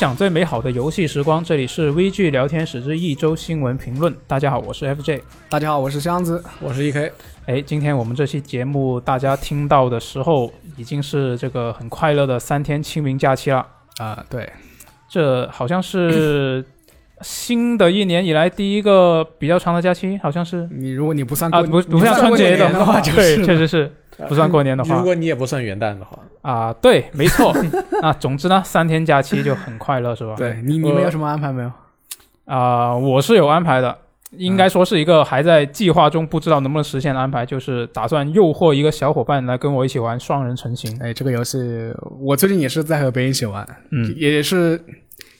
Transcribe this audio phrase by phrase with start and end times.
[0.00, 4.16] 分享最美好的游戏时光，这里是 VG 聊天室之一周新闻评论。
[4.26, 5.20] 大家好，我是 FJ。
[5.50, 6.42] 大家好，我是箱子。
[6.58, 7.12] 我是 EK。
[7.44, 13.66] 哎，今天我们这期节目大家听到的时候，已经是这个很快乐的三天清明假期了。
[13.98, 14.50] 啊、对，
[15.06, 16.64] 这好像是
[17.22, 23.92] 新的一年以来第一个比较长的假期，好像是你如果你不算啊，不不算春节的的话，就对，是确实是
[24.28, 27.54] 不算过年的话如果你也不算元旦的话，啊，对，没错。
[28.02, 30.34] 啊，总之呢，三天假期就很快乐，是吧？
[30.36, 31.70] 对你你们有什么安排没有？
[32.46, 33.96] 啊、我是有安排的，
[34.32, 40.98] 应该说是一个还在计划中，不知道能不能实现的安排，就是打算诱惑一个小伙伴来跟我一起玩双人成行。
[41.00, 41.58] 哎，这个游戏
[42.18, 44.80] 我最近也是在和别人一起玩，嗯也是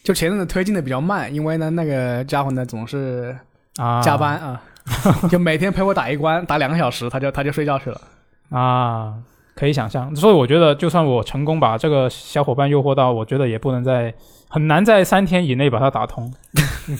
[0.02, 3.36] 就前阵子推进的比较慢，因为呢那个家伙呢总是
[3.76, 4.62] 啊，加班啊，
[5.30, 8.00] 就每天陪我打一关，打两个小时，他就他就睡觉去了。
[8.50, 9.14] 啊，
[9.54, 10.14] 可以想象。
[10.16, 14.12] 所以我觉得，就算我成功把这个小伙伴诱惑到，我觉得也不能在
[14.48, 16.32] 很难在三天以内把它打通。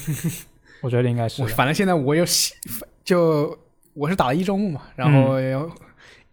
[0.83, 2.55] 我觉得应该是反正现在我又喜
[3.05, 3.59] 就
[3.93, 5.71] 我是打了一周目嘛，然后嗯又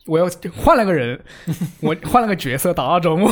[0.05, 1.19] 我又换了个人，
[1.81, 3.29] 我换了个角色打到周末。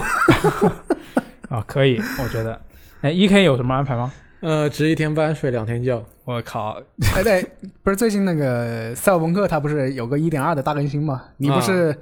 [1.49, 2.59] 啊， 可以，我觉得。
[3.05, 4.11] 哎，E K 有什么安排吗？
[4.39, 6.03] 呃，值一天班，睡两天觉。
[6.23, 6.81] 我靠！
[7.15, 7.45] 哎，对，
[7.83, 11.21] 不是最近那个赛博朋克，它不是有个一点二的大更新吗？
[11.37, 11.95] 你不是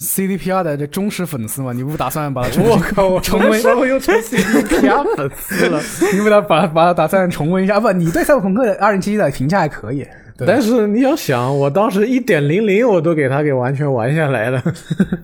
[0.00, 1.74] CDPR 的这忠实粉丝吗？
[1.74, 2.78] 你不打算把它重我？
[2.78, 3.06] 靠！
[3.06, 5.78] 我重温时候又成 CDPR 粉丝了。
[6.14, 7.78] 你不打把把它打算重温一下？
[7.78, 10.06] 不，你对赛博朋克二零七七的评价还可以。
[10.38, 10.46] 对。
[10.46, 14.62] 但是你要想，我当时一点零零我都给他给完全玩下来了。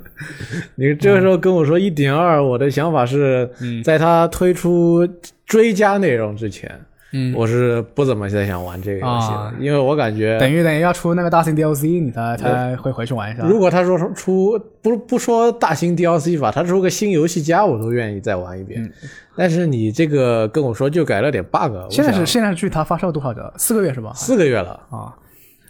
[0.77, 3.83] 你这个时候跟我说一点二，我的想法是嗯。
[3.83, 5.07] 在他推出
[5.47, 6.71] 追加内容之前，
[7.13, 13.45] 嗯，我是不怎么再想玩这个游戏了，啊因为我感觉等于等于要出那个大型 DLC，你才才会回去玩一下。
[13.45, 18.91] 如果他说出不不说大型 DLC 吧，他出个新游戏加我都愿意再玩一遍。
[19.37, 23.53] 但是你这个跟我说就改了点 bug，我现在是现在距它发售多少个？
[23.57, 24.13] 四个月是吧？
[24.15, 25.15] 四个月了，啊，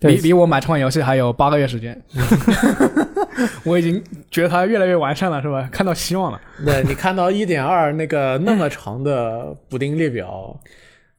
[0.00, 2.00] 对离离我买这款游戏还有八个月时间，
[3.64, 5.68] 我已经觉得它越来越完善了，是吧？
[5.70, 6.40] 看到希望了。
[6.64, 10.58] 对你看到一点二那个那么长的补丁列表，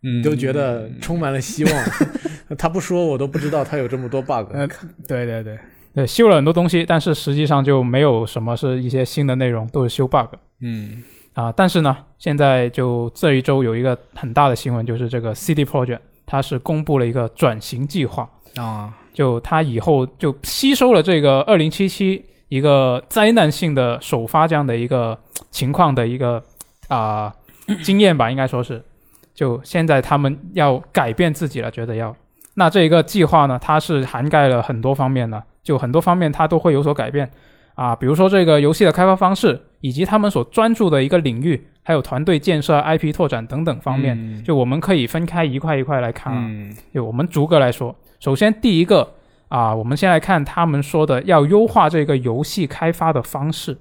[0.03, 1.73] 嗯你都觉得充满了希望。
[2.57, 4.51] 他不说我都不知道他有这么多 bug。
[4.53, 4.69] 嗯，
[5.07, 5.57] 对对对，
[5.95, 10.35] 对，修了很多东西，但是实际上就没有什么是一些新的内容，都是修 bug。
[10.61, 11.01] 嗯
[11.33, 25.17] 啊，但是呢，现在就这一周有一个很大的新闻，就是这个 CD Project 它是公布了一个转型计划，啊，就它以后就吸收了这个二零七七一个灾难性的首发这样的一个
[25.49, 26.43] 情况的一个
[26.87, 27.33] 啊、
[27.81, 28.83] 经验吧，应该说是，
[29.33, 32.15] 就现在他们要改变自己了，觉得要。
[32.55, 37.29] 那这一个计划呢，它是涵盖了很多方面的，就很多方面它都会有所改变
[37.73, 46.45] 啊，比如说这个游戏的开发方式，以及他们所专注的一个领域，还有团队建设、IP 拓展等等方面，嗯就我们可以分开一块一块来看啊。
[46.47, 49.15] 嗯就我们逐个来说，首先第一个
[49.47, 53.75] 啊，我们先来看他们说的要优化这个游戏开发的方式。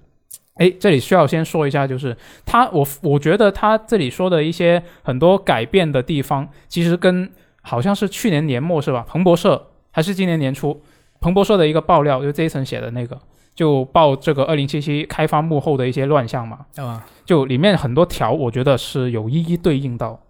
[0.56, 7.30] 诶，这里需要先说一下，就是他我我觉得他这里说的一些很多改变的地方，其实跟
[7.62, 9.04] 好像是去年年末是吧？
[9.08, 10.82] 彭博社还是今年年初，
[11.20, 13.18] 彭博社的一个爆料，就 Jason 写的那个，
[13.54, 20.20] 就报这个二零七七开发幕后的一些乱象嘛，啊就里面很多条，我觉得是有一一对应到。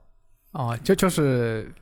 [0.52, 1.72] 哦，就就是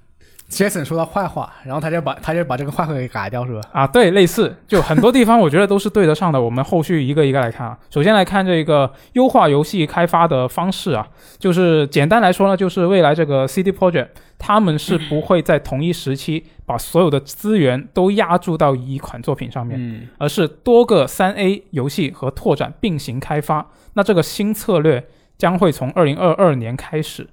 [0.50, 3.60] Jason 说他坏话，然后他就把他就把这个坏话给改掉，是吧？
[3.72, 6.40] 啊，对，类似，就很多地方我觉得都是对得上的。
[6.40, 7.78] 我们后续一个一个来看啊。
[7.88, 11.06] 首先来看这个优化游戏开发的方式啊，
[11.38, 23.70] 就是简单来说呢，就是未来这个 CD Project 他们是不会在同一时期把所有的资源都压注到一款作品上面，嗯而是多个三 A 游戏和拓展并行开发。
[23.94, 25.06] 那这个新策略
[25.38, 27.28] 将会从二零二二年开始。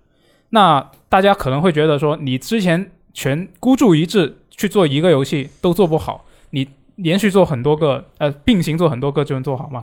[0.52, 9.82] 那大家可能会觉得说，你之前全孤注一掷去做一个游戏都做不好，你连续做很多个，呃，并行做很多个就能做好吗？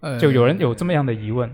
[0.00, 1.48] 呃就有人有这么样的疑问。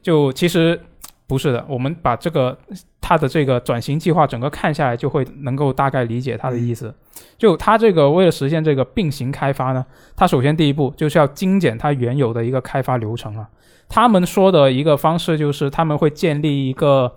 [0.00, 0.80] 就其实
[1.26, 2.56] 不是的，我们把这个
[3.00, 6.94] 他的这个转型计划整个看下来，就会能够大概理解他的意思。
[7.36, 9.84] 就他这个为了实现这个并行开发呢，
[10.14, 13.48] 他首先第一步就是要精简他原有的一个开发流程啊。
[13.88, 17.12] 他们说的一个方式就是他们会建立一个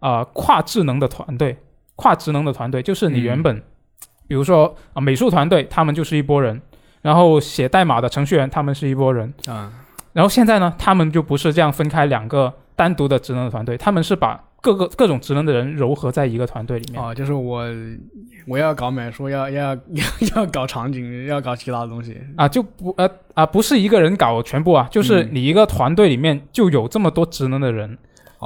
[0.00, 1.56] 呃跨智能的团队，
[2.00, 3.62] 跨职能的团队就是你原本，
[4.26, 6.58] 比如说啊、美术团队他们就是一拨人，
[7.02, 9.70] 然后写代码的程序员他们是一拨人，啊
[10.14, 17.00] 然后现在呢，他们就不是这样分开两个单独的职能的团队，他们是把各个各种职能的人糅合在一个团队里面。
[17.00, 17.64] 啊，就是我
[18.48, 20.04] 我要搞美术，要要要
[20.34, 22.16] 要搞场景，要搞其他的东西。
[22.36, 27.96] 啊，就不呃啊，不是一个人搞全部啊，就是嗯你一个团队里面就有这么多职能的人，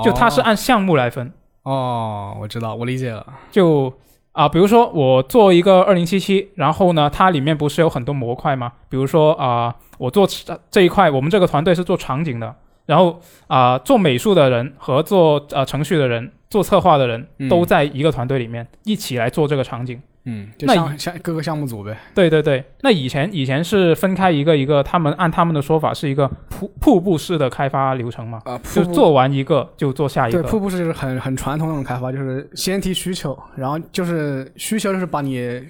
[0.04, 1.32] 就他是按项目来分。
[1.64, 3.26] 哦，我知道，我理解了。
[3.50, 3.93] 就
[4.32, 8.72] 啊，比如说我做一个二零七七，然后呢，它里面不是有很多模块吗？
[8.88, 10.28] 比如说啊、我做
[10.70, 12.55] 这一块，我们这个团队是做场景的，
[12.87, 20.02] 然后啊、做美术的人和做呃程序的人、做策划的人嗯都在一个团队里面、一起来做这个场景。
[20.26, 21.97] 嗯，就那像像各个项目组呗。
[22.15, 30.43] 对对对，那以前以前是分开一个一个，他们按他们的说法是一个瀑瀑布式的开发流程嘛，啊，就做完一个就做下一个。
[30.43, 35.62] 对，瀑布式是很很传统那种开发，就是先提需求，然后就是需求就是把你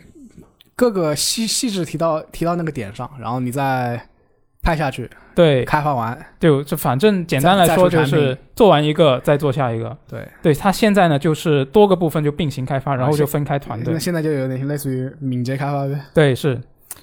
[0.76, 4.00] 各个细细致提到提到那个点上，然后你再
[4.64, 6.18] 派下去对，开发完。
[6.40, 9.96] 就就反正简单来说就是做完一个再做下一个。
[10.08, 14.00] 对，对，它现在呢就是多个部分就并行开发，然后就分开团队那。
[14.00, 16.00] 现在就有点类似于敏捷开发呗。
[16.14, 16.58] 对，是。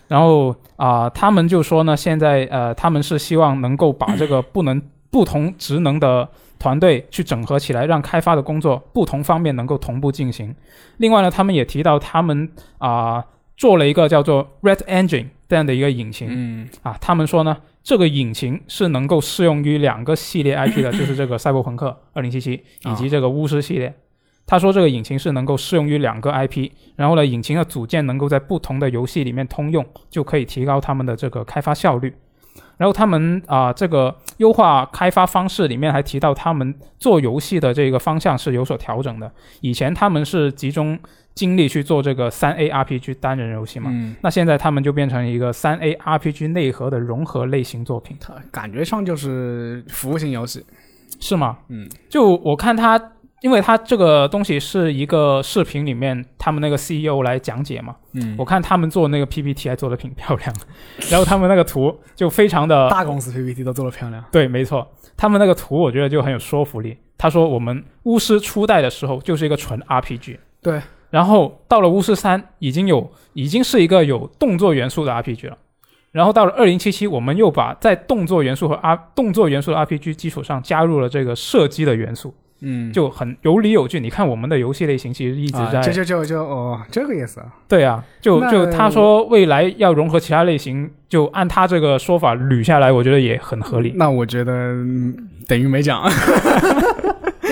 [0.08, 10.54] 然后啊、他们就说呢，现在呃，他们是希望能够把这个不能不同职能的团队去整合起来，让开发的工作不同方面能够同步进行。
[10.98, 13.24] 另外呢，他们也提到他们啊、
[13.58, 16.28] 做了一个叫做 Red Engine 这样的一个引擎。
[16.30, 23.94] 嗯啊，他们说呢，这个引擎是能够适用于两个系列 IP 的， 就是这个赛博朋克二零七七以及这个巫师系列。
[24.48, 32.14] 他说这个引擎是能够适用于两个 IP，然后呢，引擎的组件能够在不同的游戏里面通用，就可以提高他们的这个开发效率。
[32.76, 39.32] 然后他们啊、这个优化开发方式里面还提到，他们做游戏的这个方向是有所调整的。
[39.62, 41.00] 以前他们是集中
[41.34, 50.64] 精力去做这个三 A RPG 单人游戏嘛，嗯，那现在他们就变成一个三 A RPG 内核的融合类型作品，它感觉上就是服务型游戏。
[51.20, 51.58] 是吗？
[51.68, 53.00] 嗯，就我看他，
[53.42, 60.56] 因为他这个东西是一个视频里面他们那个 CEO 来讲解嘛，嗯我看他们做那个 PPT 还做的挺漂亮，
[61.12, 64.24] 然后他们那个图就非常的大公司 PPT 都做的漂亮。
[64.32, 66.98] 对，没错，他们那个图我觉得就很有说服力。
[67.18, 70.82] 他说我们巫师初代的时候就是一个纯 RPG，对，
[71.12, 75.58] 然后到了巫师三已经有已经是一个有动作元素的 RPG 了，
[76.12, 84.00] 然后到了二零七七，我们又把在动作元素和 R 动作元素的 RPG 基础上加入了这个射击的元素，嗯，就很有理有据。
[84.00, 87.48] 你看我们的游戏类型其实一直啊，在、这就就就哦，这个意思啊。
[87.68, 93.94] 对啊，就就他说未来要融合其他类型，就按他这个说法捋下来，我觉得也很合理。
[93.96, 96.04] 那我觉得嗯等于没讲。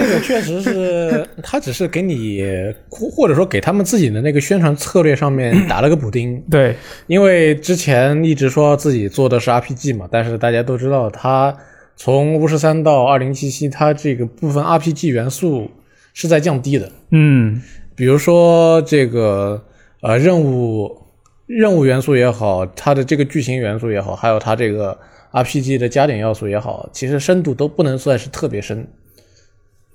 [0.09, 2.43] 这个确实是，他只是给你，
[2.89, 6.41] 或或者说给他们自己的那个宣传策略上面打了个补丁。
[6.49, 6.75] 对，
[7.05, 11.55] 因为之前一直说自己做的是 RPG 嘛，但是大家都知道，他
[11.95, 15.69] 从巫师三到二零七七，它这个部分 RPG 元素
[16.13, 16.91] 是在降低的。
[17.11, 17.61] 嗯，
[17.95, 19.63] 比如说这个
[20.01, 20.89] 呃任务
[21.45, 24.97] 任务元素也好，它的这个剧情元素也好，还有它这个
[25.33, 28.87] RPG 的加点要素也好，其实深度都不能算是特别深。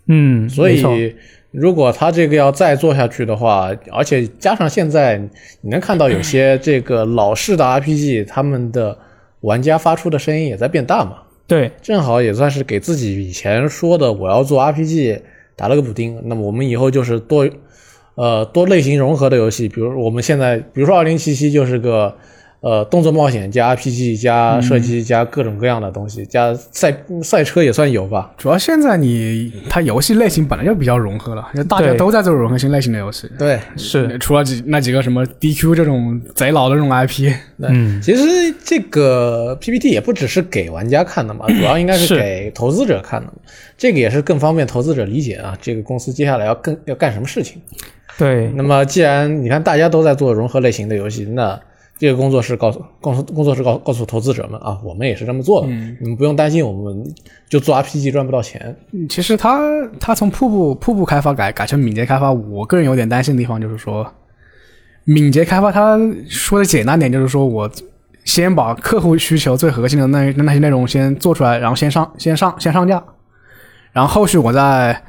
[0.07, 1.15] 嗯，所以，
[1.51, 5.17] 如果他这个要再做下去的话，而且加上现在
[5.61, 8.97] 你能看到有些这个老式的 RPG，他们的
[9.41, 15.21] 玩家发出的声音也在变大嘛，对，正好也算是给自己以前说的我要做 RPG
[15.57, 16.21] 打了个补丁。
[16.25, 17.49] 那么我们以后就是多
[18.17, 22.15] 呃多类型融合的游戏，比如我们现在，比如说二零七七就是个。
[22.65, 28.33] 呃，动作冒险加 RPG 加射击加各种各样的东西，加赛赛车也算有吧。
[28.39, 33.31] 主要现在你它游戏类型本来就比较融合了，就大家都在做融合性类型的游戏。
[33.39, 38.25] 对，是，除了几那几个什么 DQ 这种贼老的这种 IP，嗯，其实
[38.65, 43.31] 这个 PPT 也不只是给玩家看的嘛，主要应该是是给投资者看的。
[43.77, 47.61] 这个也是更方便投资者理解啊，这个公司接下来要更要干什么事情。
[48.17, 51.61] 对，那么既然你看大家都在做融合类型的游戏，那
[51.97, 55.69] 这个工作室告诉公司工作室告告诉投资者们啊，我们也是这么做的，
[56.01, 57.15] 你们不用担心，我们
[57.49, 58.77] 就做 RPG 赚不到钱。
[58.91, 59.61] 嗯其实他
[60.01, 64.05] 他从瀑布瀑布开发改改成敏捷开发，我个人有点担心的地方就是说，
[65.05, 65.97] 敏捷开发他
[66.29, 67.71] 说的简单点就是说我
[68.25, 73.03] 先把客户需求最核心的那那些内容先做出来，然后先上先上先上架，
[73.93, 75.01] 然后后续我再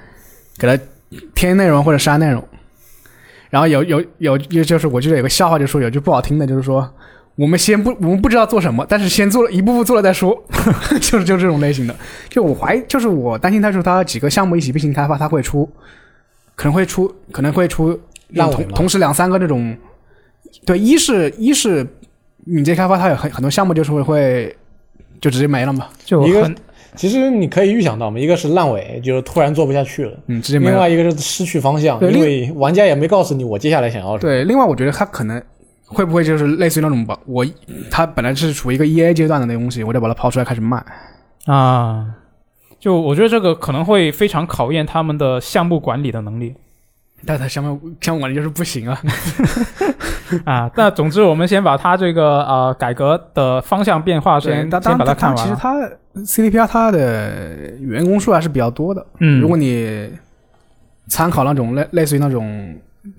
[0.57, 0.83] 给他
[1.33, 2.43] 添内容或者删内容。
[3.55, 6.85] 然后有有有有就是我记得有个笑话，就说有句不好听的，就是说
[7.35, 10.37] 我们先不我们不知道做什么，但是先做了一步步做了再说，
[10.99, 11.95] 就是就这种类型的。
[12.27, 15.69] 就我怀疑就是我担心他说他几个项目一起并行开发，他会出
[16.53, 17.97] 可能会出可能会出
[18.27, 19.73] 让同同时两三个这种，
[20.65, 21.87] 对，一是一是
[22.43, 24.53] 敏捷开发，它有很很多项目就是会会
[25.21, 26.53] 就直接没了嘛，一个就很
[26.95, 30.71] 其实你可以预想到嘛，一个是烂尾，就是突然做不下去了；嗯，直接没有。
[30.71, 34.19] 另外一个是失去方向，因为玩家也没告诉你我接下来想要什么。
[34.19, 35.41] 对，另外我觉得他可能
[35.85, 37.45] 会不会就是类似于那种把我
[37.91, 40.83] 他本来是处于一个 EA 阶段的那东西，我得把它抛出来开始卖。
[41.45, 42.07] 啊，
[42.79, 46.55] 就我觉得这个可能会非常考验他们的项目管理的能力
[47.25, 49.01] 但他项目项目管理就是不行啊。
[50.45, 50.69] 啊。
[50.75, 55.37] 那总之，我们先把它这个呃改革的方向变化先先把它看完。
[55.37, 55.75] 其实它
[56.15, 59.05] CDPR 它的员工数还是比较多的。
[59.19, 60.09] 嗯，如果你
[61.07, 62.75] 参考那种类类似于那种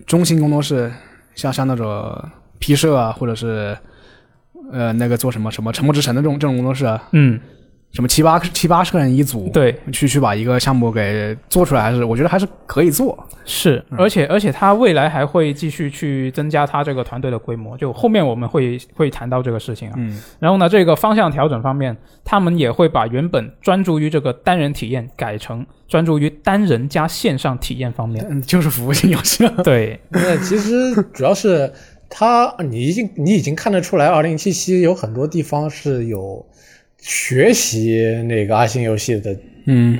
[0.06, 0.90] 中型工作室，
[1.34, 2.12] 像像那种
[2.58, 3.76] P 社啊，或者是
[4.72, 7.38] 呃那个做什么什么沉默之城的这种这种工作室啊，嗯，
[7.92, 13.18] 什么七八七八十个人一组，对，去去把一个项目给做出来，还是我觉得还是可以做。
[13.46, 19.94] 是，嗯而且而且他未来还会继续去增加他这个团队的规模，就后面我们会会谈到这个事情啊。
[19.96, 28.26] 嗯然后呢，这个方向调整方面，他们也会把原本专注于这个单人体验改成专注于单人加线上体验方面。
[28.28, 29.62] 嗯， 就是服务性游戏了。
[29.62, 31.72] 对，那其实主要是
[32.10, 36.44] 他，你已经你已经看得出来，二零七七有很多地方是有
[37.08, 39.36] 学习那个阿星游戏的
[39.66, 39.96] 嗯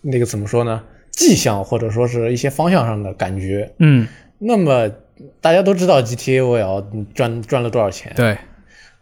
[0.00, 0.82] 那个怎么说呢？
[1.10, 3.70] 迹象或者说是一些方向上的感觉。
[3.78, 4.08] 嗯，
[4.38, 4.90] 那么
[5.42, 8.36] 大家都知道 GTA VL 赚赚了多少钱，对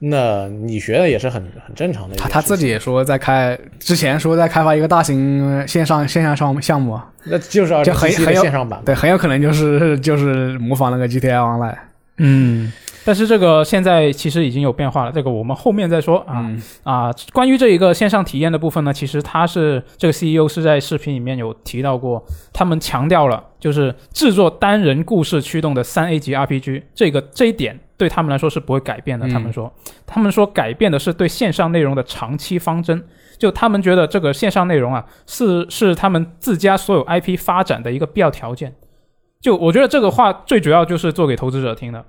[0.00, 8.82] 那你学的也是很很正常的他他自己也说在开之前说在开发一个大型线上线下项项目啊，那就是二就很很有的线上版。
[8.84, 11.78] 对，很有可能就是就是模仿那个 GTA Online。
[12.18, 12.72] 嗯，
[13.04, 16.40] 但是这个现在其实已经有变化了，这个我们后面再说啊。
[16.40, 29.26] 嗯啊，关于这一个线上体验的部分呢，其实他是这个 CEO 是在视频里面有提到过，他们强调了就是制作单人故事驱动的三 A 级 RPG 这个这一点对他们来说是不会改变的。
[29.26, 29.72] 嗯他们说，
[30.06, 33.04] 他们说改变的是对线上内容的长期方针。
[33.36, 38.72] 就他们觉得这个线上内容啊，是是他们自家所有 IP 发展的一个必要条件。
[39.40, 42.02] 就我觉得这个话最主要就是做给投资者听的，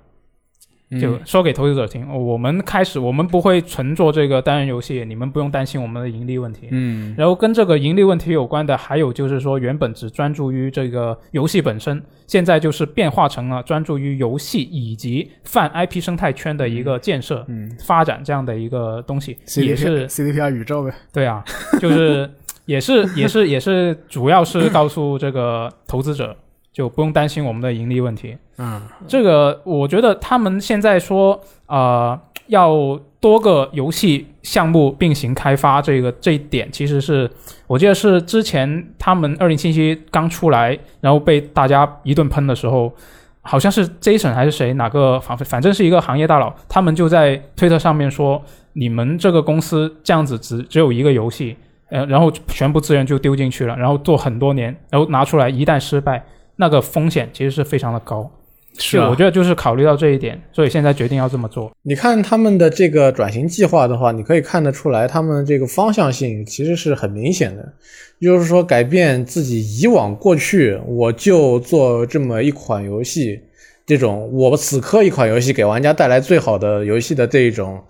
[1.00, 6.68] 就嗯说给投资者听，哦我们开始我们不会纯做这个单人游戏，你们不用担心我们的盈利问题。
[6.70, 20.92] 嗯然后跟这个盈利问题有关的，还有就是说，原本只专注于这个游戏本身，现在就是变化成了专注于游戏以及泛 IP 生态圈的一个建设、嗯发展这样的一个东西，也是 CDPR 宇宙呗。
[21.12, 21.44] 对啊，
[21.80, 22.30] 就是
[22.66, 26.36] 也是也是也是主要是告诉这个投资者，
[26.76, 28.36] 就不用担心我们的盈利问题。
[28.58, 37.30] 嗯这个我觉得他们现在说，呃，要多个游戏项目并行开发，这个这一点其实是
[37.66, 42.92] 我记得是之前他们二零七七刚出来，然后被大家一顿喷的时候，
[43.40, 48.42] 好像是 Jason 还是谁哪个反反正是一个行业大佬，他们就在推特上面说，
[48.74, 51.56] 你们这个公司这样子只只有一个游戏，
[51.88, 56.22] 呃，然后全部资源就丢进去了，然后做很多年，然后拿出来一旦失败，
[56.56, 58.30] 那个风险其实是非常的高。
[58.78, 61.72] 是啊我觉得就是考虑到这一点，所以现在决定要这么做。
[61.80, 67.72] 你看他们的这个转型计划的话，你可以看得出来，他们这个方向性其实是很明显的，
[68.20, 73.40] 就是说改变自己以往过去我就做这么一款游戏，
[73.86, 77.82] 这种我此刻一款游戏给玩家带来最好的游戏的这一种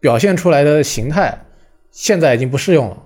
[0.00, 1.38] 表现出来的形态，
[1.90, 2.96] 现在已经不适用了。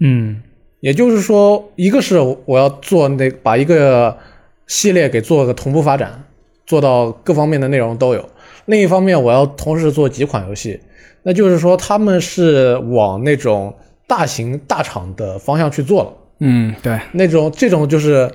[0.00, 0.42] 嗯
[0.82, 4.18] 也就是说，一个是我要做那把一个
[4.66, 6.24] 系列给做个同步发展，
[6.66, 8.20] 做到各方面的内容都有；
[8.64, 10.80] 另一方面，我要同时做几款游戏，
[11.22, 13.72] 那就是说他们是往那种
[14.08, 16.12] 大型大厂的方向去做了。
[16.40, 18.28] 嗯，对，那种这种就是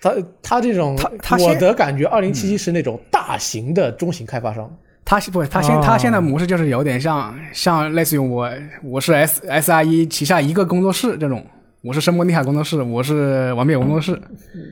[0.00, 4.68] 他他这种他他我的感觉，二零七七是那种大型的中型开发商。
[5.04, 8.48] 他不，他现、哦他现在模式就是有点像像类似于我
[8.82, 11.44] 我是 S S R E 旗下一个工作室这种，
[11.82, 14.18] 我是声波厉害工作室，我是完美工作室，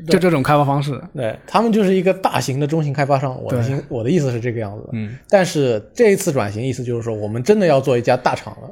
[0.09, 1.01] 就这种开发方式。
[1.15, 3.37] 对他们就是一个大型的中型开发商。
[3.43, 4.89] 我的对心我的意思是这个样子。
[4.93, 8.71] 嗯，但是这一次转型，意思就是说，我们真的要做一家大厂了。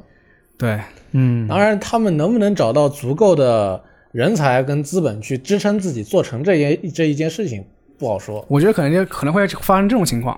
[0.57, 0.79] 对，
[1.11, 7.63] 嗯，当然，他们能不能找到足够的人才跟资本去支撑自己做成这件这一件事情，
[7.97, 8.43] 不好说。
[8.49, 10.37] 我觉得可能就可能会发生这种情况，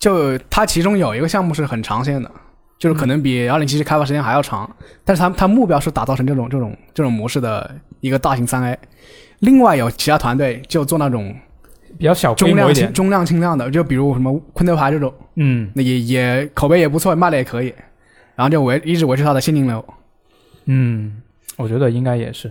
[0.00, 2.28] 就它其中有一个项目是很长线的，
[2.78, 4.68] 就是可能比二零七七开发时间还要长，
[5.04, 8.78] 但是它它目标是打造成这种这种这种模式的一个大型三 A。
[9.40, 11.34] 另外有其他团队就做那种
[11.98, 12.56] 比较小规中。
[12.56, 17.72] 量轻中量轻量的，就比如什么昆特牌这种，嗯那也也口碑也不错，卖的也可以，
[18.34, 19.84] 然后就维一直维持它的现金流。
[20.64, 21.20] 嗯，
[21.56, 22.50] 我觉得应该也是。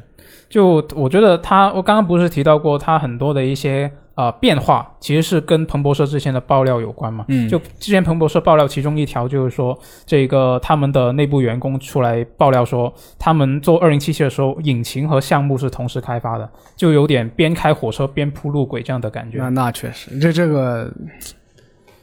[0.50, 7.24] 就我觉得他，我刚刚不是提到过他很多的一些呃变化，其实是跟彭博社之前的爆料有关嘛。
[7.30, 19.50] 嗯就之前彭博社爆料，其中一条就是说，这个他们的内部员工出来爆料说，他们做二零七七的时候，引擎和项目是同时开发的，就有点边开火车边铺路轨这样的感觉那。
[19.50, 20.92] 那确实，这这个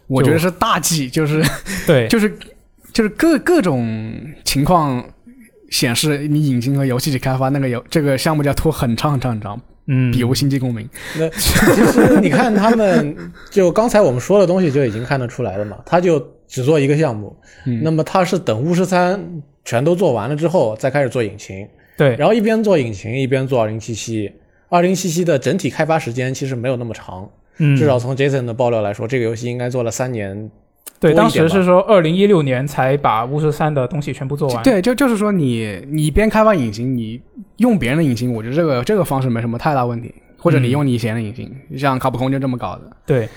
[0.06, 1.44] 我觉得是大忌，就是
[1.86, 2.34] 对， 就是
[2.94, 3.86] 就是各各种
[4.42, 5.04] 情况
[5.68, 9.60] 显示你引擎和游戏去开发，那个游这个项目就要拖很长很长很长。
[9.88, 10.84] 嗯，比如《星际公民》，
[11.18, 13.16] 那其实你看他们，
[13.50, 17.80] 就刚才我们说的东西就已经看得出来了嘛，他就只做一个项目，嗯。
[17.82, 21.66] 那么他是等巫师三全都做完了之后再开始做引擎，
[21.96, 24.32] 对，然后一边做引擎一边做二零七七，
[24.68, 30.50] 二零七七的整体开发时间其实没有那么长，嗯，至少从 Jason 的爆料来说，这个游戏应该做了三年。
[30.98, 34.62] 对，当时是说二零一六年才把巫师三的东西全部做完。
[34.62, 37.20] 对，就就是说你你边开发引擎，你
[37.58, 42.82] 用别人的引擎，我觉得这个这个方式没什么太大问题，或者你嗯用你以前的引擎，像卡普空就这么搞的。
[43.04, 43.28] 对，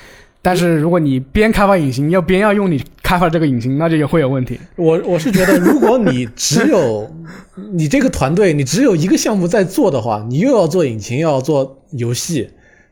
[0.42, 4.58] 但是如果你边开发引擎，要边要用你开发这个引擎，那就也会有问题。
[4.78, 7.14] 我我是觉得，如果你只有
[7.74, 12.50] 你这个团队，你只有一个项目在做的话，你又要做引擎，又要做游戏，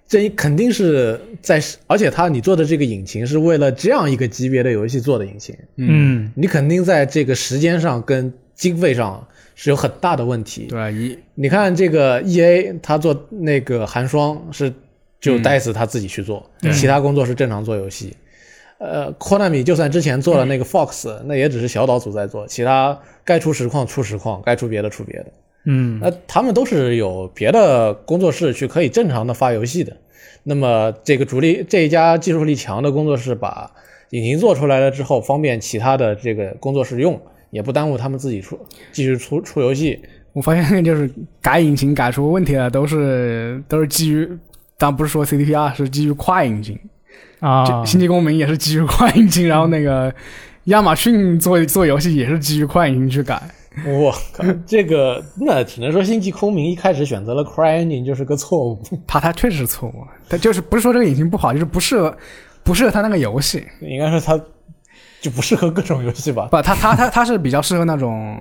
[0.07, 10.67] 这肯定是在，而且他你做的这个引擎是为了这样一个级别的游戏做的引擎，嗯，你肯定在这个时间上跟经费上是有很大的问题。
[10.69, 14.73] 对，一你看这个 E A，他做那个寒霜是
[15.19, 18.15] 就戴斯他自己去做，其他工作是正常做游戏。
[18.79, 25.25] 呃，Konami 就算之前做了那个 Fox，、那也只是小岛组在做，其他该出实况出实况，该出别的出别的。
[25.69, 29.95] 嗯，那他们都是有别的工作室去可以正常的发游戏的。
[30.43, 33.69] 那么这个主力这一家技术力强的工作室把
[34.11, 37.21] 引擎做出来了之后，方便其他的这个工作室用，
[37.51, 38.57] 也不耽误他们自己出
[38.93, 39.99] 继续出出游戏。
[40.31, 44.25] 我发现就是改引擎改出问题了，都是都是基于，
[44.77, 46.79] 当然不是说 CDPR 是基于跨引擎，
[47.41, 50.13] 啊，星际公民也是基于跨引擎，然后那个
[50.65, 53.41] 亚马逊做做游戏也是基于跨引擎去改。
[53.85, 58.79] 我靠，这个那只能说星际空明一开始选择了 CryEngine 就是个错误。
[59.05, 62.15] 他他确实是错误，他就是不是说这个引擎不好，就是不适合
[62.63, 63.65] 不适合他那个游戏。
[63.81, 64.39] 应该说它
[65.21, 66.47] 就不适合各种游戏吧？
[66.51, 68.39] 不，他他他他是比较适合那种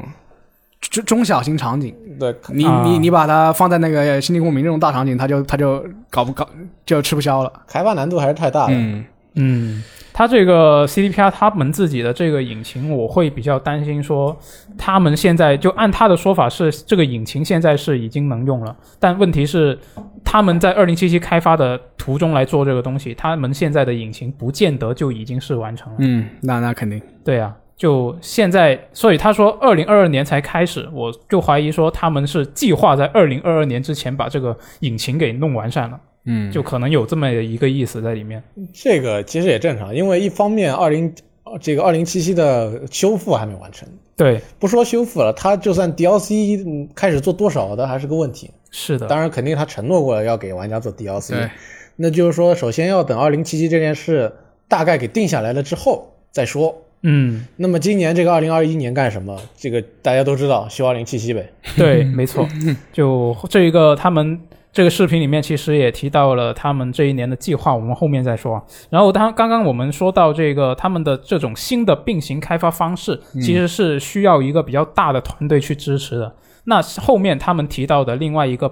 [0.81, 1.95] 中中小型场景。
[2.19, 6.49] 对，你啊你你把它放在那个星际公民这种大场景，它就它就搞不搞
[6.85, 7.53] 就吃不消了。
[7.67, 8.69] 开发难度还是太大了。
[8.71, 9.05] 嗯，
[9.37, 14.37] 嗯，它这个 CDPR 他们自己的这个引擎，我会比较担心说，
[14.79, 19.79] 他们现在就按他的说法是这个引擎现在是已经能用了，但问题是
[20.25, 25.99] 他们在二零七七开发的途中来做这个东西，他们现在的引擎不见得就已经是完成了。
[26.01, 27.01] 嗯，那那肯定。
[27.23, 38.43] 对啊，就现在，所以他说二零二二年才开始，我就怀疑说他们是计划在二零二二年之前把这个引擎给弄完善了，嗯，就可能有这么一个意思在里面。
[38.73, 41.15] 这个其实也正常，因为一方面二零
[41.61, 48.51] 这个二零七七的修复还没完成，对，不说修复了，它就算 DLC 嗯开始做多少的还是个问题。
[48.73, 51.49] 是的，当然，肯定他承诺过要给玩家做 DLC，对，
[51.95, 54.33] 那就是说，首先要等二零七七这件事
[54.67, 56.77] 大概给定下来了之后再说。
[57.03, 59.41] 嗯，那么今年这个二零二一年干什么？
[59.57, 61.49] 这个大家都知道，修二零七七呗。
[61.77, 62.49] 对，没错，
[62.93, 64.41] 就这一个他们。
[64.77, 68.63] 这个视频里面其实也提到了他们这一年的计划，我们后面再说啊。
[68.91, 76.31] 然后当刚刚我们说到这个他们的这种新的并行开发方式，其实是需要一个比较大的团队去支持的。
[76.65, 78.71] 那后面他们提到的另外一个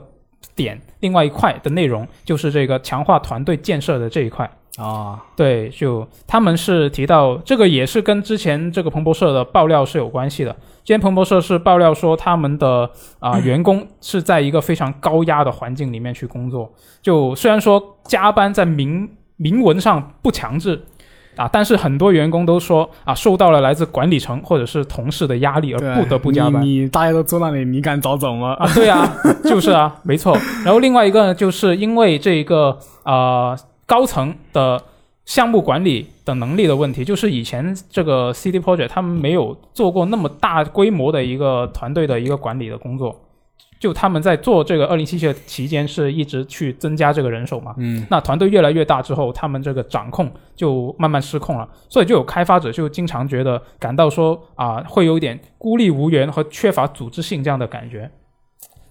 [0.54, 4.50] 点，另外一块的内容就是这个强化团队建设的这一块。
[4.76, 10.54] 啊，对，就他们是提到这个也是跟之前这个彭博社的爆料是有关系的。
[10.84, 16.70] 今天彭博社是爆料说他们的啊、员工是在一个非常高压的环境里面去工作，
[17.00, 20.84] 就虽然说加班在明明文上不强制。
[21.36, 26.62] 啊，但是很多员工都说啊，受到了来自管理层或者是同事的压力，而不得不加班。
[26.62, 28.54] 你你大家都坐那里，你敢早走吗？
[28.56, 30.38] 啊，对啊， 就是啊，没错。
[30.64, 34.80] 然后另外一个呢，就是因为这个呃高层的
[35.24, 43.20] 项目管理的能力的问题，就是以前这个 CD Project 他们没有做过那么大规模的一个团队的一个管理的工作。
[43.80, 47.74] 就他们在做这个二零七七的期间，是一直去增加这个人手嘛。
[47.76, 58.10] 嗯，那团队越来越大之后，他们这个掌控就慢慢失控了，所以就有开发者就经常觉得感到说啊，会有一点孤立无援和缺乏组织性这样的感觉。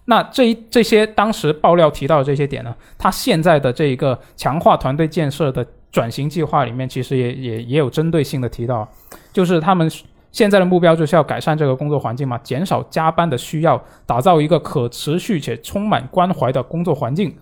[0.05, 8.85] 那这一这些当时爆料提到的这些点呢，他现在的这一个强化团队建设的转型计划里面，其实也也也有针对性的提到，
[9.31, 9.89] 就是他们
[10.31, 17.33] 现在的目标就是要改善这个工作环境嘛，减少加班的需要，打造一个可持续且充满关怀的工作环境。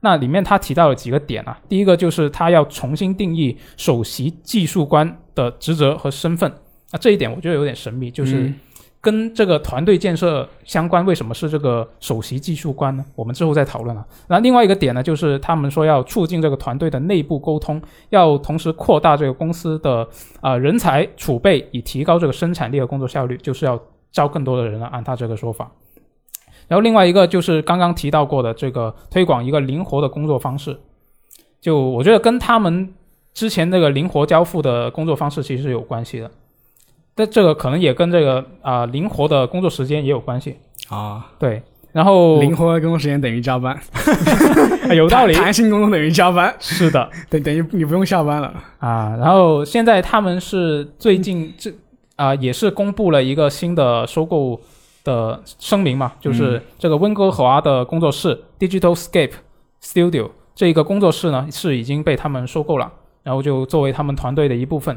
[0.00, 6.52] 那里面他提到了几个点啊，第一个就是他要重新定义首席技术官的职责和身份。
[6.92, 8.52] 那这一点我觉得有点神秘，就是
[9.00, 13.04] 跟这个团队建设相关，为什么是这个首席技术官呢？
[13.14, 14.04] 我们之后再讨论啊。
[14.28, 20.06] 那另外一个点呢，就是他们说要促进这个团队的内部沟通，要同时扩大这个公司的
[20.40, 23.80] 啊、人才储备，以提高这个生产力和工作效率，就是要
[24.10, 25.70] 招更多的人了，按他这个说法。
[26.66, 30.76] 然后另外一个就是刚刚提到过的这个推广一个灵活的工作方式，
[31.60, 32.92] 就我觉得跟他们
[33.32, 36.28] 之前那个灵活交付的工作方式其实是有关系的。
[37.16, 40.58] 但这个可能也跟这个啊、灵活的工作时间也有关系。
[40.88, 41.60] 啊，对，
[41.92, 43.76] 然后灵活的工作时间等于加班，
[44.94, 47.10] 有道理，弹弹性工作等于加班，是的。
[47.28, 48.54] 等等于你不用下班了。
[48.78, 51.72] 啊，然后现在他们是最近这
[52.16, 54.60] 啊、也是公布了一个新的收购
[55.02, 59.32] 的声明嘛，就是这个温哥华的工作室 Digital Scape
[59.82, 64.96] Studio 这一个工作室呢是已经被他们收购了，然后就作为他们团队的一部分。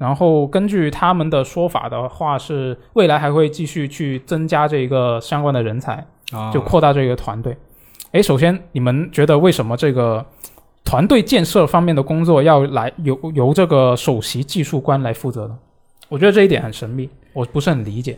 [0.00, 5.94] 然后根据他们的说法的话，是未来还会继续去增加这个相关的人才。
[6.32, 7.56] 啊就扩大这个团队。
[8.12, 10.24] 诶，首先你们觉得为什么这个
[10.84, 15.58] 团队建设方面的工作要来由由这个首席技术官来负责呢？
[16.08, 18.16] 我觉得这一点很神秘，我不是很理解。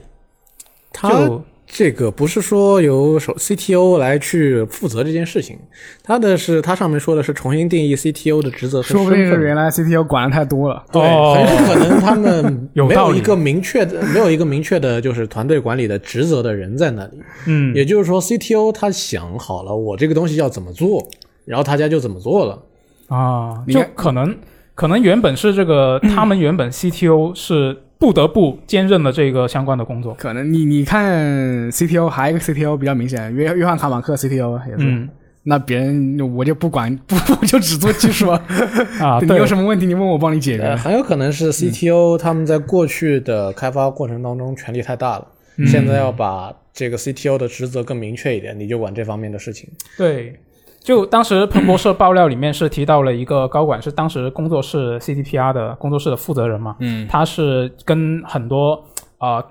[0.92, 1.42] 他就
[1.74, 5.58] 这个不是说由首 CTO 来去负责这件事情，
[6.04, 10.84] 他的是他上面说的是重新定义 CTO 的职责和说不定是原来 CTO 管的太多了。
[10.92, 17.12] 对，哦很有可能他们 没有一个明确的，没有一个明确的就是团队管理的职责的人在那里。
[17.46, 21.02] 嗯，也就是说，CTO 他想好了我这个东西要怎么做，
[21.46, 22.62] 然后他家就怎么做了。
[23.08, 24.36] 啊，就可能
[24.74, 30.12] 可能原本是这个，他们原本 CTO 是不得不兼任了这个相关的工作。
[30.14, 34.84] 可能你你看 CTO 还有一个 CTO 比较明显，约约翰卡马克 CTO 也是。
[34.84, 35.08] 嗯
[35.44, 38.40] 那别人我就不管， 不我就只做技术啊。
[39.00, 40.82] 啊， 你有什么问题你问我帮你解呃，决。
[40.82, 45.26] 很有可能是 CTO 他们在过去的开发过程当中权力太大了，
[45.58, 49.68] 嗯现在要把这个 CTO 的职责更明确一点，你就管这方面的事情。
[49.98, 50.38] 对，
[50.84, 58.74] 就当时彭博社爆料里面是提到了一个高管，是当时工作室 CDPR 的工作室的负责人嘛，嗯，他是跟很多
[59.18, 59.44] 啊、呃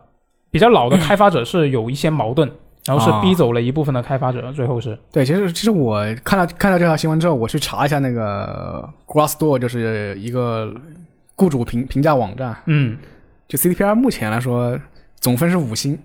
[0.52, 2.52] 比较老的开发者是有一些矛盾，
[2.86, 5.00] 然后是逼走了一部分的开发者，最后是。
[5.10, 10.70] 对，其实其实我看到看到这条新闻之后，我去查一下那个 Glassdoor，就是一个
[11.38, 12.98] 雇主评评价网站，嗯，
[13.48, 14.78] 就 CDPR 目前来说
[15.22, 15.98] 总分是五星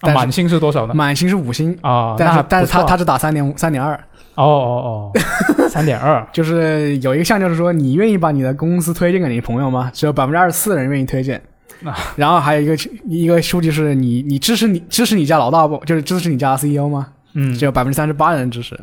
[0.00, 0.94] 啊，满星是多少呢？
[0.94, 3.94] 满星是五星，啊，但是但是他他只打三点三点二，
[4.34, 5.20] 哦哦哦，
[5.68, 9.90] 三点二， 就是有一个项就是说你愿意把你的公司推荐给你朋友吗？
[9.92, 11.40] 只有百分之二十四的人愿意推荐。
[11.84, 15.76] 啊然后还有一个一个数据是你你支持你支持你家老大不？
[15.84, 17.08] 就是支持你家 CEO 吗？
[17.34, 18.78] 嗯只有百分之三十八的人支持。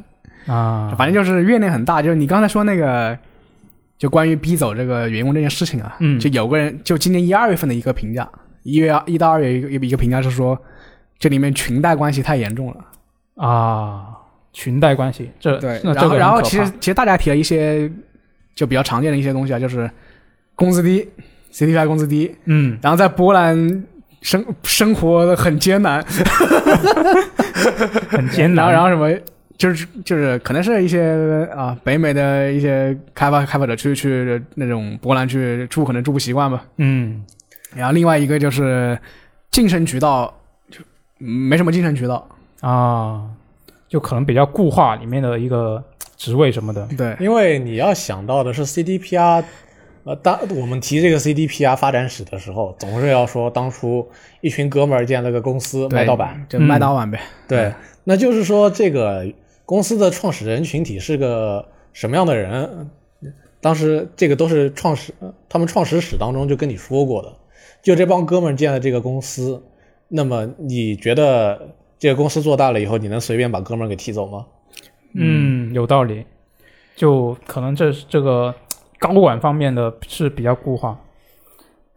[0.47, 2.01] 啊，反正就是怨念很大。
[2.01, 3.17] 就是你刚才说那个，
[3.97, 8.27] 就关于逼走这个员工这件事情啊，嗯就有个人就今年一二月份的一个评价，
[8.63, 10.59] 一月一到二月一个一个评价是说，
[11.19, 13.45] 这里面裙带关系太严重了。
[13.45, 14.07] 啊，
[14.53, 17.91] 裙带关系，这对，然后然后其实其实大家提了一些
[18.55, 19.89] 就比较常见的一些东西啊，就是
[20.55, 21.07] 工资低
[21.53, 23.83] ，CTI 工资低，嗯然后在波兰
[24.21, 26.03] 生生活的很艰难，
[28.09, 29.19] 很艰难，然后然后什么。
[29.59, 36.63] 就是就是可能是一些啊北美的一些开发开发者去去那种波兰去住，可能住不习惯吧。
[36.77, 37.21] 嗯
[37.75, 38.97] 然后另外一个就是
[39.51, 40.33] 晋升渠道
[41.19, 42.27] 没什么晋升渠道。
[42.61, 43.29] 啊，
[43.87, 45.81] 就可能比较固化里面的一个
[46.17, 49.43] 职位什么的，对，因为你要想到的是 CDPR，
[50.03, 54.05] 呃，当我们提这个 CDPR 发展史的时候，总是要说当初
[54.41, 57.21] 一群哥们儿建了个公司卖盗版，就卖盗版呗。
[57.47, 59.25] 对，那就是说这个
[59.65, 62.89] 公司的创始人群体是个什么样的人？
[63.61, 65.13] 当时这个都是创始，
[65.47, 67.33] 他们创始史当中就跟你说过的，
[67.81, 69.61] 就这帮哥们儿建的这个公司，
[70.09, 74.45] 那么你觉得这个公司做大了以后，你能随便把哥们儿给踢走吗？
[75.13, 76.25] 嗯，有道理，
[76.95, 78.53] 就可能这这个
[78.99, 80.97] 高管方面的是比较固化。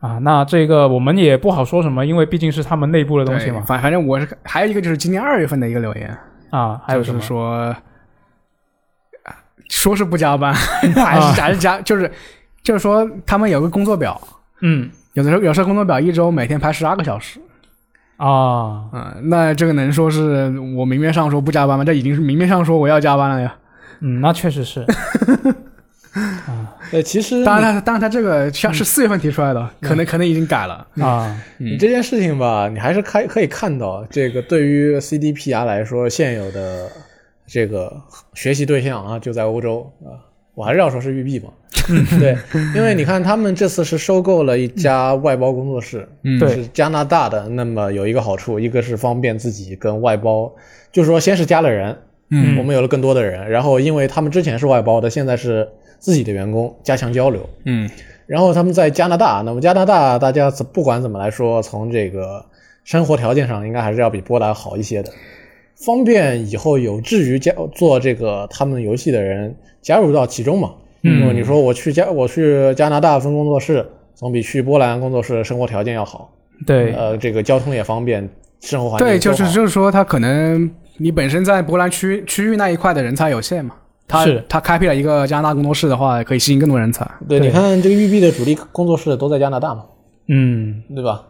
[0.01, 3.61] 啊，那这个我们也不好说什么，因为毕竟是他们内部的东西嘛。
[3.61, 6.19] 反反正我是还有一个就是今年二月份的一个留言，
[6.51, 7.29] 啊，还有什么就是？
[7.29, 7.77] 说
[9.69, 10.53] 说是不加班，
[10.97, 12.11] 还是还是加，就是
[12.63, 14.21] 就是说他们有个工作表，
[14.61, 17.41] 嗯有的时候有时候工作表一周每天排十二个小时，
[18.27, 21.85] 啊，嗯，那这个能说是我明面上说不加班吗？
[21.85, 23.55] 这已经是明面上说我要加班了呀。
[24.01, 24.85] 嗯，那确实是。
[26.15, 30.87] 啊呃，其实当然他当然他这个像是四月份提出来的，可能可能已经改了。
[31.01, 36.91] 啊，你这件事情吧，你还是开可以看到，这个对于 CDPR 来说，现有的
[37.47, 37.91] 这个
[38.35, 40.21] 学习对象啊，就在欧洲啊，
[40.55, 41.51] 我还是要说是育碧嘛，
[42.19, 42.37] 对，
[42.75, 46.39] 因为你看他们这次是收购了一家外包工作室，嗯。
[46.49, 50.53] 是加拿大的，那么有一个好处，一个是方便自己跟外包，
[50.93, 51.97] 就是说先是加了人，
[52.31, 52.59] 嗯。
[52.59, 55.67] 我们有了更多的人，然后因为他们之前是外包的，现在是
[55.99, 57.89] 自己的员工，加强交流，嗯。
[58.27, 62.45] 然后他们在加拿大，那么加拿大大家不管怎么来说，从这个
[62.85, 65.11] 生活条件上应该还是要比波兰好一些的，
[65.85, 70.73] 方便以后有志于加做这个他们游戏的人加入到其中嘛。
[71.05, 76.33] 嗯因为你说我去加我去加拿大分工作室，总比去波兰工作室生活条件要好。
[76.65, 78.29] 对，呃，这个交通也方便，
[78.61, 83.75] 生活环境对，就是就是说，他可能你本身在波兰区区域那一块的人才有限嘛，
[84.07, 87.05] 他是他开辟了一个加拿大工作室的话，可以吸引更多人才。
[87.29, 89.85] 对，对你看这个育碧的主力工作室都在加拿大嘛，
[90.29, 91.25] 嗯，对吧？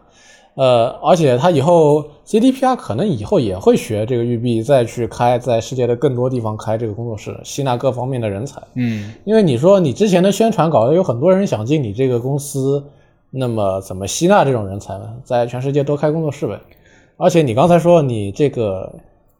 [0.54, 8.60] 呃，而且他以后 CDPR 可能以后也会学这个育碧，再去开在世界的更多地方开这个工作室，吸纳各方面的人才。
[8.74, 12.84] 嗯，因为你说你之前的宣传搞得有很多人想进你这个公司，
[13.30, 15.08] 那么怎么吸纳这种人才呢？
[15.24, 16.60] 在全世界都开工作室呗。
[17.16, 18.92] 而且你刚才说你这个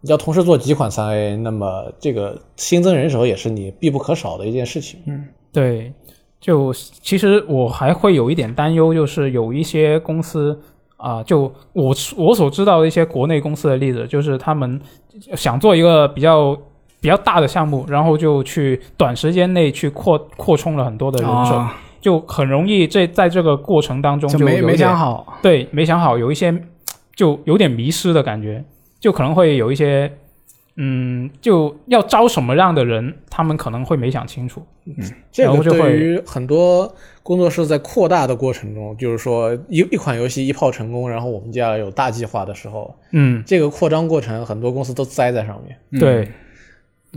[0.02, 5.00] 要同时做几款三 A，那么这个新增人手也是你必不可少的一件事情。
[5.06, 5.92] 嗯对，
[6.40, 10.58] 就其实我还会有一点担忧，就是有一些公司
[11.02, 14.80] 啊、就我我所知道的一些国内公司的例子，就是他们
[15.34, 16.56] 想做一个比较
[17.00, 25.38] 比较大的项目，然后就去短时间内去扩扩充了很多的人手，啊，就很容易这在这个过程当中就没没想好。
[25.42, 26.56] 对，没想好，有一些
[27.16, 28.64] 就有点迷失的感觉，
[29.00, 30.08] 就可能会有一些，
[30.76, 34.62] 嗯，就要招什么样的人，他们可能会没想清楚。
[34.84, 34.94] 嗯
[35.30, 45.76] 这个对于很多工作室在扩大的过程中，就是说一一款游戏一炮成功，然后我们就要有大计划的时候，嗯，这个扩张过程很多公司都栽在上面。
[45.90, 46.28] 嗯对，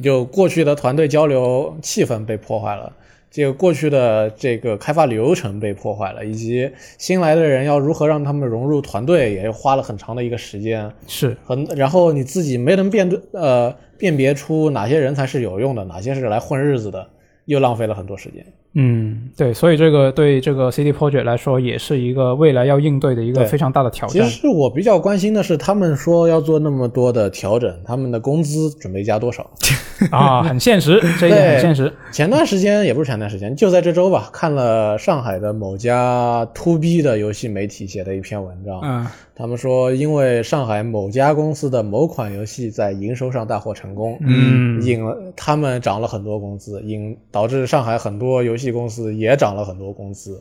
[0.04, 2.92] 就过去的团队交流气氛被破坏了，
[3.36, 10.90] 这个过去的这个开发流程被破坏了，以及新来的人要如何让他们融入团队，也花了很长的一个时间。
[11.06, 17.06] 是，很，然后你自己没能辨对呃辨别出哪些人才是有用的，哪些是来混日子的，
[17.46, 18.46] 又浪费了很多时间。
[18.78, 24.22] 嗯，对，所以这个对这个 CD Project 来说，也是一个未来要应对的一个非常大的挑战。
[24.22, 29.50] 其实我比较关心的是，他们说要做那么多的调整，他们的工资准备加多少？
[30.12, 31.94] 啊，很现实， 这一点很现实。
[32.12, 50.40] 前段时间也不是前段时间，就在这周吧，看了上海的某家 To B 的游戏媒体写的一篇文章，嗯他们说，因为上海某家公司的某款游戏在营收上大获成功，嗯引了他们涨了很多工资，引导致上海很多游戏公司也涨了很多工资，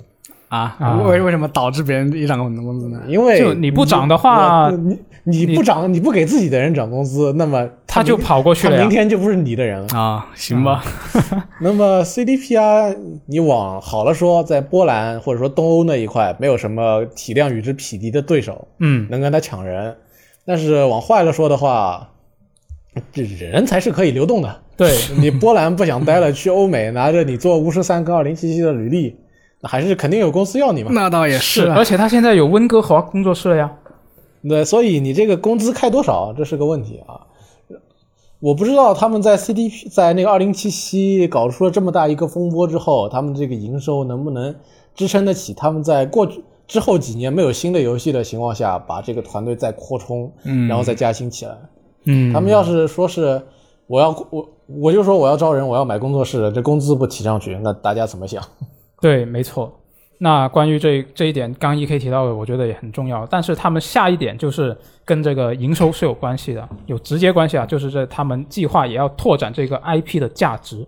[0.48, 0.76] 啊。
[0.78, 3.02] 啊，为为什么导致别人也涨很多工资呢？
[3.08, 8.90] 因为就你不涨的话你你你不涨，你不给自己的人涨工资，那么他就跑过去了他明。
[8.90, 9.98] 天就不是你的人了。
[9.98, 10.84] 啊，行吧，
[11.60, 19.96] 那么 CDPR，你往好了说，在波兰或者说东欧那一块，没有什么体量与之匹敌的对手嗯，能跟他抢人。
[20.44, 22.10] 但是往坏了说的话，
[23.12, 24.60] 这人才是可以流动的。
[24.76, 29.16] 对， 你波兰不想待了，去欧美拿着你做巫师三跟二零七七的履历，
[29.60, 30.90] 那还是肯定有公司要你嘛。
[30.92, 33.72] 那倒也是，啊而且他现在有温哥华工作室了呀。
[34.48, 37.20] 对，所以你这个工资开多少，这是个问题啊。
[38.44, 44.54] 我不知道他们在 CDP 在那个二零七七搞出了这么大一个风波之后，他们这个营收能不能
[44.94, 45.54] 支撑得起？
[45.54, 51.56] 他们在过去之后几年没有新的游戏的情况下，把这个团队再扩充，嗯然后再加薪起来。
[52.04, 53.40] 嗯，他们要是说是
[53.86, 54.46] 我要我
[54.78, 58.44] 我就说我要招人，我要买工作室，这工资不提上去，那大家怎么想？
[59.00, 59.72] 对，没错。
[60.18, 63.26] 那关于这这一点，刚 E K 提到的，我觉得也很重要。
[63.26, 70.86] 但是他们下一点就是跟这个营收是有关系的，有直接关系啊，就是这他们计划也要拓展这个 IP 的价值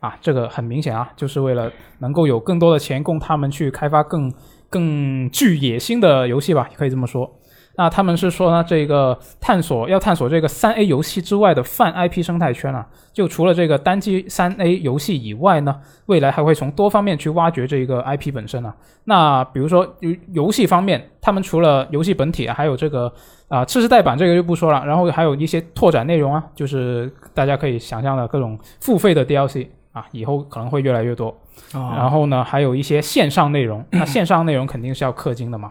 [0.00, 4.32] 啊，这个很明显啊，就是为了能够有更多的钱供他们去开发更
[4.68, 7.30] 更具野心的游戏吧，可以这么说。
[7.78, 18.74] 那他们是说呢，这个探索要探索这个三 A 游戏之外的泛 IP 生态圈啊，就除了这个单机三 A 游戏以外呢，未来还会从多方面去挖掘这个 IP 本身啊。
[19.04, 23.12] 那比如说游游戏方面，他们除了游戏本体啊，还有这个
[23.46, 31.28] 啊次世代版这个就不说了，然后还有一些拓展内容啊，就是大家可以想象的各种付费的 DLC 啊，以后可能会越来越多。
[31.72, 35.70] 啊然后呢，还有一些线上内容，那线上内容肯定是要氪金的嘛。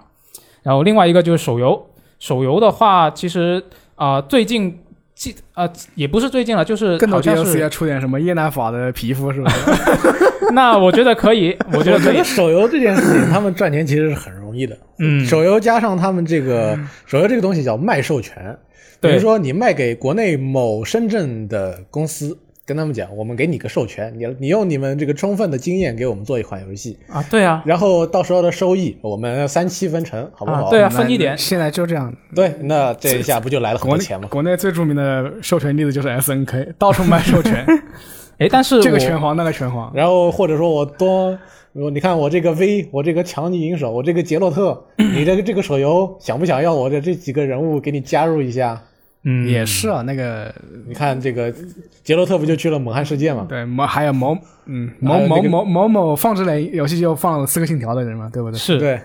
[0.64, 1.86] 然后另外一个就是手游，
[2.20, 3.64] 手游的话，其实
[3.96, 4.80] 啊、最近
[5.16, 9.52] 近啊、也不是最近了，就是更多好像 DLC 要，出点什么叶南法的皮肤是吧？
[10.54, 12.24] 那 我觉得可以，我觉得可以。
[12.24, 14.78] 手游这件事情，他们赚钱其实是很容易的。
[15.00, 18.58] 嗯，手游加上他们这个手游这个东西叫卖授权，
[19.02, 30.66] 比如说你卖给国内某深圳的公司，跟他们讲，我们给你个授权，你你用你们这个充分的经验给我们做一款游戏，啊，对啊，然后到时候的收益我们三七分成，好不好？
[30.66, 32.14] 啊对啊分一点现在就这样。
[32.36, 34.28] 对那这一下不就来了很多钱吗？
[34.30, 37.66] 国内最著名的授权例子就是 SNK，到处卖授权，
[38.40, 39.90] 哎，但是这个拳皇那个拳皇。
[39.96, 41.40] 然后或者说我多
[41.72, 48.84] 你看我这个 V，我这个强尼银手，我这个杰洛特，你这个这个手游想不想要我的这几个人物给你加入一下？
[49.30, 50.54] 嗯，也是啊，那个
[50.88, 51.54] 你看这个
[52.02, 53.46] 杰洛特不就去了猛汉世界嘛？
[53.50, 54.38] 对某还有某
[54.68, 58.58] 嗯某某某某某放置类游戏就放了《刺客信条》的人嘛，对不对？
[58.58, 59.02] 是对，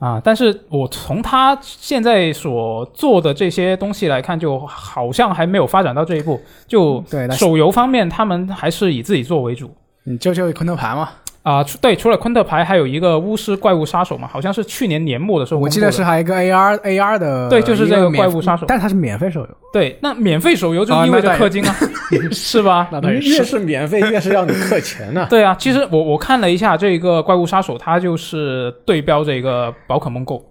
[0.00, 6.40] 啊，但是我从他现在所做的这些东西来看，就好像还没有发展到这一步。
[6.66, 9.70] 就对，手游方面，他们还是以自己做为主
[10.02, 11.10] 你就就昆特牌嘛，
[11.46, 11.62] 啊。
[11.64, 19.96] 除对，除了昆特牌，还有一个巫师怪物杀手嘛，好像是去年年末的时候我记得是还有一个 AR AR 的，对就是这个怪物杀手但它是免费手游，对。
[20.02, 21.74] 那免费手游就啊意味着氪金啊
[22.32, 22.88] 是吧？
[22.92, 30.44] 那越是免费越是要你氪钱呢、 对啊，其实我我看了一下这个怪物杀手，它就是对标这个宝可梦 Go，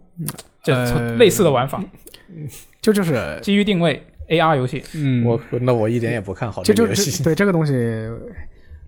[0.63, 1.81] 这呃类似的玩法，
[2.81, 4.84] 就就是基于定位 AR 游戏。
[4.95, 7.23] 嗯，我那我一点也不看好就就这个游戏是。
[7.23, 7.73] 对这个东西，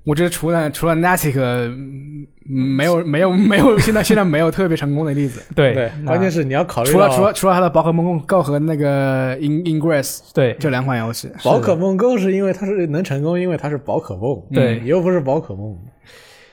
[0.08, 5.41] 我觉得除了除了 Natic，嗯没有没有没有现在现在没有特别成功的例子。
[5.54, 15.78] 对对，关键是你要考虑除了除了除了它的宝可梦 Go 和那个 In Ingress 对这两款游戏，宝可梦 Go 是因为它是能成功，因为它是宝可梦，对你又不是宝可梦。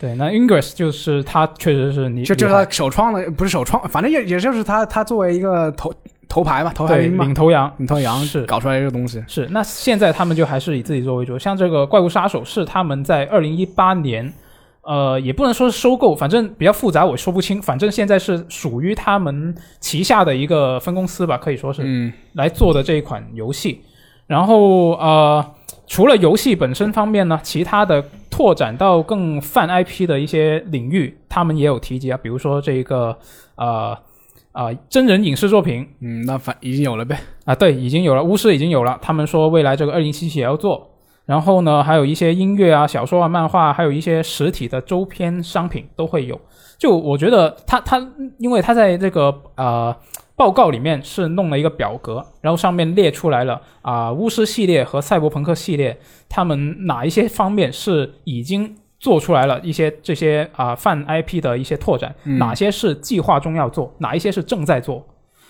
[0.00, 5.94] 对，那 Ingress 就是它确实是你就就是厉害他首创的，不是首创，反正也也就是他他作为一个头
[6.28, 9.22] 头牌嘛，头牌嘛领，头羊领头羊是搞出来这个东西。
[9.26, 9.46] 是。
[9.50, 14.32] 那现在他们就还是以自己做为主，像这个怪物杀手是他们在二零一八年。
[14.86, 17.62] 呃，也不能说是收购，反正比较复杂，我说不清。
[17.62, 21.80] 反正现在是属于他们旗下的一个分公司吧，可以说是。
[21.82, 23.80] 嗯，来做的这一款游戏。
[24.26, 25.42] 然后呃，
[25.86, 33.16] 除了游戏本身方面呢，其他的拓展到更泛 IP 的一些领域，他们也有提及啊，比如说这个
[33.56, 33.96] 呃
[34.54, 37.18] 啊、真人影视作品嗯，那反已经有了呗。
[37.44, 40.92] 啊，对，已经有了，巫师已经有了，他们说未来这个二零七七也要做。
[41.26, 46.40] 然后呢，还有一些音乐啊、小说啊、漫画，还有一些实体的周边商品都会有。
[46.78, 47.98] 就我觉得他他，
[48.38, 49.96] 因为他在这个呃
[50.36, 65.04] 报告里面是弄了一个表格，然后上面列出来了啊、巫师系列和赛博朋克系列，他们哪一些方面是已经做出来了一些这些啊、泛 IP 的一些拓展，嗯哪些是计划中要做，哪一些是正在做。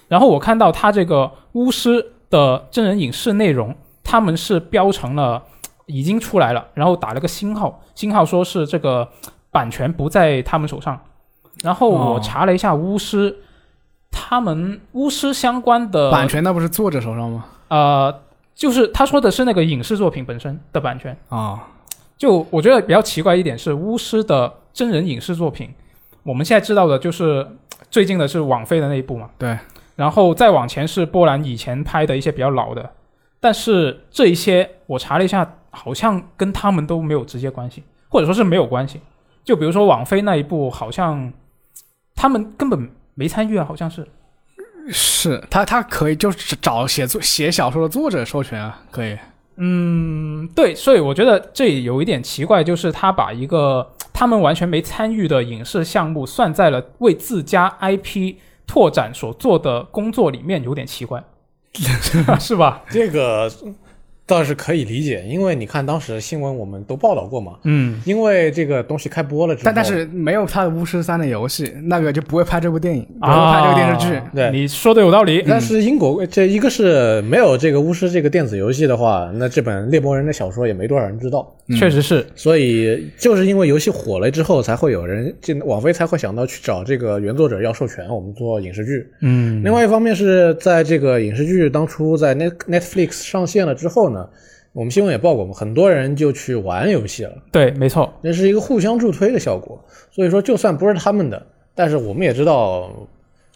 [0.09, 5.41] 然后我看到他这个巫师的真人影视内容，他们是标成了
[5.87, 9.09] 已经出来了，然后打了个星号，星号说是这个
[9.53, 11.01] 版权不在他们手上。
[11.63, 13.37] 然后我哦查了一下巫师，
[14.11, 17.45] 他们巫师相关的版权那不是作者手上吗？
[17.69, 18.21] 呃，
[18.53, 21.17] 就是他说的是那个影视作品本身的版权。
[21.29, 21.69] 啊，
[22.17, 25.73] 就我觉得比较奇怪一点是，巫师的真人影视作品，
[26.23, 27.47] 我们现在知道的就是
[27.91, 29.59] 最近的是网飞的那一部嘛，对，
[29.97, 32.91] 然后再往前是波兰以前拍的一些比较老的，
[33.41, 39.01] 但是这一些我查了一下，好像跟他们都没有直接关系，或者说是没有关系。
[39.45, 41.33] 就比如说网飞那一部，好像
[42.15, 44.07] 他们根本没参与啊，好像是。
[44.89, 49.17] 是他他可以就是找写作写小说的作者授权啊，可以。
[49.57, 58.35] 嗯，对，所以我觉得这有一点奇怪，就是他把一个 他们完全没参与的影视项目算在了为自家 IP
[58.67, 61.23] 拓展所做的工作里面，有点奇怪，
[62.41, 62.83] 是吧？
[62.91, 63.51] 这个
[64.27, 74.23] 倒是可以理解，因为你看当时新闻我们都报道过嘛，嗯，因为这个东西开播了之后，但但是没有他的巫师三的游戏，那个就不会拍这部电影，不会啊，拍这个电视剧。
[74.35, 74.51] 对。
[74.51, 75.45] 你说的有道理。
[75.47, 89.07] 但是英国这一个是没有这个巫师这个电子游戏的话，那这本猎魔人的小说也没多少人知道，确实是，所以就是因为游戏火了之后，才会有人进网飞才会想到去找这个原作者要授权，我们做影视剧。
[89.21, 94.14] 嗯，另外一方面是在这个影视剧当初在 Net Netflix 上线了之后呢，
[94.73, 99.83] 我们新闻也报过嘛，很多人就去玩游戏了，对，没错，这是一个互相助推的效果。
[100.11, 102.91] 所以说，就算不是他们的，但是我们也知道，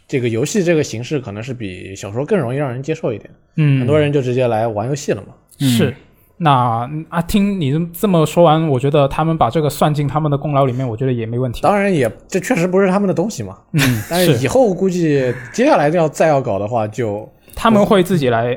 [0.06, 5.34] 这个游戏这个形式可能是比小说更容易让人接受一点，嗯，很多人就直接来玩游戏了嘛。
[5.58, 5.94] 是。
[6.40, 11.62] 那啊，听你这么说完，我觉得他们把这个算进他们的功劳里面，我觉得也没问题。
[11.62, 13.58] 当然也，这确实不是他们的东西嘛。
[13.72, 18.56] 嗯，但是以后估计接下来要再要搞的话就，他们会自己来，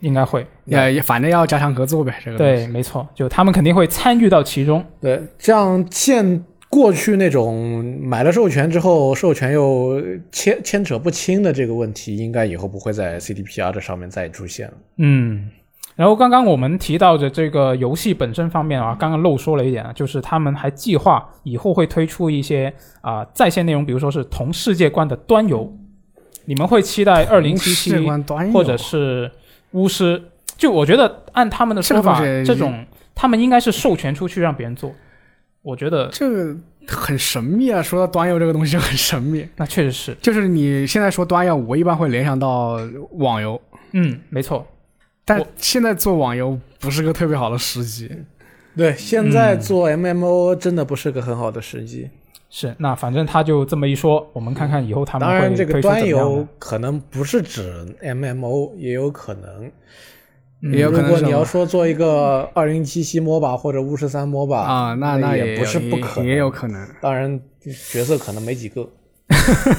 [0.00, 0.46] 应该会。
[0.64, 4.84] 也也反正要加强合作呗，这个对，没错，就他们肯定会参与到其中。
[5.00, 14.74] 对，这样现过去那种买了授权之后，授权又牵牵扯不清的这个问题，应该以后不会在 CDPR 这上面再出现了。
[14.96, 15.50] 嗯，
[15.96, 25.76] 然后刚刚我们提到的这个游戏本身方面啊，刚刚漏说了一点啊，就是他们还计划以后会推出一些啊、在线内容，比如说是同世界观的端游。
[26.44, 27.94] 你们会期待二零七七
[28.52, 29.30] 或者是
[29.72, 30.22] 巫师？
[30.56, 34.94] 就我觉得按他们的说法，这种他们应该是授权出去让别人做。
[35.62, 36.56] 我觉得这个
[36.86, 37.82] 很神秘啊。
[37.82, 42.78] 说到端游这个东西就很神秘，那确实是，就是你现在说端游，我一般会联想到
[43.12, 43.60] 网游，
[43.92, 44.66] 嗯，没错，
[45.24, 48.10] 但我现在做网游不是个特别好的时机。
[48.76, 52.08] 对，现在做 MMO 真的不是个很好的时机。
[52.52, 52.72] 是。
[52.78, 56.46] 那反正他就这么一说，我们看看以后他们当然，这个端游。
[56.58, 59.72] 可能不是指 MMO，也有可能。
[60.72, 66.86] 也有可能如果你要说做一个二零七七 MOBA 或者巫师三 MOBA 啊，那那也不是不可能，也有可能。
[67.00, 67.40] 当然，
[67.90, 68.88] 角色可能没几个。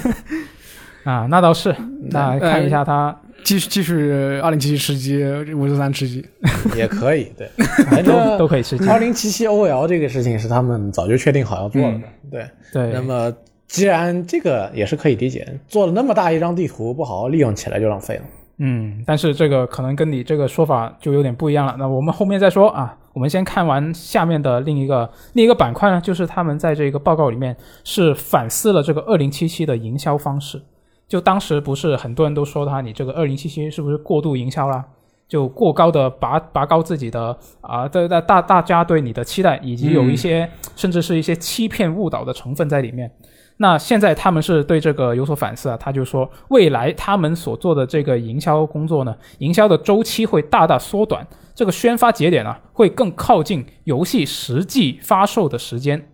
[1.05, 1.73] 啊，那倒是。
[2.09, 4.11] 那呃看一下他继续继续
[4.41, 6.25] 二零七七吃鸡，五十三吃鸡，
[6.75, 7.49] 也可以，对，
[7.89, 8.85] 反都正都可以吃鸡。
[8.89, 12.01] 二零七七 OL 这个事情是他们早就确定好要做的，
[12.33, 12.49] 对。
[12.73, 13.31] 对，那么
[13.67, 18.23] 既然这个也是可以理解，做了那么大一张地图，不好好利用起来就浪费了。
[18.57, 21.75] 嗯，但是这个可能跟你这个说法就有点不一样了。
[21.77, 22.97] 那我们后面再说啊。
[23.13, 30.59] 我们先看完下面的另一个另一个板块呢，就是他们在这个报告里面是反思了这个二零七七的营销方式。
[31.07, 34.83] 就当时不是很多人都说他你这个二零七七是不是过度营销啦？
[35.27, 43.11] 就过高的拔拔高自己的啊，对大大大家对你的期待，以及有一些、甚至是一些欺骗误导的成分在里面。
[43.57, 56.09] 那现在他们是对这个有所反思啊，他就说未来他们所做的这个营销工作呢，营销的周期会大大缩短，这个宣发节点啊会更靠近游戏实际发售的时间。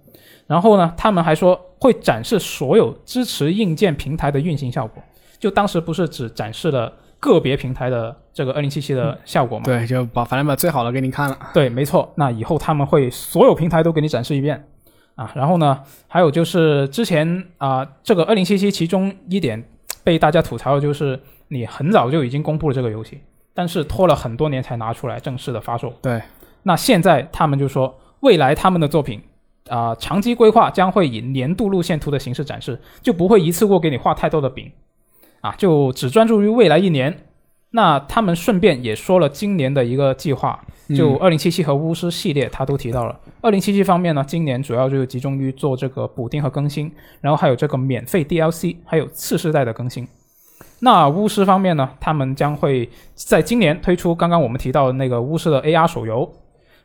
[0.47, 5.01] 然后呢，他们还说会展示所有支持硬件平台的运行效果。
[5.39, 9.65] 就当时不是只展示了个别平台的这个二零七七的效果嘛？
[9.65, 11.38] 对，就把反正把最好的给你看了。
[11.53, 12.11] 对，没错。
[12.15, 14.67] 那以后他们会所有平台都给你展示一遍
[15.15, 15.32] 啊。
[15.36, 19.63] 然后呢，还有就是之前啊、这个二零七七其中一点
[20.03, 23.20] 被大家吐槽的就是你很早就已经公布了这个游戏，
[23.53, 25.93] 但是拖了很多年才拿出来正式的发售。
[26.01, 26.22] 对，
[26.63, 29.22] 那现在他们就说，未来他们的作品
[29.70, 34.72] 啊、长期规划将会以年度路线图的形式展示，就不会一次过给你画太多的饼
[35.42, 37.26] 啊，就只专注于未来一年。
[37.72, 40.60] 那他们顺便也说了今年的一个计划，
[40.98, 43.20] 就二零七七和巫师系列，他都提到了。
[43.42, 50.08] 二零七七方面呢，今年主要就是集中于做这个补丁和更新，然后还有这个免费 DLC，还有次世代的更新。
[50.80, 56.28] 那巫师方面呢，他们将会在今年推出刚刚我们提到的那个巫师的 AR 手游，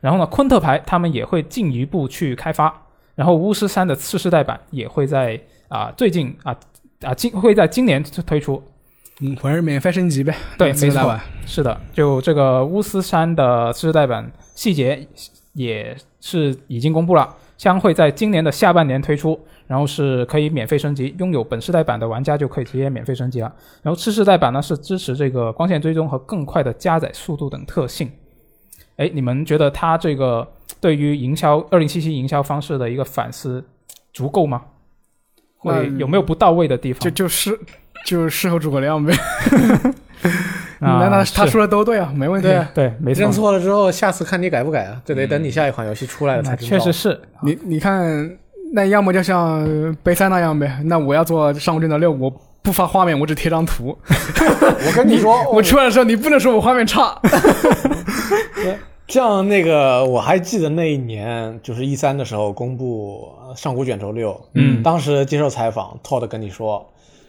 [0.01, 2.71] 然后呢，昆特牌他们也会进一步去开发，
[3.15, 6.55] 然后巫师三的次世代版也会在啊、最近啊
[7.01, 8.61] 啊今会在今年推出，
[9.21, 10.35] 嗯，反正免费升级呗。
[10.57, 15.07] 对，没错是的，就这个乌斯山的次世代版细节
[15.53, 23.53] 也是已经公布了，将会在今年的下半年推出，然后是可以免费升级，拥有本世代版的玩家就可以直接免费升级了。
[23.81, 28.11] 然后次世代版呢是支持这个光线追踪和更快的加载速度等特性。
[28.97, 30.47] 哎，你们觉得它这个
[30.79, 33.63] 对于营销二零七七营销方式的一个反思
[34.13, 34.61] 足够吗？
[35.73, 36.99] 会有没有不到位的地方？
[37.01, 37.59] 就就是
[38.05, 39.13] 就是适合诸葛亮呗。
[40.79, 42.47] 啊那那他说的都对啊，没问题。
[42.47, 45.01] 对啊对，没错认，错了之后，下次看你改不改啊？
[45.05, 46.69] 这得等你下一款游戏出来了才知道。
[46.69, 48.29] 确实是你你看，
[48.73, 50.79] 那要么就像杯赛那样呗。
[50.85, 52.29] 那我要做上古卷轴六，我
[52.61, 53.97] 不发画面，我只贴张图。
[54.07, 57.17] 我跟你说， 我出来的时候，你不能说我画面差。
[59.07, 64.81] 像那个，我还记得那一年，就是一三的时候公布《上古卷轴六》，嗯。
[64.81, 66.85] 当时接受采访，Todd 跟你说，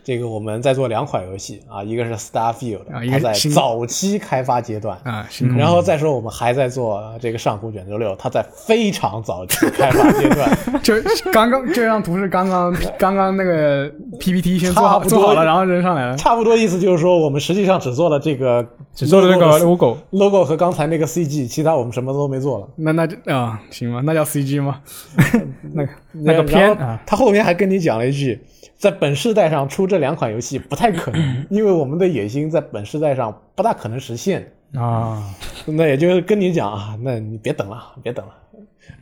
[0.06, 4.96] 这个我们在做两款游戏啊，一个是 Starfield，、啊一个它在早期开发阶段。
[5.02, 5.26] 啊，
[5.58, 10.94] 然后再说，我们还在做这个上古卷轴六，它在非常早期开发阶段， 就
[11.32, 13.90] 刚刚这张图是刚刚 刚刚那个
[14.20, 16.16] PPT 先做好做好了，然后扔上来了。
[16.16, 22.68] 差不多意思就是说，我们实际上只做了这个只做了这个 logo 的 logo，logo 和刚才那个 CG，其他我们什么都没做了。
[22.76, 24.00] 那那就啊，行吗？
[24.04, 24.80] 那叫 CG 吗？
[25.74, 28.40] 那个那个然后片啊，他后面还跟你讲了一句，
[28.76, 34.52] 在本世代上出这两款游戏不太可能， 因为我们的野心在本世代上不大可能实现。
[34.74, 35.22] 啊，
[35.64, 38.32] 那也就是跟你讲啊，那你别等了，别等了，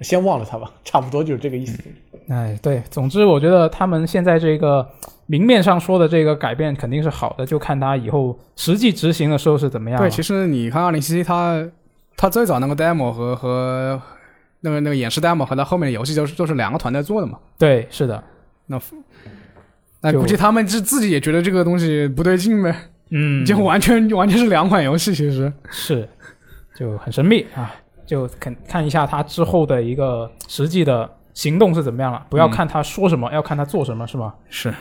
[0.03, 1.83] 先忘了它吧，差不多就是这个意思。
[2.29, 4.87] 哎，对，总之我觉得他们现在这个
[5.27, 9.99] 明面上说的这个改变肯定是好的，就看他以后实际执行的时候是怎么样。
[9.99, 11.67] 对，其实你看二零七七，它
[12.17, 14.01] 它最早那个 demo 和和
[14.61, 17.39] 那个那个演示 demo 和它后面的游戏就是就是两个团队做的嘛。
[17.59, 18.23] 对，是的，
[18.69, 18.79] 就
[20.05, 22.75] 那估计他们是自己也觉得这个东西不对劲呗，
[23.11, 25.53] 嗯， 就完全完全是两款游戏，其实。
[25.71, 26.09] 是
[26.77, 27.75] 就很神秘啊，
[28.05, 34.35] 就看看一下他之后的一个实际的行动是怎么样了，不要看他说什么，要看他做什么，是吗？
[34.51, 34.75] 是，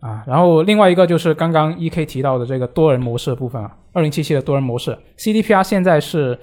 [0.00, 6.38] 啊，然后另外一个就是刚刚 E K 提到的这个多人模式的部分啊，二零七七的多人模式，CDPR 现在是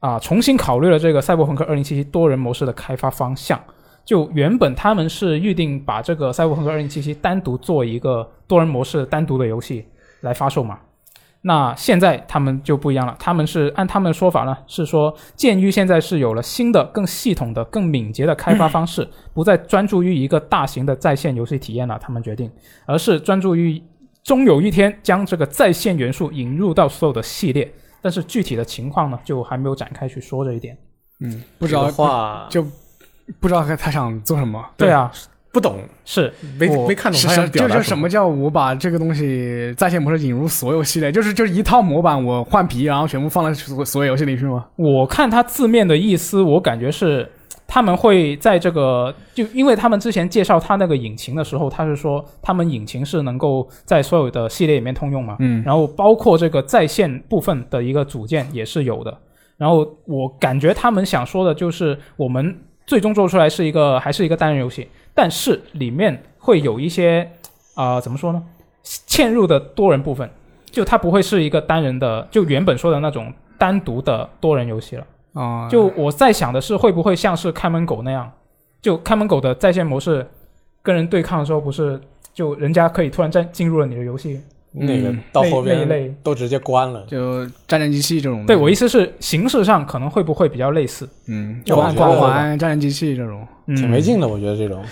[0.00, 3.58] 啊重新考虑了这个赛博朋克二零七七多人模式的开发方向。
[4.04, 9.86] 就原本他们是预定把这个《赛博朋克2077》单独做一个多人模式单独的游戏
[10.22, 10.78] 来发售嘛。
[11.44, 22.48] 那现在他们就不一样了，他们是按他们的说法呢，是说鉴于现在是有了新的、更系统的、更敏捷的开发方式，不再专注于一个大型的在线游戏体验了，他们决定，
[22.86, 23.82] 而是专注于
[24.22, 27.72] 终有一天将这个在线元素引入到所有的系列。
[28.00, 30.78] 但是具体的情况呢，就还没有展开去说这一点。
[31.20, 32.64] 嗯，不知道这个话就
[33.40, 34.64] 不知道他他想做什么。
[34.76, 35.10] 对啊，
[35.52, 36.32] 不懂，是。
[36.58, 38.08] 没没看懂他想表达就是什么。
[38.08, 44.66] 叫我把这个东西在线模式引入所有系列，就是就是一套模板，我换皮，然后全部放在所所有游戏里去吗？
[44.76, 47.30] 我看他字面的意思，我感觉是
[47.66, 59.16] 他们会在这个，就因为他们之前介绍他那个引擎的时候，他是说他们引擎是能够在所有的系列里面通用嘛，嗯，然后包括这个在线部分的一个组件也是有的。
[59.58, 62.58] 然后我感觉他们想说的就是，我们
[62.92, 67.26] 最终做出来是一个还是一个单人游戏，但是里面会有一些
[67.74, 68.42] 啊、怎么说呢，
[68.84, 70.28] 嵌入的多人部分，
[70.66, 75.06] 就它不会是一个单人的，就原本说的那种单独的多人游戏了。
[75.32, 78.30] 啊、就我在想的是，会不会像是看门狗那样，
[78.82, 80.28] 就看门狗的在线模式
[80.82, 81.98] 跟人对抗的时候，不是
[82.34, 84.38] 就人家可以突然在进入了你的游戏？
[84.72, 87.04] 那个到后那一类边都直接关了。
[87.06, 88.44] 就战争机器这种。
[88.46, 91.08] 对我意思是，形式上可能会不会比较类似？
[91.26, 94.82] 嗯，就光我觉得光环、战争机器这种，嗯挺没劲的，我觉得这种。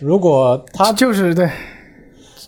[0.00, 1.48] 如果他就是对，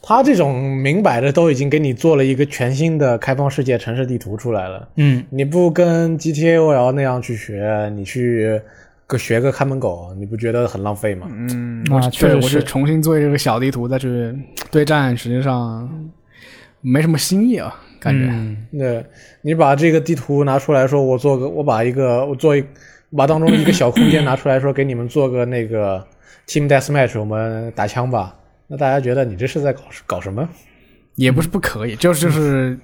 [0.03, 8.61] 他这种明摆着都已经给你做了一个全新的开放世界城市地图出来了，嗯，你不跟 GTA OL 那样去学，你去
[9.07, 11.29] 个学个看门狗，你不觉得很浪费吗？
[11.31, 14.35] 嗯，那我确实我是重新做这个小地图再去
[14.71, 15.89] 对战，实际上
[16.83, 18.27] 没什么新意啊，感觉。
[18.31, 19.03] 嗯那
[19.41, 22.63] 你把这个地图拿出来说，我做个，我把一个，我做一，
[23.17, 26.05] 把当中一个小空间拿出来说，给你们做个那个
[26.47, 28.35] Team Deathmatch，我们打枪吧。
[28.69, 30.49] 那大家觉得你这是在搞搞什么？
[31.17, 32.79] 也不是不可以，就是就是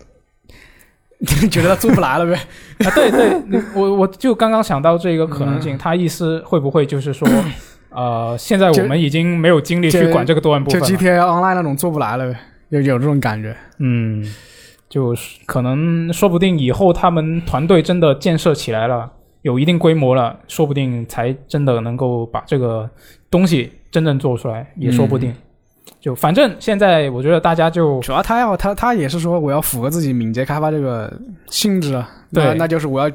[1.48, 2.34] 觉得他做不来了呗。
[2.86, 7.26] 啊，对对，你我我就刚刚想到这个可能性，他意思会不会就是说，
[7.90, 12.38] 呃，现在我们已经没有精力去管这个多人部就分了，GTA Online 那种做不来了呗，
[12.70, 13.56] 有有这种感觉。
[13.78, 14.24] 嗯，
[14.88, 19.10] 就是可能说不定以后他们团队真的建设起来了，
[19.42, 22.88] 有一定规模了，说不定才真的能够把这个
[23.30, 25.34] 东西真正做出来，也说不定。
[26.00, 31.12] 就反正现在我觉得大家就主要他要他他也是说我要符合自己敏捷开发这个
[31.48, 33.10] 性质啊，对那那就是我要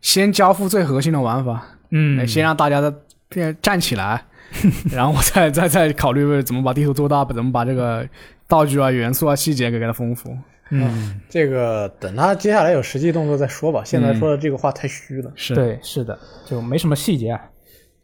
[0.00, 2.94] 先交付最核心的玩法，嗯，先让大家的
[3.28, 4.22] 变站起来，
[4.92, 8.06] 然后我再再再考虑怎么把地图做大，怎么把这个
[8.48, 10.36] 道具啊、元素啊、细节给给它丰富。
[10.70, 13.82] 嗯，这个等他接下来有实际动作再说吧。
[13.84, 15.30] 现在说的这个话太虚了。
[15.34, 17.40] 是，对，是的，就没什么细节啊。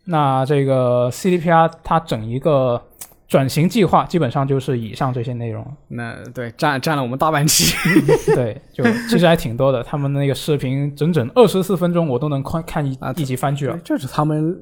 [0.05, 2.81] 那这个 CDPR 它整一个
[3.27, 5.67] 转型计划，基本上就是以上这些内容。
[5.89, 7.75] 那对占占了我们大半期。
[8.35, 9.83] 对，就其实还挺多的。
[9.83, 13.79] 他们那个视频整整二十四分钟，我都能看看一啊一集番剧了。
[13.79, 14.55] 就是他们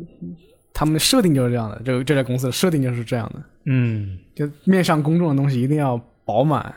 [0.78, 6.72] 他们的设定就是这样的，这个这家公司的设定就是这样的，嗯，就面向公众的东西一定要饱满。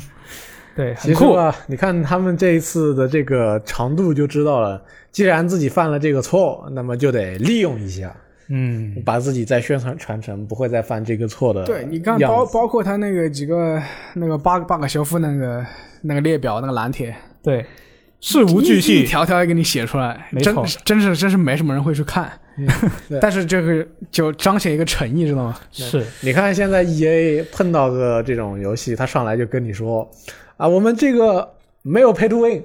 [0.74, 1.34] 对，很酷。
[1.34, 4.82] 其实，你看他们这一次的这个长度就知道了。
[5.12, 8.16] 既然自己犯了这个错，那么就得利用一下，
[8.48, 11.62] 嗯，把自己再宣传传承，不会再犯这个错的。
[11.66, 13.78] 对，你看包包括他那个几个
[14.14, 15.66] 那个 bug bug 修复那个
[16.00, 17.66] 那个列表那个蓝帖，对，
[18.26, 19.04] 事无巨细。
[19.04, 22.28] 条条给你写出来，真没错真是真是没什么人会去看。
[23.08, 25.56] 对但是这个就彰显一个诚意，知道吗？
[25.70, 30.10] 是，你看现在 E A 碰到个这种游戏，他上来就跟你说
[30.56, 31.48] 啊，我们这个
[31.82, 32.62] 没有 pay to win，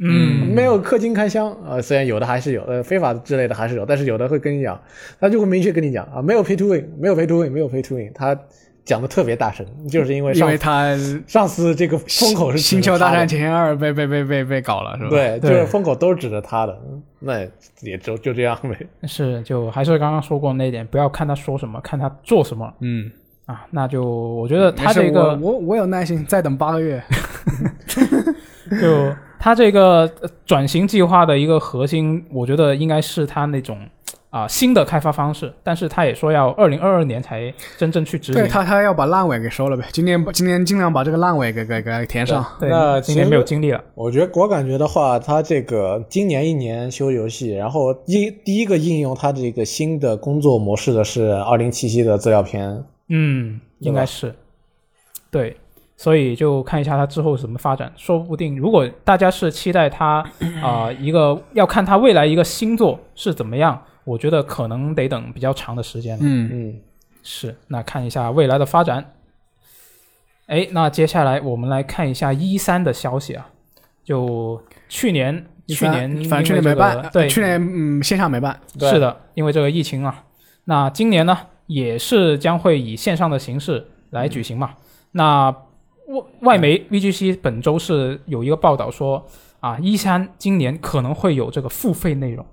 [0.00, 4.82] 嗯，没有氪金开箱啊、虽然有的还是有，呃，非法之类的还是有，但是有的会跟你讲，
[5.20, 8.36] 他就会明确跟你讲啊，没有 pay to win，没有 pay to win，没有 pay to win，他
[8.84, 16.78] 讲的特别大声，就是因为因为他上次这个风口是星球大战前二被被被被被搞了，是吧？，对，就是风口都是指着他的，
[17.20, 17.40] 那
[17.80, 18.76] 也就就这样呗。
[19.04, 23.10] 是，就还是刚刚说过那一点，不要看他说什么，看他做什么嗯，
[23.46, 23.64] 啊。
[23.70, 27.02] 那就我觉得他这个我我我有耐心，再等八个月。
[28.80, 33.78] 就他这个呃转型计划的一个核心，我觉得应该是他那种
[34.32, 38.48] 啊、新的开发方式，但是他也说要二零二二年才真正去执行对。
[38.48, 42.42] 他他要把烂尾给收了呗，今年今年尽量把这个烂尾给给给填上。
[42.58, 43.84] 对，那今年没有精力了。
[43.94, 52.82] 我觉得我感觉的话，他这个今年一年修游戏，然后应第一个应用他这个新的工作模式的是二零七七的资料片。
[53.10, 54.34] 嗯，应该是，
[55.30, 55.54] 对，
[55.94, 60.24] 所以就看一下它之后怎么发展，说不定如果大家是期待它
[60.62, 66.24] 啊、一个要看它未来一个新作是怎么样，我觉得可能得等比较长的时间了。
[66.24, 66.80] 嗯，嗯，
[67.22, 69.14] 是，那看一下未来的发展。
[70.46, 73.48] 哎，那接下来我们来看一下一三的消息啊，
[74.04, 80.24] 就去年去年反正去年没办，对，去年嗯线下没办，对是的，因为这个疫情啊，
[80.64, 84.74] 那今年呢也是将会以线上的形式来举行嘛。
[85.12, 85.48] 那
[86.08, 89.24] 外外媒 VGC 本周是有一个报道说
[89.60, 92.44] 啊，一三今年可能会有这个付费内容。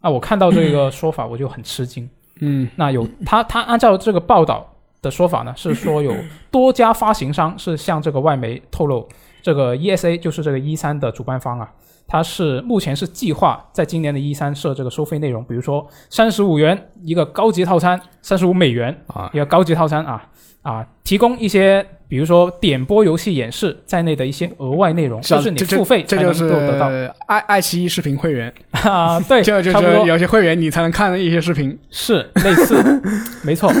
[0.00, 2.08] 啊，我看到这个说法我就很吃惊。
[2.40, 2.68] 嗯。
[2.76, 4.66] 那有他他按照这个报道
[5.02, 6.14] 的说法呢，是说有
[6.50, 9.08] 多家发行商是向这个外媒透露，
[9.42, 11.70] 这个 ESA 就是这个一三的主办方啊，
[12.06, 19.30] 它是目前是计划在今年的一三设这个收费内容，比如说三十五元一个高级套餐，三十五美元啊。
[19.32, 20.28] 一个高级套餐啊
[20.62, 26.86] 啊，提供一些比如说点播游戏演示在内的一些额外内容，是啊就是你付费才能这就是够得到
[27.26, 31.78] 爱爱奇艺视频会员，啊，对， 就就差不多是有些会员你才能看一些视频。
[31.90, 33.02] 是类似，
[33.44, 33.72] 没错。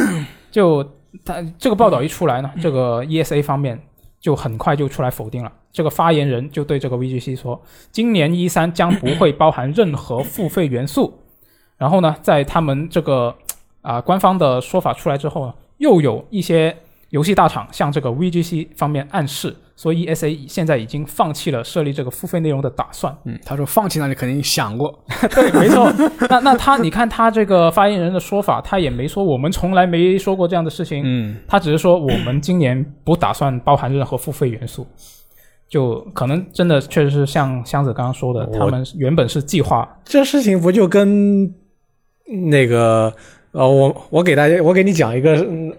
[0.50, 0.82] 就
[1.24, 3.78] 他这个报道一出来呢，这个 ESA 方面
[4.20, 5.52] 就很快就出来否定了。
[5.72, 7.60] 这个发言人就对这个 VGC 说，
[7.92, 11.20] 今年一三将不会包含任何付费元素。
[11.76, 13.34] 然后呢，在他们这个
[13.82, 16.74] 啊、官方的说法出来之后呢，又有一些
[17.08, 23.16] 游戏大厂向这个 VGC 方面暗示，说 ESA 现在已经放弃了设立这个付费内容的打算。
[23.24, 25.02] 嗯，他说放弃那你肯定想过，
[25.34, 25.90] 对，没错。
[26.28, 34.86] 那那他，你看他这个发言人的说法，他也没说我们从来没说过这样的事情，嗯，他只是说我们今年不打算包含任何付费元素。
[35.68, 41.48] 就可能真的确实是像箱子刚刚说的，他们原本是计划，这事情不就跟
[42.50, 43.14] 那个
[43.52, 45.72] 呃，我我给大家，我给你讲一个、嗯、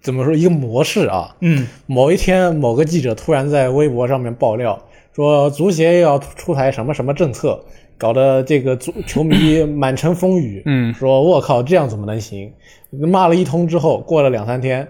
[0.00, 1.36] 怎么说一个模式啊。
[1.40, 4.80] 嗯某一天，某个记者突然在微博上面爆料
[5.14, 7.62] 说，足协要出台什么什么政策，
[7.98, 10.62] 搞得这个足球迷 满城风雨。
[10.64, 12.50] 嗯，说我靠，这样怎么能行？
[12.90, 14.88] 骂了一通之后，过了两三天，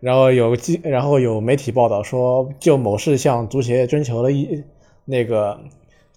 [0.00, 4.64] 然后有记，然后有媒体报道说，就某事向足协征求了一
[5.04, 5.56] 那个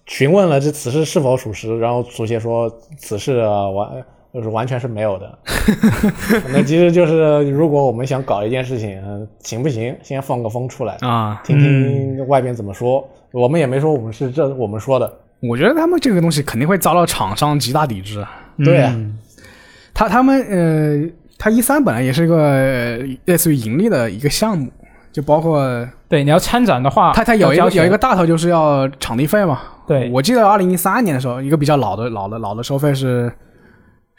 [0.06, 2.68] 询问了这此事是否属实，然后足协说
[2.98, 5.38] 此事啊完就是完全是没有的。
[6.52, 9.94] 那其实就是如果我们想搞一件事情，呃行不行？
[10.02, 13.06] 先放个风出来，啊，听听外边怎么说。
[13.32, 18.26] 我们也没说我们是这我们说的，我觉得他们这个东西肯定会遭到厂商极大抵制。
[18.64, 19.16] 对啊嗯
[19.92, 24.70] 他他们呃，他一三本来也是一个呃类似于盈利的一个项目，
[25.12, 29.60] 就包括对，你要参展的话，他他有一有一个大头就是要场地费嘛。
[29.86, 33.30] 对我记得二零一三年的时候，一个比较老的老的老的收费是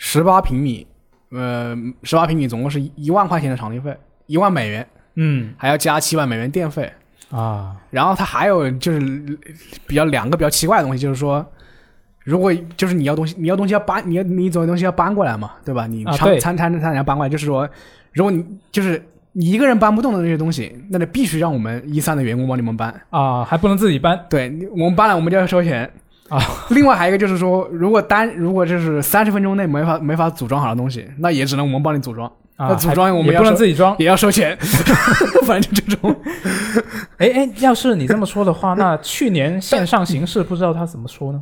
[0.04, 0.88] 十八平米，
[1.30, 3.96] 呃，十八平米总共是一万块钱的场地费，
[4.26, 6.92] 一万美元，嗯还要加七万美元电费。
[7.30, 9.00] 啊，然后它还有就是
[9.86, 11.46] 比较两个比较奇怪的东西，就是说，
[12.24, 15.86] 如果就是你要东西，你要东西要搬，你要你总有东西要搬过来嘛，对吧？
[15.86, 17.70] 你啊对参参参参要搬过来，就是说，
[18.12, 19.02] 如果你就是
[19.34, 22.94] 你一个人搬不动的那些东西，那你必须让我们一三的员工帮你们搬。
[23.12, 25.90] 啊，还不能自己搬对，我们搬了，我们就要收钱
[26.32, 26.66] 啊。
[26.70, 33.96] 另外还有一个就是说，如果单如果就是三十分钟内没法没法组装好的东西，那也只能我们帮你组装，啊，那组装还也不能我们要收自己装。
[34.00, 34.58] 也要收钱。
[35.46, 36.16] 反正就这种，
[37.18, 41.42] 哎哎，要是你这么说的话，那去年线上形式不知道他怎么说呢？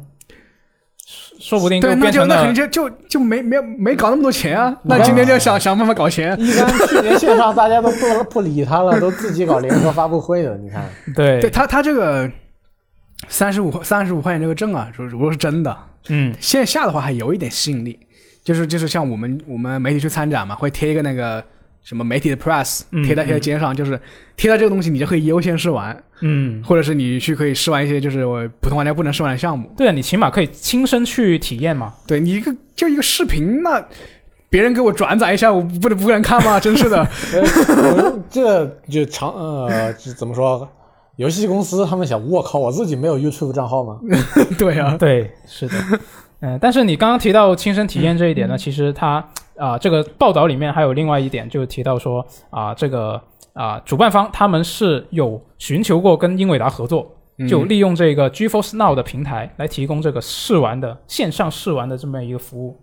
[1.39, 4.75] 说说不定对，那变成了就那肯定就就就没没没搞那么多钱啊。
[4.83, 6.37] 那今天就要想想办法搞钱。
[6.39, 10.55] 一般去年线上大家都不不理他了，都自己搞联合发布会了。
[10.57, 10.85] 你看，
[11.15, 12.29] 对对他他这个
[13.27, 17.99] 三十五三十五块钱这个证啊，如如果是真的，嗯线下的话还有一点吸引力，
[18.43, 21.43] 就是就是像我们我们媒体去参展嘛，会贴一个那个
[21.83, 23.99] 什么媒体的 press 嗯贴在贴在肩上，就是
[24.37, 29.71] 贴到这个东西，你就可以优先试玩，嗯，或者是你去可以试玩一些就是我普通玩家不能试玩的项目。
[29.77, 31.93] 对啊，你起码可以亲身去体验嘛。
[32.07, 33.85] 对你一个就一个视频，那
[34.49, 36.59] 别人给我转载一下，我不能不能看吗？
[36.59, 37.07] 真是的。
[37.33, 40.67] 呃这就长呃这怎么说？
[41.19, 43.99] 游戏公司他们想，我靠，我自己没有 YouTube 账号吗？
[44.57, 45.75] 对啊，对，是的，
[46.39, 49.21] 嗯、但是你刚刚提到亲身体验这一点呢，其实它
[49.57, 57.13] 啊、这个报道里面还有另外一点，就提到说啊、这个啊、主办方他们是有寻求过跟英伟达合作，
[57.49, 62.79] 就利用这个 GeForce Now 的平台来提供这个试玩的线上试玩的这么一个服务，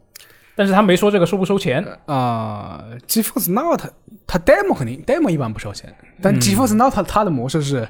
[0.55, 1.83] 但是他没说这个收不收钱。
[2.05, 3.89] 啊、g e f o r c e Now 它
[4.27, 6.39] 它 demo 肯定 demo 一般不收钱，但嗯。
[6.39, 7.89] GeForce Now 它它的模式是，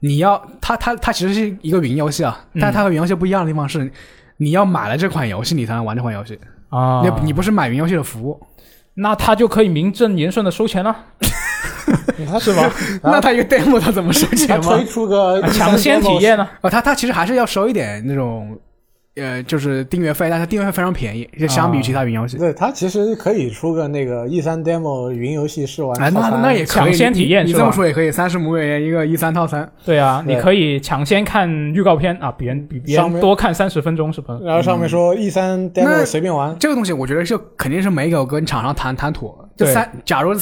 [0.00, 3.90] 你要它它它其实是一个云游戏啊，嗯但它和云游戏不一样的地方是，
[4.36, 6.38] 你要买了这款游戏你才能玩这款游戏，
[6.68, 8.40] 啊你你不是买云游戏的服务，
[8.94, 10.94] 那他就可以名正言顺的收钱了，
[12.30, 12.70] 他 是吧？
[13.02, 14.84] 那他一个 demo 他怎么收他钱吗推？
[14.84, 16.48] 出个抢先体验呢？
[16.60, 18.58] 啊，他他其实还是要收一点那种
[19.20, 22.36] 呃，就是订阅费，但是订阅费非常便宜，就相比于其他云游戏。
[22.36, 29.70] 对，它其实可以出个那个 E 三 demo 云游戏试玩哎，那套餐那也可以，抢先体验你你这么说也可以，三十五美元一个 E 三套餐。
[29.84, 34.38] 对啊，对你可以抢先看预告片啊，比人比别人多看三十分钟，是吧？
[34.42, 39.48] 然后上面说 E 三 demo 随便玩，这个东西我觉得就肯定是没有跟厂商谈谈妥。
[39.56, 40.32] 就三，假如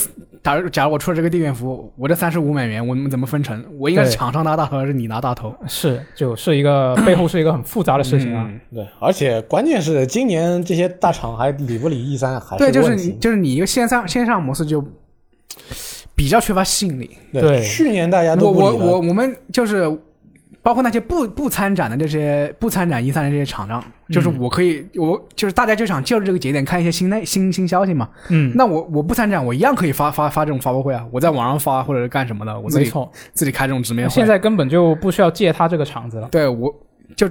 [0.47, 3.65] 假如假如我出了这个地面服务，我这三十五美元我们怎么分成？
[3.81, 5.53] 我应该是对厂商拿大头还是你拿大头？
[5.67, 8.47] 是，就是一个背后是一个很复杂的事情啊。
[8.49, 12.95] 嗯对，而且关键是今年这些大厂还理不理 E 三还对，就是。
[12.95, 14.81] 你就是你一个线上线上模式就
[16.15, 17.11] 比较缺乏吸引力。
[17.33, 19.99] 对去年大家都我我我我们就是
[20.67, 28.09] 包括那些不不参展的这些不参展一三的这些厂商，就是我可以我就是大家就想借着这个节点看一些新内新新消息嘛。
[28.31, 34.13] 嗯，那我我不参展，我一样可以发发发这种发布会啊，我在网上发或者是干什么的，我自己没错，自己开这种直面会。
[34.13, 36.27] 现在根本就不需要借他这个场子了。
[36.33, 36.75] 对我
[37.15, 37.31] 就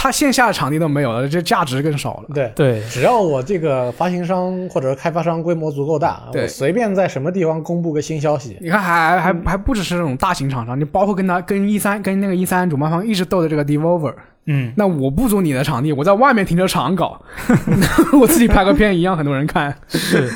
[0.00, 2.28] 他线下的场地都没有了，这价值更少了。
[2.32, 14.14] 对，对，只要我这个发行商或者开发商规模足够大，我随便在什么地方公布个新消息，你看还，还还还不只是这种大型厂商，你包括跟他跟一三跟那个一三主办方一直斗的这个 Devolver，
[14.46, 17.20] 嗯，那我不租你的场地，我在外面停车场搞，
[18.20, 19.76] 我自己拍个片一样，很多人看。
[19.88, 20.30] 是，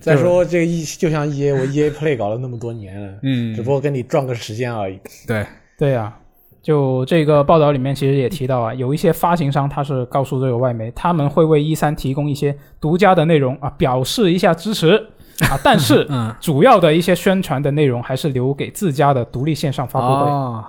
[0.00, 3.54] 再说这个 E 就像 EA，我 EA Play 搞了那么多年了，嗯。
[3.54, 4.98] 只不过跟你撞个时间而已。
[5.26, 5.44] 对，
[5.76, 6.16] 对啊。
[6.64, 14.96] 就这个报道里面其实也提到啊，有一些发行商他是告诉这个外媒，他们会为一三提供一些独家的内容啊，表示一下支持
[15.40, 20.30] 啊， 但是嗯，主要的一些宣传的内容还是留给自家的独立线上发布会。
[20.30, 20.64] 哦，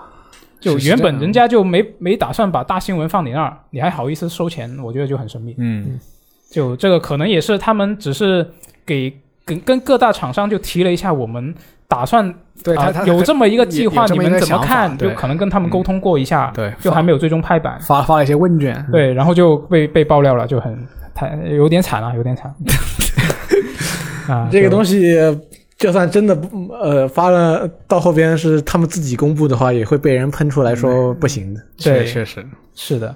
[0.59, 4.77] 就原本人家就没没打算把大新闻放你那儿，你还好意思收钱？
[4.83, 5.55] 我觉得就很神秘。
[5.57, 5.97] 嗯，
[6.51, 8.45] 就这个可能也是他们只是
[8.85, 11.55] 给跟跟各大厂商就提了一下，我们
[11.87, 12.33] 打算
[12.63, 14.97] 对他有这么一个计划，你们怎么看？
[14.97, 17.79] 就可能跟他们沟通过一下，对就还没有最终拍板。
[17.81, 20.77] 发发了一些问卷，对，然后就被被爆料了，就很
[21.13, 22.53] 太有点惨了，有点惨。
[24.27, 25.15] 啊， 这个东西
[25.77, 31.61] 就算真的不呃发了，到后边是他们自己公布的话，也会被人喷出来说不行的。
[31.83, 33.15] 对确实，是的，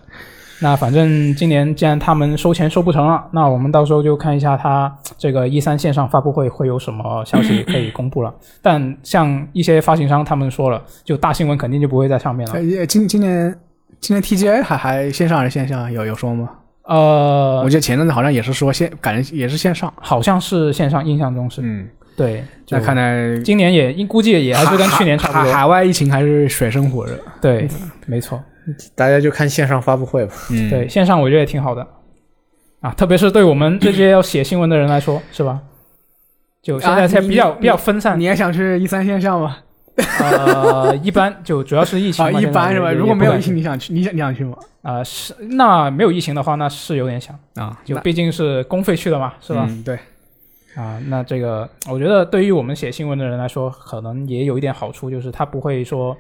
[0.62, 8.34] 那反正今年既然他们收钱收不成了，那我们到时候就看一下他这个一三线上发布会会有什么消息可以公布了。
[8.62, 12.53] 但像一些发行商他们说了，就大新闻肯定就不会在上面了。
[12.53, 13.57] 呃，今今年
[14.01, 16.49] 今年 TGA 还还线上还是线下有有说吗？
[16.84, 19.93] 呃我，记得前阵子好像也是说线，感觉也是线上。
[20.01, 21.88] 好像是线上，印象中是、嗯，
[22.18, 22.43] 对。
[22.70, 25.43] 那看来今年也应估计也还是跟去年差不多。
[25.43, 27.14] 海海外疫情还是水深火热。
[27.39, 27.68] 对，
[28.07, 28.41] 没错。
[28.95, 30.34] 大家就看线上发布会吧。
[30.51, 31.86] 嗯 对，线上我觉得也挺好的
[32.82, 35.60] 啊，特别是对我们这些要写新闻的人来说，是吧？
[36.62, 39.57] 就现在才比较、你比较分散你，也想去一三线上吗？
[40.22, 42.91] 呃，一般就主要是疫情啊，一般是吧？
[42.91, 43.93] 如果没有疫情，你你想去？
[43.93, 44.57] 你想你想去吗？
[44.82, 49.66] 啊、是那没有疫情的话，那是有点想，啊，就毕竟是公费去的嘛，是吧？
[49.70, 49.99] 嗯对，
[50.76, 56.16] 啊，那这个我觉得对于我们写新闻的人来说，可能也有一点好处，就是他不会说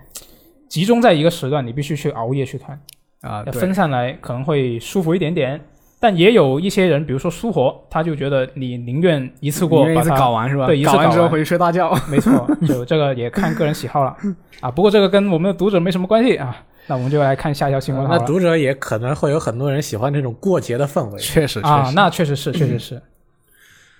[0.69, 2.79] 集中在一个时段，你必须去熬夜去看，
[3.21, 5.59] 啊，要分散来可能会舒服一点点。
[6.01, 10.65] 但也有一些人，比如说苏活，他就觉得你宁愿一次过把它搞完是吧？
[10.65, 11.93] 对一次搞完之后回去睡大觉。
[12.09, 14.15] 没错，就这个也看个人喜好了
[14.61, 14.71] 啊。
[14.71, 16.55] 不过这个跟我们的读者没什么关系啊。
[16.87, 18.07] 那我们就来看下一条新闻。
[18.09, 21.19] 那读者也可能会有很多人喜欢这种过节的氛围。
[21.19, 23.01] 确实，啊确，实那确实是，确实是。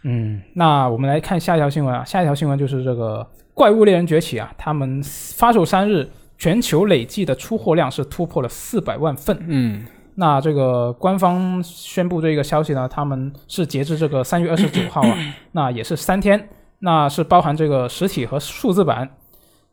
[0.04, 2.06] 嗯，那我们来看下一条新闻啊。
[2.06, 6.10] 下一条新闻就是这个《怪物猎人崛起》啊，他们发售三日，
[6.40, 9.38] 全球累计的出货量是突破了四百万份。
[9.48, 9.86] 嗯
[10.16, 15.18] 那这个官方宣布这个消息呢，他们是截至这个三月二十九号啊，
[15.54, 19.10] 那也是三天，那是包含这个实体和数字版。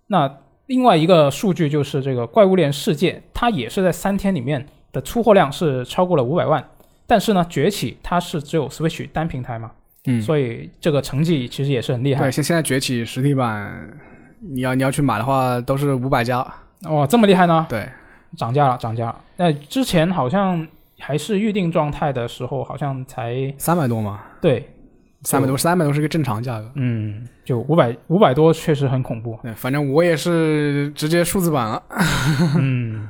[0.06, 6.64] 那另外一个数据就是这个《怪物猎人世界》，它也是在三天里面的出货量是超过了五百万，
[7.08, 9.72] 但是呢，崛起它是只有 Switch 单平台嘛，
[10.06, 12.30] 嗯，所以这个成绩其实也是很厉害对，。
[12.30, 13.98] 现现在崛起实体版，
[14.40, 16.46] 你要你要去买的话，都是五百加。
[16.90, 17.66] 哇，这么厉害呢？
[17.68, 17.88] 对，
[18.36, 19.16] 涨价了，涨价了。
[19.36, 20.66] 那之前好像
[20.98, 24.68] 还是预定状态的时候，好像才三百多嘛，对
[25.22, 26.70] 三百多，三百多是个正常价格。
[26.74, 29.38] 嗯，就五百五百多，确实很恐怖。
[29.42, 31.82] 对，反正我也是直接数字版了。
[32.60, 33.08] 嗯，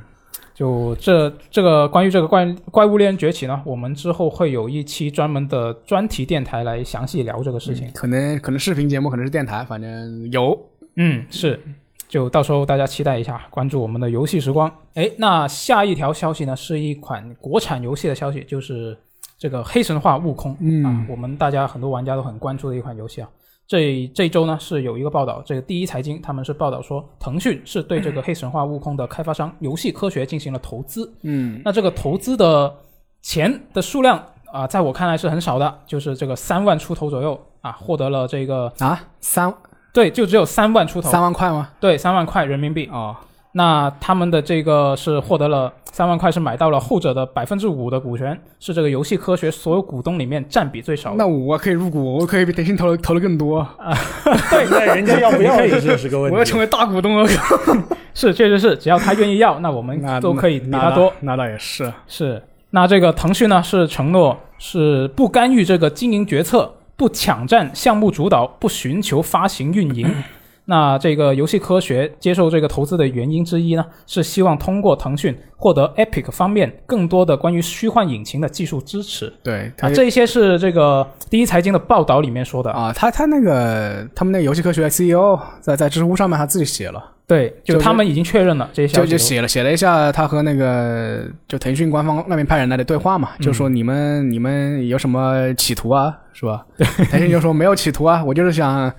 [0.55, 7.91] 就这这个关于这个怪怪物猎人崛起呢，我们之后会有一期专门的专题电台来详细聊这个事情。
[7.93, 10.57] 可能可能视频节目，可能是电台，反正有。
[10.97, 11.59] 嗯，是，
[12.07, 14.71] 就到时候大家期待一下，关注我们的游戏时光。
[14.95, 18.97] 哎，那下一条消息呢，是一款国产游戏的消息，就是
[19.37, 23.29] 这个《黑神话：悟空》嗯啊，我们大家很多玩家都很关注的一款游戏啊。
[23.67, 31.13] 这这周呢是有一个报道，这个第一财经他们是报道说，腾讯是对这个《黑神话：悟空》的开发商游戏科学进行了投资。
[31.23, 32.73] 嗯那这个投资的
[33.21, 34.23] 钱的数量
[34.53, 39.53] 啊、在我看来是很少的，就是这个三万出头左右啊，获得了这个啊，三
[39.97, 41.69] 对，就只有三万出头，三万块吗？
[41.79, 42.87] 对，三万块人民币。
[42.93, 43.15] 哦，
[43.53, 51.15] 那他们的这个是获得了三万块，是买到了后者的百分之五的股权，是这个游戏科学所有股东里面占比最少的。
[51.17, 53.91] 那我可以入股，我可以比腾讯投的投的更多啊！
[54.51, 56.35] 对，那人家要不要也是是个问题。
[56.35, 57.27] 我要成为大股东了。
[58.13, 61.11] 是，确实是，只要他愿意要，那我们那都可以比那他多。
[61.21, 61.91] 那倒也是。
[62.05, 62.39] 是，
[62.69, 70.11] 那这个腾讯呢是承诺是不干预这个经营决策，不抢占项目主导，不寻求发行运营。
[70.69, 79.31] 那这个游戏科学接受这个投资的原因之一呢，是希望通过腾讯获得 Epic 方面更多的关于虚幻引擎的技术支持。
[79.41, 82.69] 对，啊，这一些是这个第一财经的报道里面说的。
[82.71, 89.11] 啊，他他那个他们那个游戏科学 CEO 在在知乎上面他自己写了，对，就就是他们已经确认了这些消息。
[89.11, 96.65] 就就写了写了一下他和那个就腾讯官方那边派人来的对话嘛，就说你们你们有什么企图啊，是吧？
[97.11, 98.91] 腾讯就说没有企图啊，我就是想。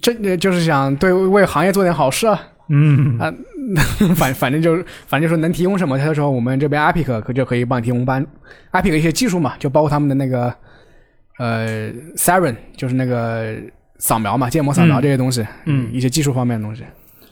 [0.00, 3.30] 这就是想对为行业做点好事啊，嗯啊
[4.16, 8.24] 反反正就是反正就是能提供什么，他就说我们这边 Epic 可就可以帮你提供帮
[8.72, 10.50] Epic 的一些技术嘛，就包括他们的那个
[11.38, 13.54] 呃 Siren，就是那个
[13.98, 16.82] 扫描嘛，建模扫描嗯这些东西，嗯一些技术方面的东西。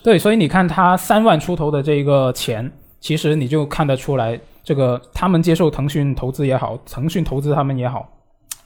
[0.04, 8.06] 对，所以你看他三万出头的这个钱，其实你就看得出来，这个他们接受腾讯投资也好，腾讯投资他们也好，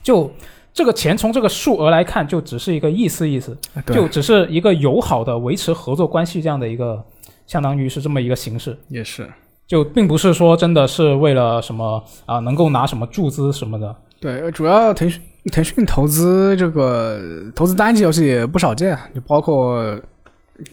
[0.03, 0.29] 就
[0.73, 7.01] 这个钱从这个数额来看，就只是一个意思意思，就只是一个友好的维持合作关系这样的一个，
[7.47, 9.25] 相当于是这么一个形式，也是。
[9.65, 13.95] 就并不是说真的是为了什么啊、能够拿什么注资什么的。
[14.19, 15.21] 对，呃主要腾讯
[15.53, 17.21] 腾讯投资这个
[17.55, 19.81] 投资单机游戏也不少见，就包括《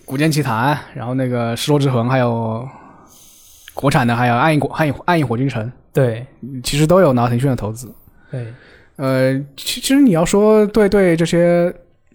[0.04, 2.68] 古剑奇谭》，然后那个《失落之痕》，还有
[3.74, 6.26] 国产的，还有《暗影火暗影暗影火君城对》，
[6.62, 7.92] 其实都有拿腾讯的投资。
[8.30, 8.46] 对，
[8.96, 11.72] 呃，其其实你要说对对这些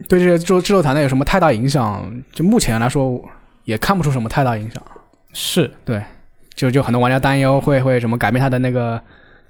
[0.07, 3.23] 对这些制作制作团队有什么太大影响，就目前来说
[3.63, 4.83] 也看不出什么太大影响。
[5.33, 6.03] 是对，
[6.53, 9.01] 就就很多玩家担忧会会什么改变他的那个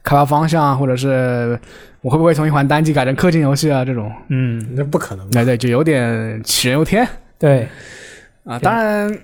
[0.04, 1.60] 开发方向，或者是
[2.02, 4.12] 我会不会从一款单机改成氪金游戏啊这种。
[4.30, 5.30] 嗯，那不可能。
[5.32, 7.08] 对对，就有点杞人忧天
[7.40, 7.68] 对，
[8.44, 8.60] 啊。
[8.60, 9.18] 当然，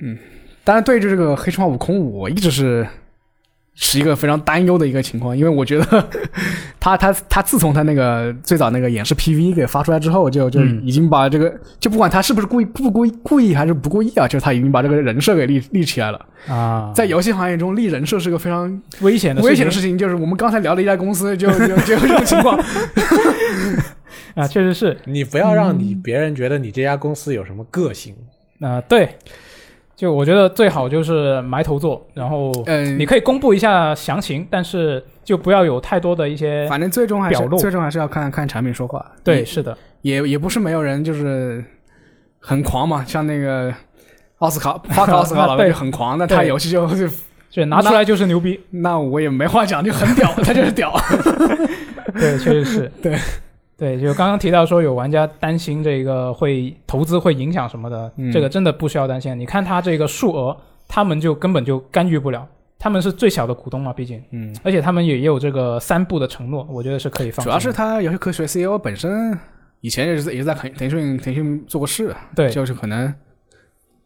[0.00, 0.18] 嗯，
[0.64, 2.86] 当然对于这个《黑神话：悟空》，我一直是
[3.74, 6.08] 是一个非常担忧的一个情况，因为我觉得
[6.80, 16.26] 他他他自从他那个最早那个演示 PV 给发出来之后，就就嗯已经把这个、就不管他是不是故意不故意故意还是不故意啊，就是他已经把这个人设给立立起来了。
[16.48, 22.58] 啊，在游戏行业中，立人设是个非常危险的危险的事事情，就是我们刚才聊的一家公司就就 就有这种情况。
[22.62, 23.76] 情
[24.42, 28.14] 啊，确实是，你不要让你别人觉得你这家公司有什么个性。
[28.60, 29.08] 啊、对，
[29.94, 36.66] 就我觉得最好就是埋头做，然后嗯，你可以公布一下详情，但是就不要有太多的一些。
[36.68, 39.04] 反正最终还是表露最终还是要看看产品说话。
[39.24, 41.64] 对，是的，也也不是没有人就是
[42.38, 43.72] 很狂嘛，像那个
[44.38, 47.08] 奥斯卡奥斯卡 老对很狂，那他对游戏就就
[47.50, 48.60] 就拿出来就是牛逼。
[48.70, 50.94] 那我也没话讲，就很屌，他就是屌。
[52.18, 52.92] 对，确实是。
[53.02, 53.18] 对
[53.78, 59.38] 对，就刚刚提到说有玩家担心这个会投资会影响什么的，嗯这个真的不需要担心。
[59.38, 60.56] 你看他这个数额，
[60.88, 62.48] 他们就根本就干预不了，
[62.78, 67.44] 他们是最小的股东嘛，毕竟，嗯，而且他们也也有这个三步的承诺，我觉得是可以放心。
[67.44, 69.38] 主要是他游戏科学 CEO 本身
[69.82, 73.12] 以前也是也是在腾腾讯腾讯做过事，对，就是可能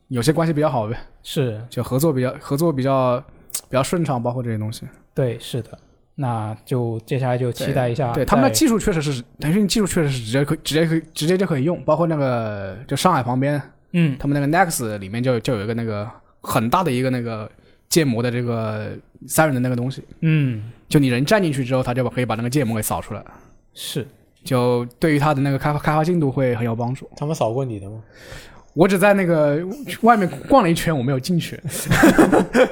[0.08, 3.22] 有些关系比较好呗，是就合作比较合作比较
[3.68, 4.84] 比较顺畅，包括这些东西。
[5.14, 5.78] 对，是的。
[6.20, 13.60] 那就接下来就期待一下，对他们的在技术确实是腾讯技术确实是直接可以直接可以直接就可以用，包括那个就上海旁边
[13.92, 16.06] 嗯他们那个 Next 里面就就有一个那个
[16.42, 17.50] 很大的一个那个
[17.88, 18.90] 建模的这个
[19.26, 23.24] Siren 的那个东西，嗯就你人站进去之后，他就把可以把那个建模给扫出来，
[23.72, 24.06] 是
[24.44, 27.08] 就对于他的那个开发开发进度会很有帮助。
[27.16, 28.02] 他们扫过你的吗？
[28.74, 29.58] 我只在那个
[30.02, 31.58] 外面逛了一圈，我没有进去，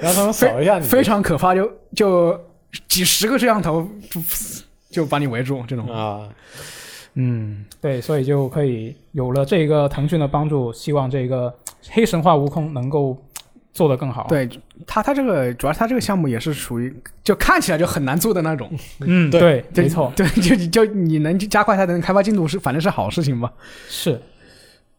[0.00, 0.84] 然后他们扫一下你。
[0.84, 2.40] 非常可怕，就就
[2.88, 4.20] 几十个摄像头就
[4.90, 5.86] 就把你围住这种。
[5.88, 6.28] 啊，
[7.14, 11.54] 嗯，对，所以就可以有了这个腾讯的帮助，希望这个
[11.90, 13.16] 黑神话悟空能够
[13.72, 14.48] 做得更好。，对
[14.86, 16.94] 他，他这个主要是它这个项目也是属于
[17.24, 23.52] 就看起来就很难做的那种， 嗯，对对，没错，对，就就你能加快它的开发进度是反正是好事情吧。
[23.88, 24.20] 是。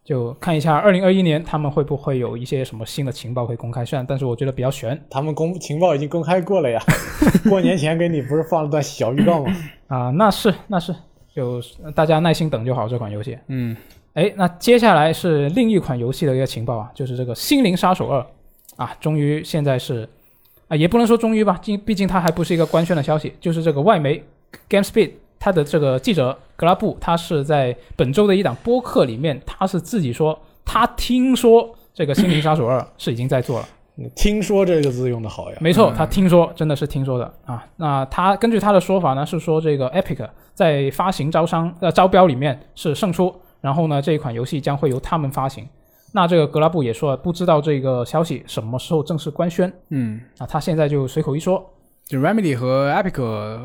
[0.09, 6.81] 就看一下二零二一年他们会不会有一些什么新的情报会公开，虽然但是我觉得比较悬他们公情报已经公开过了呀。
[7.47, 9.55] 过年前给你不是放了段小预告吗？
[9.87, 10.95] 啊，那是那是，
[11.35, 11.61] 就
[11.93, 13.37] 大家耐心等就好这款游戏。
[13.49, 13.77] 嗯，
[14.15, 18.19] 哎，那接下来是另一款游戏的一个情报啊，就是这个《心灵杀手二》
[18.77, 20.09] 啊，终于现在是
[20.69, 24.23] 啊，也不能说终于吧，毕毕竟它还不是一个官宣的消息，就是这个外媒
[24.67, 33.67] GameSpeed 它的这个记者格拉布，他是在本周的一档播客里面，他是自己说他听说这个《心灵杀手二》是已经在做了。
[34.15, 37.65] 听说这个字用的好呀，没错，他听说真的是听说的啊。
[37.75, 45.67] 那他根据他的说法呢，是说这个 Epic 在发行招商呃招标里面是胜出，然后呢这一款游戏将会由他们发行。
[46.13, 50.47] 那这个格拉布也说了，不知道这个消息什么时候正式官宣嗯，啊。
[50.47, 51.63] 他现在就随口一说，
[52.09, 53.59] 就 Remedy 和 Epic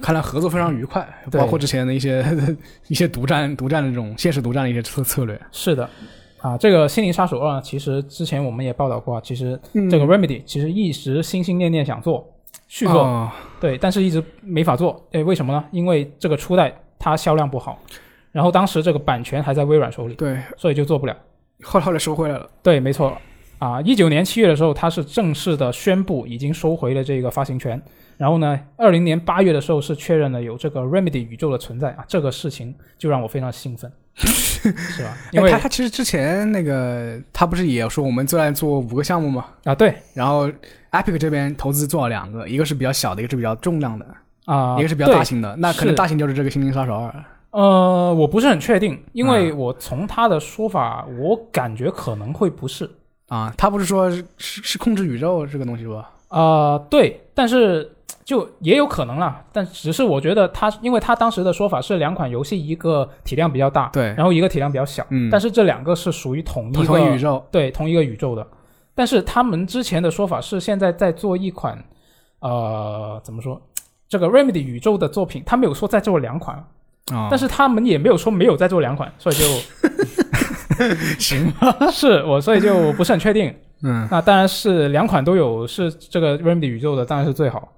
[0.00, 2.24] 看来合作非常愉快，包括之前的一些
[2.86, 5.38] 一些独占独占的这种现实独占的一些策策略。
[5.50, 5.90] 是的，
[6.38, 12.24] 啊，这个《心灵杀手二》呢，其实之前我们也报道过啊，其实嗯这个 Remedy 其实一直心心念念想做
[12.68, 13.28] 续作，哦
[13.60, 15.04] 对，但是一直没法做。
[15.10, 15.64] 哎，为什么呢？
[15.72, 17.76] 因为这个初代它销量不好，
[18.30, 21.16] 然后当时这个版权还在微软手里，对，所以就做不了。
[21.64, 22.48] 后来后来收回来了。
[22.62, 23.18] 对，没错。
[23.60, 27.80] 啊，一九年七月的时候，它是正式的宣布已经收回了这个发行权。
[28.16, 35.16] 然后呢，二零年八月的时候是确认了有这个 Remedy 宇宙的存在啊，这个事情就让我非常兴奋， 是吧？
[35.32, 39.46] 因为哎他他其实之前那个他不是也说我们最爱做五个项目吗？
[39.64, 40.50] 啊，对然后
[40.90, 44.06] Epic 这边投资做了两个，一个是比较小的，一个是比较重量的，
[44.44, 45.56] 啊，一个是比较大型的。
[45.56, 47.08] 那可能大型就是这个《心灵杀手二》。
[47.52, 52.88] 呃，我不是很确定，因啊为我从他的说法，我感觉可能会不是。
[53.30, 56.10] 啊，他不是说是是是控制宇宙这个东西吧？
[56.30, 57.88] 呃，对，但是
[58.24, 67.46] 就也有可能啦，但只是我觉得他，因为他当时的说法是两款游戏，一个体量比较大，对，然后一个体量比较小，嗯但是这两个是属于同一个宇宙。
[67.52, 68.44] 对同一个宇宙的。
[68.94, 71.82] 但是他们之前的说法是现在在做一款，
[72.40, 73.60] 呃，怎么说？
[74.08, 76.56] 这个 Remedy 宇宙的作品，他没有说在做两款，
[77.12, 79.44] 啊，但是他们也没有说没有在做两款，所以就
[81.18, 81.52] 行，
[81.92, 83.54] 是我，所以就不是很确定。
[83.82, 87.68] 嗯，那当然是两款都有是这个 Remedy 宇宙的，当然是最好，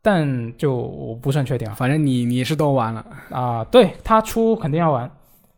[0.00, 1.74] 但就我不是很确定啊。
[1.76, 5.10] 反正你你是都玩了，啊，对他出肯定要玩，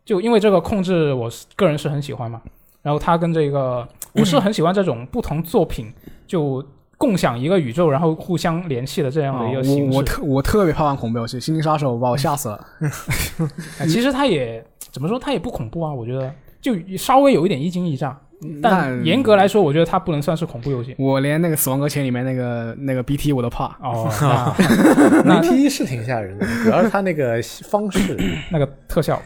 [0.05, 2.41] 就因为这个控制，我是个人是很喜欢嘛。
[2.83, 5.93] 然后他跟这个，我是很喜欢这种不同作品
[6.27, 6.65] 就
[6.97, 9.91] 共享一个宇宙，然后互相联系的这样的一个啊形式。
[9.91, 12.67] 我我特我特别怕玩恐怖游戏，《心灵杀手》把我吓死了。
[13.79, 18.19] 哎其实它也怎么说，它也不恐怖啊，我觉得就稍微有一点一惊一乍。
[18.63, 20.95] 但严格来说，我觉得它不能算是恐怖游戏。
[20.99, 23.65] 我连那个《死亡搁浅》里面那个那个 BT 我都怕。
[23.81, 24.07] 哦，
[25.25, 28.15] 那那 VT 是挺吓人的， 主要是它那个方式。
[28.51, 29.21] 那个特效，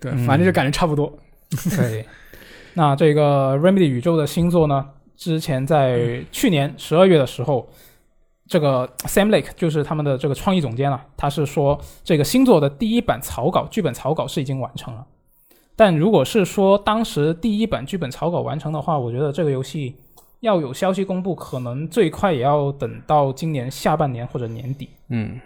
[0.00, 1.12] 对，嗯反正就感觉差不多。
[1.76, 2.06] 对，
[2.72, 4.86] 那这个 Remedy 宇宙的新作呢，
[5.18, 7.68] 之前在去年十二月的时候，
[8.46, 15.04] 这个 Sam Lake 就是他们的这个创意总监啊，他是说这个新作的第一版草稿剧本草稿是已经完成了。
[15.80, 19.96] 但如果是说当时第一版剧本草稿完成的话，我觉得这个游戏
[20.40, 24.90] 要有消息公布，可能最快也要等到今年下半年或者年底。
[25.08, 25.40] 嗯，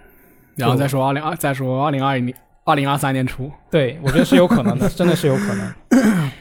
[0.57, 3.49] 然后再说二零二，再说二零二一年、二零二三年初。
[3.71, 5.73] 对，我觉得是有可能的，真的是有可能。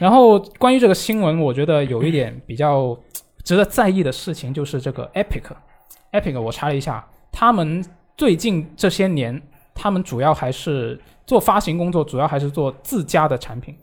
[0.00, 2.98] 然后关于这个新闻，我觉得有一点比较
[3.44, 7.84] 值得在意的事情，就是这个 Epic，Epic 我查了一下，他们
[8.16, 9.40] 最近这些年，
[9.72, 13.74] 他们主要还是做发行工作，主要还是做自家的产品。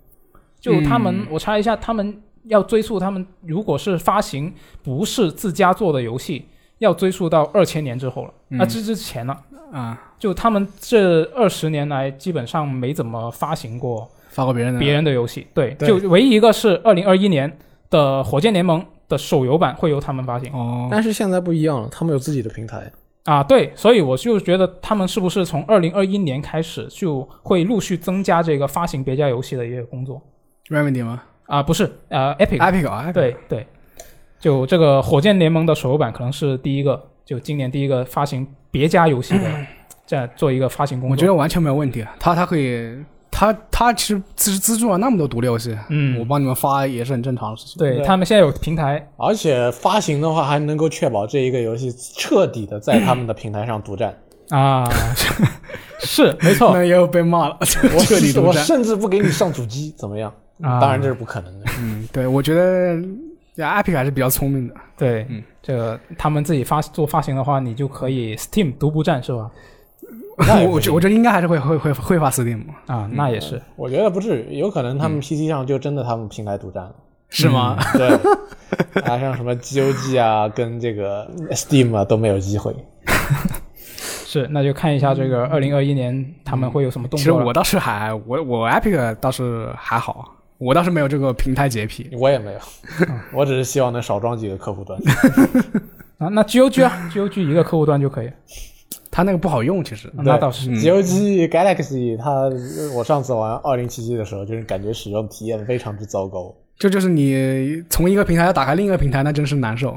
[0.60, 1.28] 就他们，嗯。
[1.32, 6.46] 我查一下，他们要追溯他们如果是发行不是自家做的游戏，
[6.78, 9.38] 要追溯到二千年之后了，啊，嗯这之前了，
[9.72, 14.80] 啊，就他们这二十年来基本上没怎么发行过发过别人的。
[14.80, 15.88] 别人的游戏，对，对。
[15.88, 17.58] 就唯一一个是二零二一年
[17.90, 20.52] 的《火箭联盟》的手游版会由他们发行。
[20.54, 22.92] 哦，但是现在不一样了，他们有自己的平台。
[23.26, 30.20] 啊，对，所以我就觉得他们是不是从二零二一年开始就会陆续增加这个发行别家游戏的一个工作
[30.70, 31.62] Remedy 吗啊？
[31.62, 33.68] 不是，呃，Epic，？Epic 对对，
[34.40, 39.66] 就这个《火箭联盟》的手游版可能是第一个，就今年第一个发行别家游戏的，
[40.08, 41.14] 这样做一个发行工作。
[41.14, 42.02] 我觉得完全没有问题。
[42.02, 42.96] 啊他他可以，
[43.32, 47.78] 他他其实资资助了那么多独立游戏，嗯我帮你们发也是很正常的事情。
[47.80, 54.16] 对对他们现在有平台，而且发行的话，还能够确保这一个游戏彻底的在他们的平台上独占。
[54.50, 54.86] 啊，
[56.00, 58.48] 是没错那也有被骂了，我彻底独占。
[58.48, 60.32] 我甚至不给你上主机，怎么样？
[60.62, 61.66] 啊当然这是不可能的。
[61.80, 62.96] 嗯，对，我觉得
[63.56, 64.76] Epic 还是比较聪明的。
[64.98, 69.50] 对，嗯这个他们自己发做发行的话，你就可以 Steam 独步战是吧？
[70.42, 76.96] 我觉那也不行我觉得应该还是会会会会发 Steam，啊，那也是，我觉得不至于，有可能他们 PC 上就真的他们平台独占了。
[77.34, 77.78] 是吗？
[77.94, 78.10] 对，
[79.04, 82.76] 啊，像什么 GOG 啊，跟这个 Steam 啊都没有机会。
[84.26, 87.20] 是，那就看一下这个二零二一年他们会有什么动作。
[87.20, 92.10] 其实我倒是还我我 Epic 倒是还好，我倒是没有这个平台洁癖。
[92.20, 92.60] 我也没有
[93.32, 95.00] 我只是希望能少装几个客户端。
[96.18, 98.30] 啊，那 GOG 啊，GOG 一个客户端就可以。
[99.12, 100.10] 它那个不好用，其实。
[100.16, 102.50] 那倒是嗯 GOG Galaxy 它
[102.96, 106.56] 我上次玩二零七七的时候，就是感觉使用体验非常之糟糕。
[106.80, 109.96] 这就是你从一个平台要打开另一个平台，那真是难受。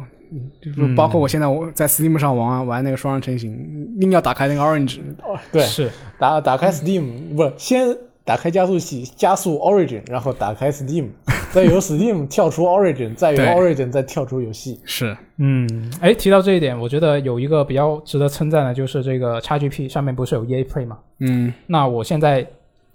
[0.60, 3.56] 就是包括我现在我在 Steam 上玩玩那个双人成型，
[4.00, 5.88] 硬要打开那个 Orange，哦，对，是
[6.18, 11.10] 打打开 Steam 不先打开加速器，加速 Origin，然后打开 Steam，
[11.54, 14.80] 再由 Steam 跳出 Origin，再由 Origin 再跳出游戏。
[14.84, 20.98] 是嗯，哎，提到这一点，我觉得有一个比较值得称赞的，就是这个 XGP 上面不是有 EA Play 吗？
[21.20, 22.44] 嗯，那我现在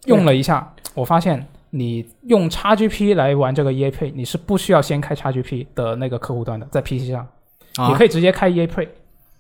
[0.07, 7.26] 用了一下，我发现你用 XGP 来玩这个 EA Play，你是不需要先开 XGP 的那个客户端的，在 PC 上，
[7.78, 8.89] 啊你可以直接开 EA Play，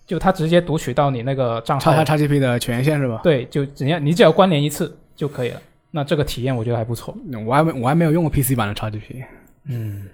[0.07, 3.19] 就它直接读取到你那个账号插下，XGP 的权限是吧？
[3.21, 5.61] 对，就怎样你只要关联一次就可以了。
[5.91, 7.15] 那这个体验我觉得还不错。
[7.45, 9.23] 我还没我还没有用过 PC 版的 XGP。
[9.65, 10.07] 嗯，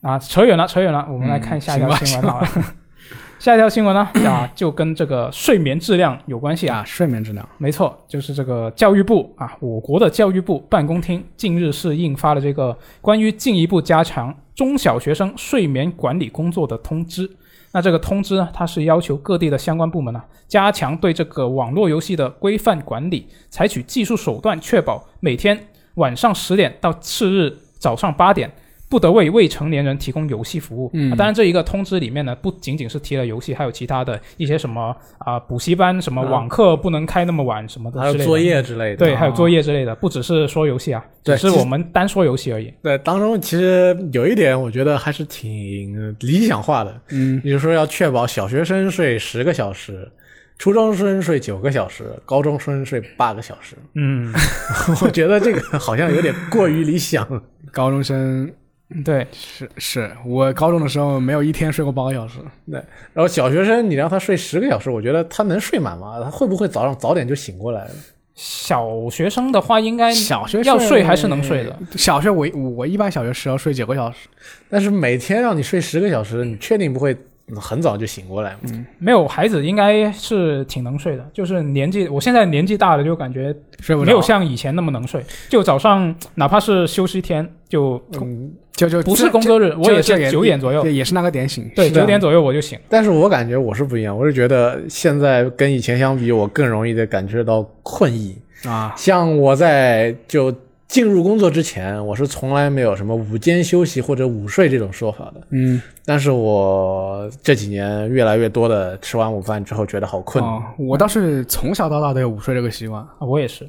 [0.00, 2.48] 啊，扯远了，扯远了，我们来看下一条嗯新闻好了。
[3.38, 6.78] 下一条新闻呢，啊，就跟这个睡眠质量有关系啊。
[6.78, 7.46] 啊，睡眠质量。
[7.58, 17.30] 没错，就是这个教育部啊，我国的教育部办公厅近日是印发了这个关于进一步加强中小学生睡眠管理工作的通知。
[17.76, 28.50] 那这个通知呢，它是要求各地的相关部门呢、加强对这个网络游戏的规范管理，采取技术手段，确保每天晚上十点到次日早上八点。
[28.88, 30.90] 不得为未成年人提供游戏服务。
[30.94, 38.96] 嗯啊当然，这一个通知里面呢，不仅仅是提了游戏，还有其他的一些什么啊、补习班、什么嗯网课不能开那么晚什么的的还有作业之类的。
[38.96, 39.56] 对，还有作业。
[39.66, 42.72] 之类的，不只是说游戏啊，只是我们单说游戏而已。
[42.82, 47.00] 对，当中其实有一点，我觉得还是挺理想化的。
[47.10, 50.08] 嗯，也就是说，要确保小学生睡十个小时，
[50.58, 53.74] 初中生睡九个小时，高中生睡八个小时。
[53.94, 54.32] 嗯，
[55.02, 57.26] 我觉得这个好像有点过于理想。
[57.72, 58.48] 高中生
[59.04, 62.38] 对，是是我高中的时候没有一天睡过八个小时。
[62.70, 62.80] 对
[63.12, 66.20] 然后小学生，你让他睡十个小时，我觉得他能睡满吗？
[66.22, 67.88] 他会不会早上早点就醒过来？
[68.34, 71.76] 小学生的话应该小学要睡还是能睡的。
[71.96, 74.28] 小学我我一般小学时候睡九个小时。
[74.68, 77.16] 但是每天让你睡十个小时，你确定不会
[77.54, 78.84] 很早就醒过来嗯？
[78.98, 85.22] 没有孩子应该是挺能睡的，就是年纪，我现在年纪大了，就感觉睡不着没有像以前那么能睡。
[85.48, 91.70] 就早上哪怕是休息一天，就嗯，就就不是工作日，我也是九点左右，对，也是那个点醒。
[91.76, 92.76] 对，九点左右我就醒。
[92.88, 98.36] 但是我感觉我是不一样，我是觉得现在跟以前相比，我更容易的感觉到困意。
[98.64, 100.52] 啊，像我在就
[100.88, 105.40] 进入工作之前，我是从来没有什么午间休息或者午睡这种说法的。
[105.50, 110.42] 嗯，但是我这几年越来越多的吃完午饭之后觉得好困。
[110.44, 113.02] 哦，我倒是从小到大都有午睡这个习惯。
[113.02, 113.68] 啊，我也是。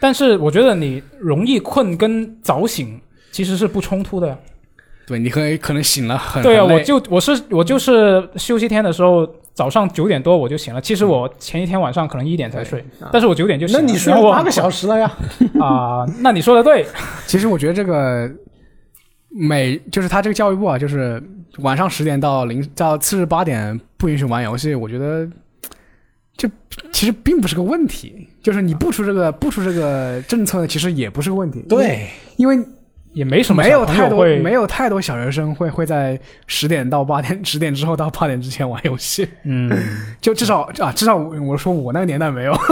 [0.00, 3.00] 但是我觉得你容易困跟早醒
[3.30, 4.38] 其实是不冲突的呀。
[5.06, 10.80] 对，你可以可能醒了很对啊，我就我是我就是休息天的时候，早上九点多我就醒了。
[10.82, 13.82] 其实我前一天晚上可能一点才睡，但是我九点就醒了。
[13.82, 15.10] 那你睡了八个小时了呀？
[15.58, 16.86] 啊、那你说的对，
[17.26, 18.30] 其实我觉得这个
[19.30, 21.22] 每就是他这个教育部啊，就是
[21.60, 25.26] 晚上十点到零到次日八点不允许玩游戏，我觉得
[26.36, 26.46] 这
[26.92, 28.28] 其实并不是个问题。
[28.42, 32.06] 就是你不出这个不出这个政策，其实也不是个问题。，对，
[32.36, 32.56] 因为
[33.16, 39.72] 也没什么没有太多没有太多小学生会会在十点到八点 十点之后到八点之前玩游戏，嗯，
[40.20, 42.54] 就至少啊至少我我说我那个年代没有。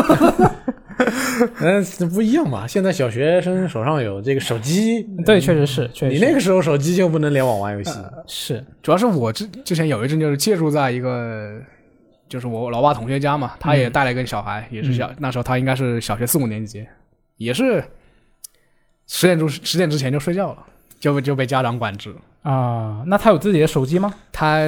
[1.60, 1.82] 嗯，
[2.14, 2.66] 不一样嘛。
[2.66, 7.98] 现在小学生手上有这个手机，对，确实是，确实是你那个时候手机就不能联网玩游戏。
[8.26, 11.58] 是主要是我之之前有一阵就是借住在一个，
[12.28, 16.86] 就是我老爸同学家嘛，他也带了一个小孩，也是小、那时候他应该是小学四五年级，
[17.38, 17.82] 也是
[19.24, 20.59] 十点钟十点之前就睡觉了，
[21.01, 22.14] 就就被家长管制。
[22.42, 24.12] 啊、那他有自己的手机吗？
[24.30, 24.60] 他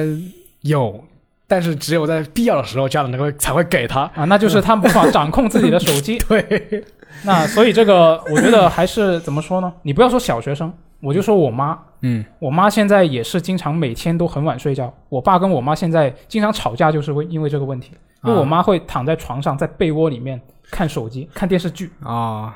[0.61, 1.03] 有，
[1.47, 4.01] 但是只有在必要的时候，家长才会才会给他。
[4.15, 6.17] 啊，那就是他无法掌控自己的手机。
[6.27, 6.83] 对，
[7.23, 9.71] 那所以这个我觉得还是怎么说呢？
[9.83, 14.91] 你不要说小学生，我就说我妈，嗯，我妈现在也是经常每天都很晚睡觉。
[15.09, 17.91] 我爸跟我妈现在经常吵架，就是为因为这个问题，
[18.23, 21.91] 因为我妈会躺在床上，在被窝里面看手机、看电视剧。
[22.03, 22.55] 啊、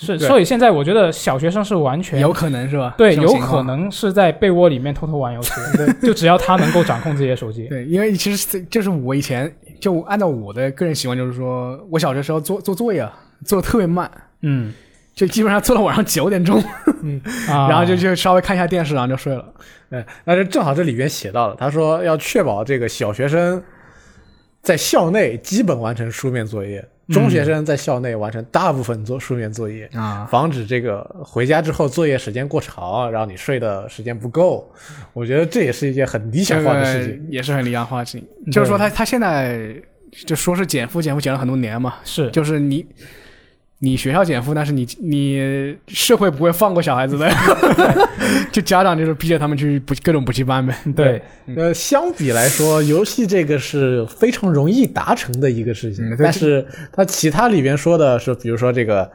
[0.00, 2.94] 是，所以现在我觉得小学生是完全有可能是吧？
[2.96, 3.62] 对，有可。
[3.64, 5.52] 能是在被窝里面偷偷玩游戏。
[5.76, 7.66] 对，就只要他能够掌控自己的手机。
[7.68, 13.12] 对，因为其实这就是我以前就按照我的个人习惯，就是说我小学时候做做作业啊，
[13.44, 14.10] 做的特别慢，
[14.42, 14.72] 嗯
[15.14, 16.62] 就基本上做到晚上九点钟，
[17.02, 19.44] 嗯， 然后就就稍微看一下电视，然后就睡了。
[19.90, 23.60] 对，但是正好这里边写到了，他说要确保这个小学生
[24.62, 34.70] 在校内基本完成书面作业，中学生在校内完成大部分做书面作业，啊，防止这个回家之后作业时间过长，让你睡的时间不够。
[35.12, 37.16] 我觉得这也是一件很理想化的事这情。
[37.16, 38.52] 个也是很理想化的事情。
[38.52, 39.74] 就是说他他现在
[40.26, 42.86] 就说是减负减负减了很多年嘛，是就是你
[43.80, 47.30] 你学校减负，但是你你社会不会放过小孩子的，
[48.50, 50.74] 就家长就是逼着他们去补各种补习班呗。
[50.96, 51.22] 对，
[51.56, 59.08] 呃，相比来说，游戏这个是非常容易达成的一个事情，嗯但是它其他里边说的是，比如说这个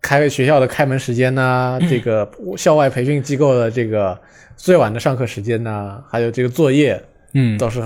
[0.00, 4.16] 开学校的开门时间呐、嗯 这个校外培训机构的这个
[4.56, 7.02] 最晚的上课时间呐、还有这个作业，
[7.34, 7.82] 嗯，倒是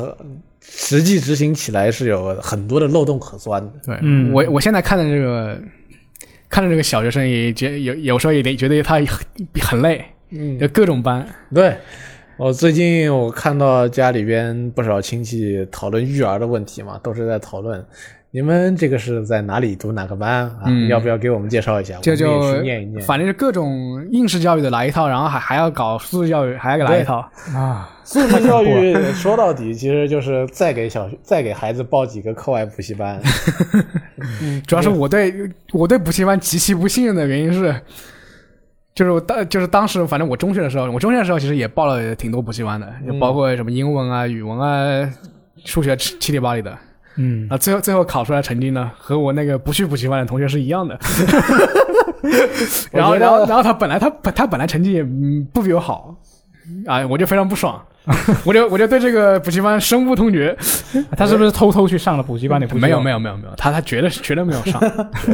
[0.60, 3.72] 实际执行起来是有很多的漏洞可钻的。
[3.86, 4.30] 对，嗯。
[4.30, 5.58] 我我现在看的这个
[6.52, 9.26] 看着这个小学生也觉有有时候也得觉得他很
[9.62, 11.26] 很累，嗯就各种班。
[11.54, 11.74] 对，
[12.36, 17.82] 我最近我看到家里边不少亲戚讨论育儿的问题嘛，都是在讨论
[18.34, 20.62] 你们这个是在哪里读哪个班啊？
[20.64, 21.98] 嗯要不要给我们介绍一下？
[22.00, 22.24] 就去
[22.62, 22.98] 念一念。
[23.04, 27.18] 反正是各种应试教育的来一套，然后还还要搞素质教育，还要给来一套。
[27.54, 33.20] 啊，素质教育说到底其实就是再给小学 再给孩子报几个课外补习班。
[34.66, 37.74] 主要是我对我对补习班极其不信任的原因是，
[38.94, 45.12] 就是我当就是当时反正我中学的时候，我中学的时候其实也报了挺多补习班的，就包括什么英文啊、语文啊、
[45.66, 46.74] 数学七七里八里的。
[47.16, 50.98] 嗯，啊，最后最后考出来成绩呢，和我那个不去补习班的同学是一样的。
[52.92, 56.16] 然后，然后，然后他本来他本他本来成绩也嗯不比我好，
[56.86, 57.80] 啊，我就非常不爽，
[58.44, 60.56] 我就我就对这个补习班深恶痛绝。
[61.16, 62.60] 他是不是偷偷去上了补习班？
[62.60, 64.80] 你没有没有没有没有，他他绝对是绝对没有上。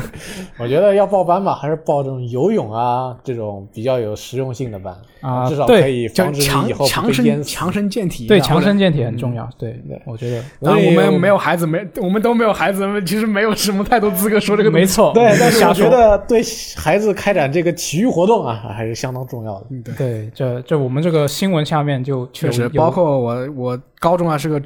[0.58, 7.44] 我觉得要报班吧，还是报这种游泳啊这种比较有实用性的班啊至少可以就防止以后强不被淹死。
[7.44, 9.48] 身强身健体，对强身健体很重要。
[9.58, 14.70] 对对，我觉得当然，我们没有孩子，没我们都没有孩子，其实没有什么太多资格说这个。
[14.70, 15.12] 没错。
[15.14, 16.42] 对，但是我觉得对
[16.76, 19.66] 孩子开展这个体育活动啊，还是相当重要的。
[19.96, 24.60] 对，这这我们这个新闻下面就确实，有包括我我高中还是个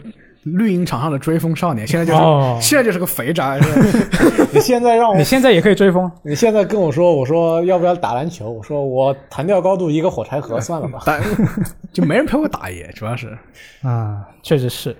[0.44, 4.00] 绿茵场上的追风少年，现在就是、哦现在就是个肥宅，是
[4.42, 6.10] 吧你现在让我你，现在也可以追风。
[6.22, 8.50] 你现在跟我说，我说要不要打篮球？
[8.50, 11.00] 我说我弹跳高度一个火柴盒，算了吧。
[11.92, 13.36] 就没人陪我打野，主要是
[13.82, 14.94] 啊，确实是。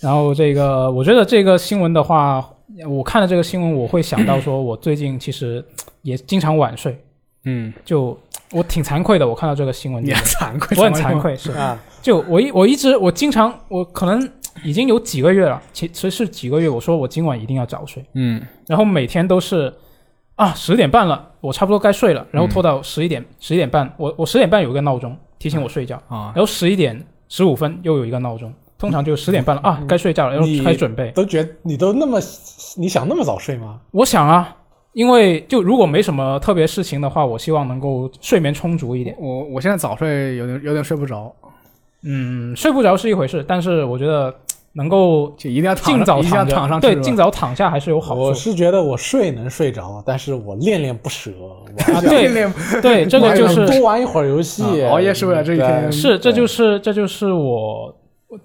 [0.00, 2.44] 然后这个，我觉得这个新闻的话，
[2.88, 5.64] 我看了这个新闻，我会想到说，我最近其实
[6.02, 6.96] 也经常晚睡，
[7.44, 8.16] 嗯，就
[8.52, 9.26] 我挺惭愧的。
[9.26, 11.20] 我看到这个新闻你之后，还惭愧，我很惭。
[11.20, 11.52] 愧，是。
[11.52, 14.28] 啊，就我一我一直我经常我可能
[14.64, 18.42] 已经有几个月了，其其实是几个月，我说我今晚一定要早睡，嗯。
[18.66, 19.72] 然后每天都是
[20.36, 31.10] 啊十点半了，我差不多该睡了，然后拖到十一点十一点半，我我十点半有一个闹钟提醒我睡觉，啊，然后十一点十五分又有一个闹钟，通常就十点半了啊，该睡觉了，然后开始准备。
[31.10, 32.20] 都觉得你都那么
[32.76, 33.80] 你想那么早睡吗？
[33.90, 34.56] 我想啊，
[34.96, 39.14] 因为就如果没什么特别事情的话，我希望能够睡眠充足一点。
[39.20, 41.30] 我我现在早睡有点有点睡不着，
[42.02, 44.34] 嗯，睡不着是一回事，但是我觉得
[44.72, 48.32] 能够就一定要躺尽早一定要躺上，对，尽早躺下还是有好处我。
[48.32, 51.30] 是觉得我睡能睡着，但是我恋恋 不舍。
[52.00, 52.50] 对
[52.80, 54.62] 对，这个就是多玩一会儿游戏。
[54.82, 57.94] 啊熬夜是为了这一天是，这就是这就是我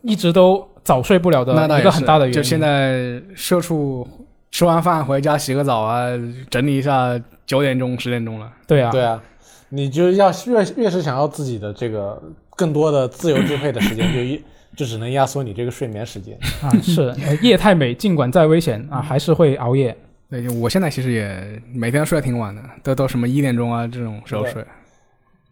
[0.02, 2.34] 一直都早睡不了的一个很大的原因。
[2.34, 4.06] 就现在社畜
[4.52, 6.08] 吃完饭回家洗个澡啊，
[6.50, 8.52] 整理一下，九点钟十点钟了。
[8.68, 9.22] 对啊，对啊，
[9.70, 12.22] 你就要越越是想要自己的这个
[12.56, 14.44] 更多的自由支配的时间， 就一
[14.76, 16.38] 就只能压缩你这个睡眠时间。
[16.62, 19.96] 啊是 呃夜太美，尽管再危险啊，还是会熬夜。
[20.30, 24.62] 对，就我现在其实也每天睡得挺晚的，都都什么一点钟啊这种时候睡。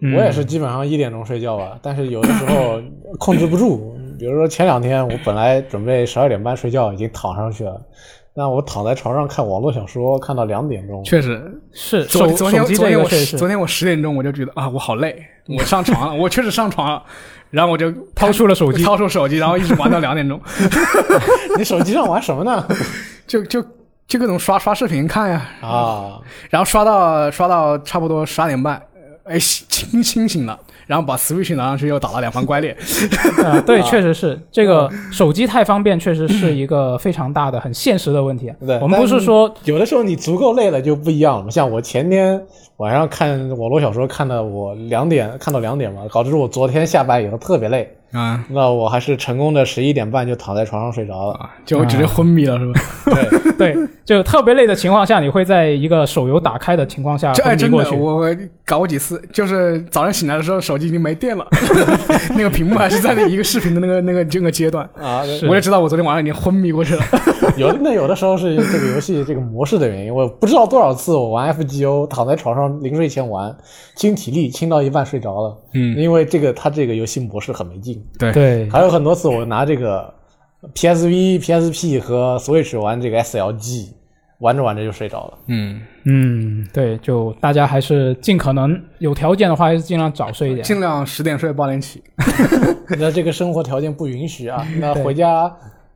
[0.01, 2.81] 嗯我也是基本上一点钟睡觉吧，但是有的时候
[3.17, 3.97] 控制不住。
[4.17, 7.81] 比如说前两天我本来准备十二点半睡觉，已经躺上去了，
[8.39, 11.03] 那我躺在床上看网络小说，看到两点钟。
[11.03, 15.21] 确实，是昨手昨天昨手机这天我昨天我十点钟我就觉得啊我好累，
[15.59, 17.03] 我上床了，我确实上床了，
[17.49, 20.39] 然后我就掏出了手机掏出手机，然后一直玩到两点钟
[21.57, 22.65] 你手机上玩什么呢？
[23.27, 23.61] 就就
[24.07, 28.81] 就各种刷刷视频看呀，啊，然后刷到刷到差不多十二点半，
[29.25, 30.57] 哎清清醒了，
[30.89, 32.75] 然后把 Switch 拿上去又打了两盘怪猎。
[33.45, 38.55] 啊，对， 确实是这个手机太方便，确实是一个非常大的、很现实的问题啊。
[38.65, 41.51] 对我们不是说有的时候你足够累了就不一样了嘛。
[41.51, 42.41] 像我前天
[42.77, 47.95] 晚上看网络小说看的我两点看到两点嘛，导致我昨天下班以后特别累。
[48.11, 51.33] 啊那我还是成功的十一点半就躺在床上睡着了。
[51.35, 52.81] 啊，就直接昏迷了是吧？
[53.05, 58.01] 对， 对，就特别累的情况下，你会在一个手游打开的情况下这哎真的，昏迷过去。
[58.01, 61.45] 我我搞过几次，就是早上醒来的时候手机已经没电了，
[62.35, 67.03] 那个屏幕还是在那一个视频的那个那个这个阶段，啊，我就知道我昨天晚上已经昏迷过去了。
[67.59, 73.55] 有 那有的时候是这个游戏这个模式的原因，我不知道多少次我玩 FGO 躺在床上临睡前玩，
[73.95, 78.03] 清体力清到一半睡着了，嗯，因为这个它这个游戏模式很没劲。
[78.17, 80.13] 对对，还有很多次我拿这个
[80.73, 83.89] PSV、PSP 和 Switch 玩这个 SLG，
[84.39, 85.37] 玩着玩着就睡着了。
[85.47, 90.65] 嗯，嗯，对，就大家还是尽可能有条件的话，还是尽量早睡一点。
[90.65, 92.03] 尽量十点睡八点起。
[92.99, 95.51] 那这个生活条件不允许啊，那回家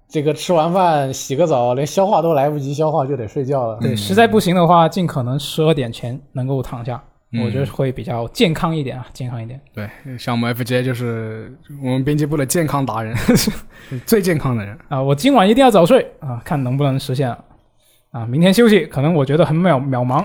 [0.10, 3.80] 这个吃完饭洗个澡，连消化都来不及消化就得睡觉了。
[3.82, 7.02] 对，实在不行的话，尽可能十二点前能够躺下，
[7.32, 9.60] 嗯我觉得会比较健康一点啊，健康一点。
[9.74, 9.90] 对，
[10.20, 11.52] 像我们 FJ 就是
[11.82, 13.16] 我们编辑部的健康达人，
[14.06, 14.78] 最健康的人。
[14.90, 17.38] 啊，我今晚一定要早睡啊，看能不能实现啊。
[18.12, 20.24] 啊，明天休息，可能我觉得很渺渺茫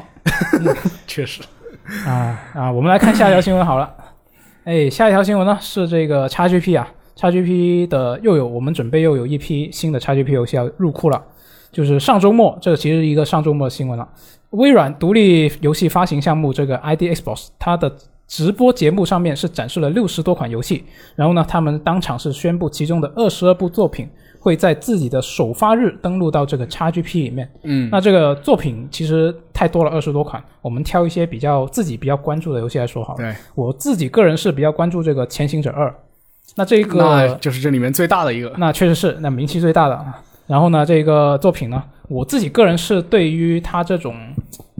[1.06, 1.42] 确实，
[2.06, 2.70] 啊啊。
[2.70, 3.90] 我们来看下一条新闻好了。
[4.64, 6.86] 哎，下一条新闻呢是这个 XGP 啊
[7.18, 11.22] ，XGP 的又有我们准备又有一批新的 XGP 游戏要入库了，
[11.70, 14.08] 就是上周末，这其实是一个上周末的新闻了。
[14.50, 17.94] 微软独立游戏发行项目这个 ID Xbox，它的
[18.26, 20.84] 直播节目上面是展示了六十多款游戏，
[21.14, 24.08] 然后呢，他们当场是宣布其中的二十二部作品
[24.38, 27.50] 会在自己的首发日登录到这个 XGP 里面。
[27.64, 33.18] 嗯，那这个作品其实太多了，二十多款，我们挑一些比较自己比较关注的游戏来说好了。
[33.18, 35.90] 对，我自己个人是比较关注这个《潜行者二》，
[36.56, 38.52] 那这个那就是这里面最大的一个。
[38.58, 40.22] 那确实是那名气最大的啊。
[40.46, 44.16] 然后呢，这个作品呢，我自己个人是对于他这种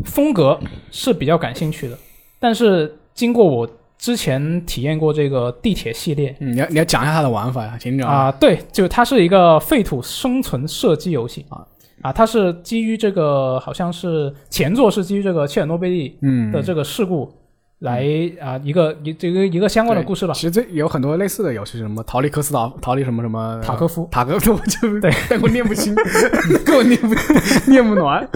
[0.05, 0.59] 风格
[0.90, 1.97] 是比较感兴趣的，
[2.40, 3.69] 但是经过我
[3.99, 8.09] 之前体验过这个地铁系列嗯，你要你要讲一下它的玩法呀，请讲。
[8.09, 11.61] 啊、对，就它是一个废土生存射击游戏啊
[12.01, 17.31] 啊，它是基于这个好像是前作是基于这个切尔诺贝利嗯的这个事故
[17.80, 18.02] 来
[18.40, 20.40] 啊、一个一这个一个相关的故事吧其。
[20.40, 25.94] 实这有很多类似的游戏，什么逃离科斯岛、逃离什么什么塔科夫塔科夫，我就对， 但我念不清，
[26.66, 27.14] 根本念不
[27.70, 28.28] 念不暖。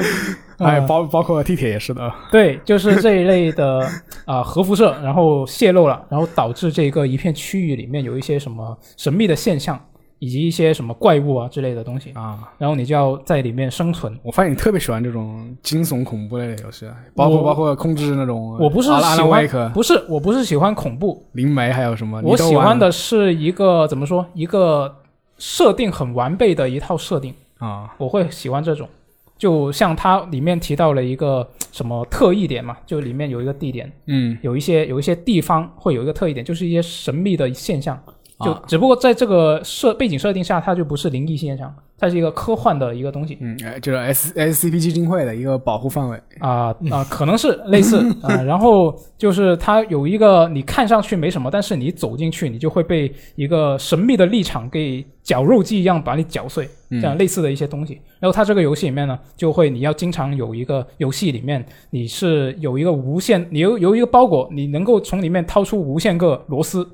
[0.58, 2.12] 哎，啊包包括地铁也是的。
[2.30, 3.84] 对，就是这一类的
[4.24, 9.76] 啊、核辐射，然后泄漏了，然后导致这个一片区域里面有一些什么神秘的现象，
[10.22, 14.16] 以及一些什么怪物啊之类的东西，啊，然后你就要在里面生存。
[14.22, 19.44] 我发现你特别喜欢这种惊悚恐怖类的游戏，啊包括包括控制那种我不是喜欢
[19.74, 22.22] 不是，我不是喜欢恐怖，灵媒，还有什么？
[22.22, 24.94] 我喜欢的是一个怎么说，一个
[25.38, 28.88] 设定很完备的一套设定，啊，我会喜欢这种。
[29.36, 38.00] 就像它里面提到了一个什么特异点嘛，就里面有一个地点，嗯，有一些有一些地方会有一个特异点，就是一些神秘的现象。
[38.42, 46.20] 就啊只不过在这个设背景设定下，它就不是灵异现象，它是一个科幻的一个东西嗯，哎，就是 S S C P 基金会的一个保护范围。
[46.40, 58.00] 啊啊、可能是类似 啊、然后就是它有一个你看上去没什么，但是你走进去，你就会被一个神秘的立场给绞肉机一样把你绞碎，嗯这样类似的一些东西。
[58.18, 66.88] 然后它这个游戏里面呢，就会你要经常有一个游戏里面你是有一个无限，你有有一个包裹，你能够从里面掏出无限个螺丝，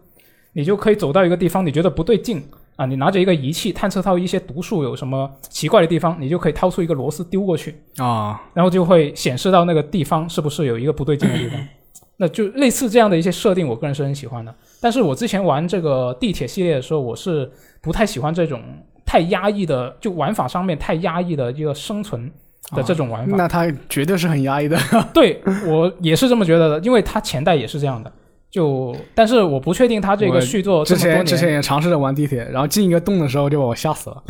[0.52, 2.42] 你就可以走到一个地方，你觉得不对劲
[2.76, 11.60] 啊，你拿着一个仪器探测到一些毒素有什么奇怪的地方，你就可以掏出一个螺丝丢过去，啊，然后就会显示到那个地方是不是有一个不对劲的地方。
[12.20, 14.52] 那就类似这样的一些设定，我个人是很喜欢的。
[14.80, 17.48] 但是我之前玩这个地铁系列的时候，我是
[17.80, 18.60] 不太喜欢这种
[19.06, 22.28] 太压抑的，就玩法上面太压抑的一个生存
[22.72, 23.36] 的这种玩法。
[23.36, 24.76] 那它绝对是很压抑的。
[25.14, 28.12] 对我也是这么觉得的，因为它前代也是这样的。
[28.50, 34.22] 就但是我不确定他这个续作之前之前也尝试着玩地铁，然后进一个洞的时候就把我吓死了。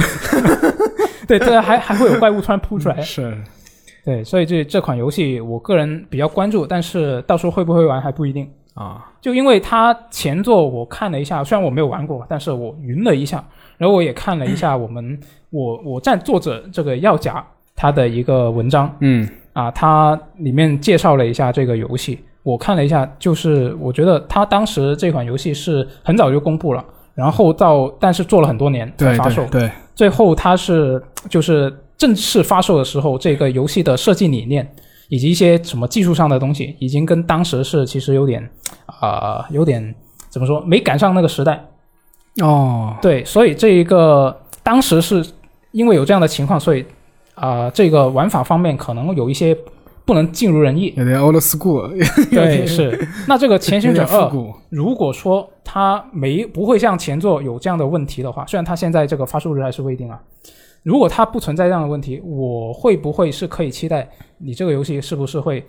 [1.28, 2.98] 对对，还还会有怪物突然扑出来。
[3.02, 3.36] 是，
[4.04, 8.50] 对，所以这这款游戏我个人比较关注，但是到时候会不会玩还不一定。
[8.74, 13.44] 啊，就因为它前作我看了一下，虽然我没有玩过，但是我云了一下，
[13.76, 15.18] 然后我也看了一下我们
[15.50, 26.82] 我我站作者这个药甲他的一个文章嗯啊，他里面介绍了一下这个游戏，我看了一下，就是我觉得他当时这款游戏是很早就公布了，
[27.14, 34.66] 然后到但是做了很多年才发售对，对，最后它是就是正式发售的时候，这个游戏的设计理念
[35.10, 38.48] 以及一些什么技术上的东西，已经跟当时是其实有点
[39.00, 39.94] 啊、有点
[40.30, 41.62] 怎么说没赶上那个时代。
[42.40, 45.22] 哦，对，所以这一个当时是
[45.72, 46.84] 因为有这样的情况，所以
[47.34, 49.56] 啊、这个玩法方面可能有一些
[50.08, 50.94] 不能尽如人意。
[50.96, 51.86] 有点 old school，
[52.32, 52.98] 对，是。
[53.26, 54.32] 那这个《前行者二。
[54.70, 60.18] 如果说它没不会像前作有这样的问题的话，虽然它现在这个发售日还是未定啊，
[60.82, 64.08] 如果它不存在这样的问题，我会不会是可以期待
[64.38, 65.62] 你这个游戏是不是会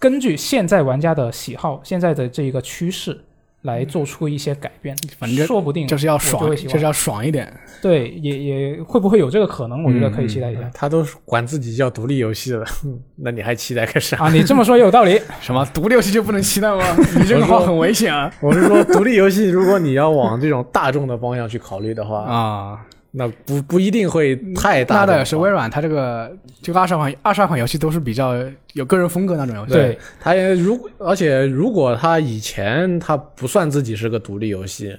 [0.00, 3.20] 根据现在玩家的喜好、现在的这一个趋势
[3.66, 7.52] 来做出一些改变，反正说不定就是要爽，就是要爽一点。
[7.82, 9.84] 对，也也会不会有这个可能？
[9.84, 10.70] 我觉得可以期待一下。
[10.72, 12.64] 他都管自己叫独立游戏了，
[13.16, 14.16] 那你还期待个啥？
[14.16, 15.20] 啊，你这么说也有道理。
[15.42, 16.82] 什么独立游戏就不能期待吗？
[17.18, 18.32] 你这个话很危险啊！
[18.40, 22.80] 我是说，独立游戏，如果你要往这种大众的方向去考虑的话，啊，
[23.18, 24.96] 那不不一定会太大。
[24.96, 26.30] 那的是微软，它这个
[26.60, 28.34] 这个二十二款二十二款游戏都是比较
[28.74, 29.72] 有个人风格那种游戏。
[29.72, 34.94] 对，他也如而且如果他以前他不算自己是个独立游戏，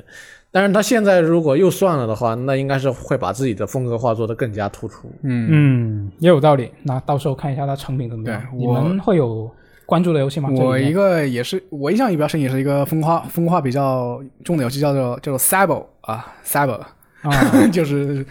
[0.50, 5.12] 但是他现在如果又算了的话，那应该是会把自己的风格化做得更加突出。
[5.22, 6.72] 嗯，嗯，也有道理。
[6.82, 8.42] 那到时候看一下它成品怎么样。
[8.42, 9.52] 对我你们会有
[9.86, 10.50] 关注的游戏吗？
[10.52, 16.80] 我一个也是我印象也比较深，也是一个风化风化比较重的游戏，叫做叫做 Cyber 啊，Cyber，
[17.22, 18.26] 啊， 就是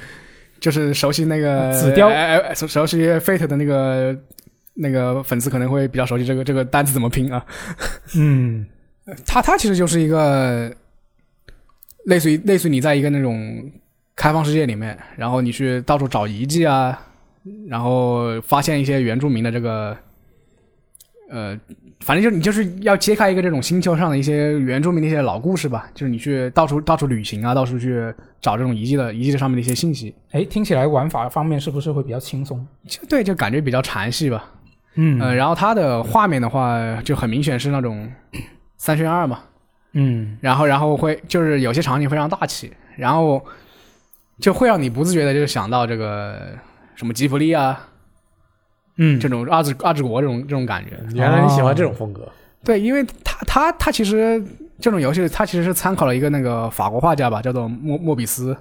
[0.60, 2.08] 就是熟悉那个紫雕。
[2.08, 4.16] 哎哎熟熟悉 Fate 的那个
[4.74, 7.44] 那个粉丝可能会比较熟悉这个这个单词怎么拼啊。
[8.16, 8.66] 嗯，
[9.26, 10.72] 它它其实就是一个
[12.04, 13.70] 类似于类似于你在一个那种
[14.14, 17.06] 开放世界里面，然后你去到处找遗迹啊，
[17.68, 19.96] 然后发现一些原住民的这个，
[21.30, 21.58] 呃，
[22.01, 32.64] 反正就你就是要揭开一个这种星球上的一些原住民的一些老故事吧，就是你去到处到处旅行啊，到处去找这种遗迹的遗迹的上面的一些信息，哎，听起来玩法方面是不是会比较轻松？
[32.86, 34.52] 就对，就感觉比较禅系吧。
[34.94, 38.10] 嗯呃，然后它的画面的话，就很明显是那种
[38.77, 39.40] 三选二嘛，
[39.93, 43.44] 嗯然后然后会就是有些场景非常大气，然后
[44.39, 46.56] 就会让你不自觉的就想到这个
[46.94, 47.89] 什么吉普力啊
[48.97, 50.93] 嗯，这种二之二之国这种这种感觉。
[51.14, 52.31] 原来你喜欢这种风格，
[52.64, 54.43] 对，因为他他他其实
[54.81, 58.56] 这种游戏他其实是参考了一个那个法国画家吧，叫做莫莫比斯。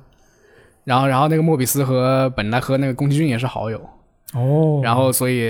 [0.84, 3.90] 然后然后那个莫比斯和本来和那个宫崎骏也是好友，
[4.36, 5.50] 哦，然后所以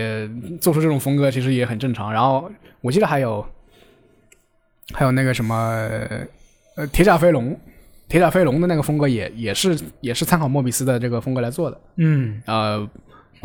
[0.62, 2.14] 做出这种风格其实也很正常。
[2.14, 2.50] 然后
[2.80, 3.46] 我记得还有
[4.94, 5.56] 还有那个什么
[6.78, 7.54] 呃铁甲飞龙，
[8.08, 11.78] 铁甲飞龙的那个风格也也是也是参考莫比斯的这个风格来做的。
[11.98, 12.88] 嗯，呃，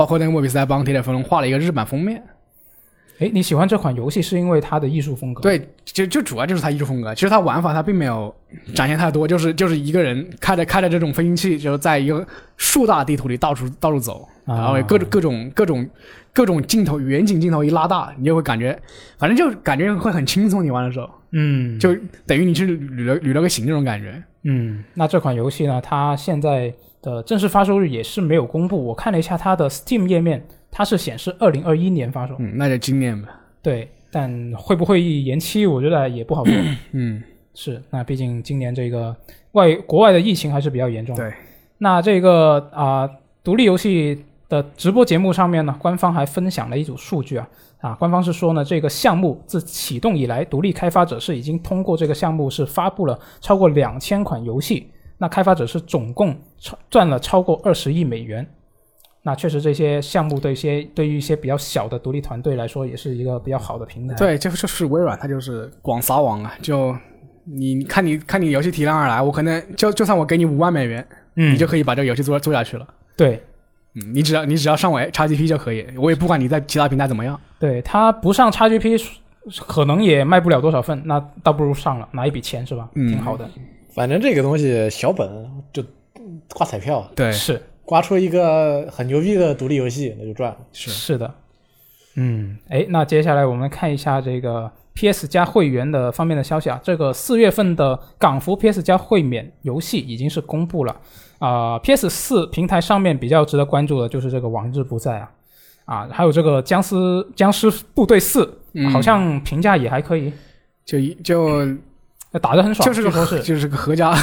[0.00, 2.22] 包括那个莫比斯还帮铁甲飞龙画了一个日版封面。
[3.18, 7.14] 哎，你喜欢这款游戏是因为它的艺术风格？，对，就就主要就是它艺术风格。
[7.14, 8.34] 其实它玩法它并没有
[8.74, 15.90] 展现太多，就是就是一个人开着开着这种飞行器，就是在一个树大地图里到处到处走，啊然后各种各种各种
[16.32, 18.80] 各种镜头远景镜头一拉大，你就会感觉，
[19.18, 20.64] 反正就感觉会很轻松。
[20.64, 21.94] 你玩的时候，嗯，就
[22.26, 24.22] 等于你去旅了旅了个行这种感觉。
[24.44, 26.72] 嗯，那这款游戏呢，它现在
[27.02, 28.84] 的正式发售日也是没有公布。
[28.84, 32.34] 我看了一下它的 Steam 页面，它是显示二零二一年发售。
[32.38, 33.28] 嗯，那就今年吧。
[33.62, 36.54] 对，但会不会延期，我觉得也不好说。
[36.92, 37.22] 嗯，
[37.54, 39.14] 是，那毕竟今年这个
[39.52, 41.28] 外国外的疫情还是比较严重的。
[41.28, 41.36] 对，
[41.78, 43.08] 那这个啊、
[43.44, 47.48] 独立游戏的直播节目上面呢，官方还分享了一组数据啊
[47.80, 54.90] 啊，官方是说呢，这个项目自启动以来，独立开发者是已经通过这个项目是发布了超过两千款游戏，
[55.20, 58.44] 那开发者是总共超赚了超过二十亿美元。
[59.22, 66.96] 那确实，这些项目对一些对于一些比较小的独立团队来说，也是一个比较好的平台。，对，就就是微软，它就是广撒网啊，就
[67.44, 71.06] 你看你看你游戏体量而来，我可能就就算我给你五万美元，
[71.36, 72.88] 嗯，你就可以把这个游戏做做下去了。
[73.14, 73.42] 对
[73.94, 77.38] 嗯，你只要你只要上我 XGP 就可以，我也不管你在其他平台怎么样。
[77.58, 79.04] 对，它不上 XGP
[79.66, 82.88] 可能也卖不了多少份，那倒不如上了，拿一笔钱是吧？
[82.94, 83.46] 嗯挺好的。
[83.92, 85.28] 反正这个东西小本
[85.72, 85.82] 就
[86.54, 87.60] 刮彩票，对，是。
[87.84, 90.56] 刮出一个很牛逼的独立游戏，那就赚了。
[90.72, 90.90] 是。
[90.90, 91.34] 是的，
[92.14, 96.80] 嗯，哎，那接下来我们看一下这个 PS 加会员的方面的消息啊。
[96.84, 100.96] 这个四月份的港服 PS 加会免游戏已经是公布了。
[101.40, 105.30] 啊、p s 四平台上面比较值得关注的就是这个《往日不在》啊，
[105.86, 106.94] 啊，还有这个僵尸
[107.34, 108.88] 僵尸部队四，嗯。
[108.92, 110.32] 好像评价也还可以，
[110.84, 111.66] 就一就
[112.38, 113.10] 打的很爽，就是个
[113.42, 114.14] 就是个合家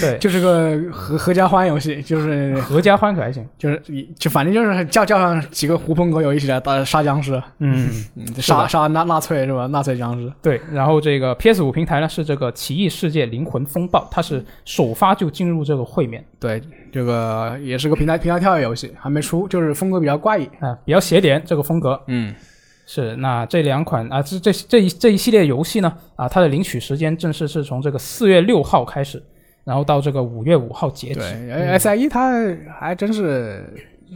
[0.00, 3.44] 对就是个合合家欢游戏，就是合家欢可还行。
[3.58, 3.82] 就是
[4.18, 9.66] 就反正就是叫叫上几个狐朋狗友一起来打杀僵尸，嗯，嗯，杀杀纳纳粹是吧？
[9.66, 10.32] 纳粹僵尸。
[10.40, 16.62] 对，然后这个 PS 五平台呢是这个《奇异世界灵魂风暴》，它是首发就进入这个会面对，
[16.92, 20.44] 这个也是个平台平台跳跃游戏，还没出，就是风格比较怪异。
[20.60, 22.00] 啊、比较邪点这个风格。
[22.06, 22.32] 嗯，
[22.88, 29.20] 是，那这两款啊，这这这一这一系列游戏呢，啊，它的领取时间正式是从这个四月六号开始，
[29.64, 31.18] 然后到这个五月五号截止。
[31.18, 32.30] 对，S I E 它
[32.78, 33.64] 还真是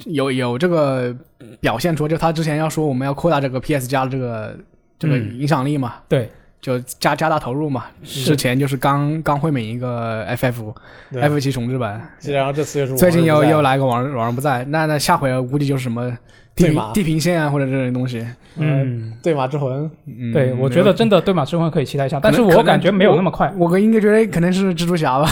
[0.07, 1.13] 有有这个
[1.59, 4.57] 表现出，就他之前要说我们要扩大这个 PS 加的这个
[4.99, 5.41] 这个嗯。
[5.41, 6.31] 影响力嘛，对，
[6.61, 7.87] 就加加大投入嘛。
[8.05, 10.73] 之前就是刚刚会免一个 FF
[11.11, 11.21] 对。
[11.21, 16.17] F 七重置版，然后这次又是最近又又来个网网上不在，那那下回估计就是什么
[16.55, 18.25] 地平地平线啊或者这种东西。
[18.57, 25.31] 嗯，对马之魂，嗯，对，我觉得真的对马之魂可以期待一下，但是我感觉没有那么快我应该觉得可能是蜘蛛侠吧。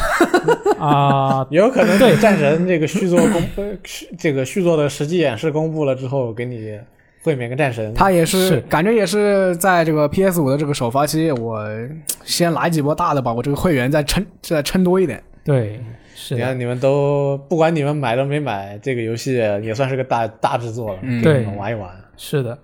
[0.79, 1.47] 啊。
[1.51, 3.43] 有可能对战神这个续作公
[4.17, 6.79] 这个续作的实际演示公布了之后，给你
[7.23, 7.93] 会免个战神。
[7.93, 11.61] 他也是是感觉也是在这个 PS 五的这个首发期，我
[12.25, 15.21] 先来几波大的，吧我这个会员再撑再撑多一点。
[15.45, 15.81] 对，
[16.21, 21.89] 是，你看你们都不管你们买都没买，这个游戏也算是个大大制作了，嗯对给你们玩一玩。
[22.17, 22.59] 是的，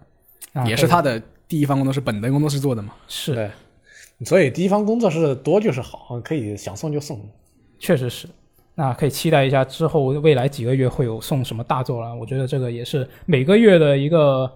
[0.54, 2.92] 啊也是他的第一方工作室本德工作室做的嘛。
[3.06, 3.50] 是对，
[4.24, 7.20] 所以第一方工作室多就是好，可以想送就送。
[7.78, 8.26] 确实是。
[8.74, 12.12] 那可以期待一下之后未来几个月会有送什么大作了。
[12.12, 14.50] 我觉得这个也是每个月的一个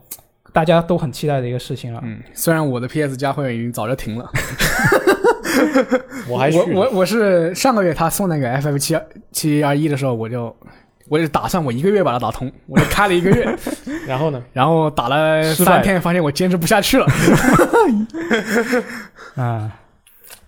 [0.52, 2.00] 大家都很期待的一个事情了。
[2.04, 4.28] 嗯，虽然我的 PS 加会员已经早就停了，
[6.28, 8.98] 我还续我我我是上个月他送那个 FF 七
[9.32, 10.54] 七二一的时候，我就
[11.08, 13.56] 我就打算我一个月把它打通，我就开了一个月，
[14.06, 14.42] 然后呢？
[14.52, 17.06] 然后打了三天，发现我坚持不下去了。
[19.36, 19.72] 啊，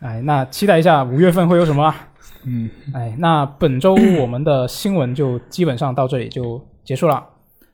[0.01, 2.09] 哎，那期待一下五月份会有什么啊？
[2.45, 7.25] 嗯，哎，那本周我们的新闻就基本上到这里就结束了。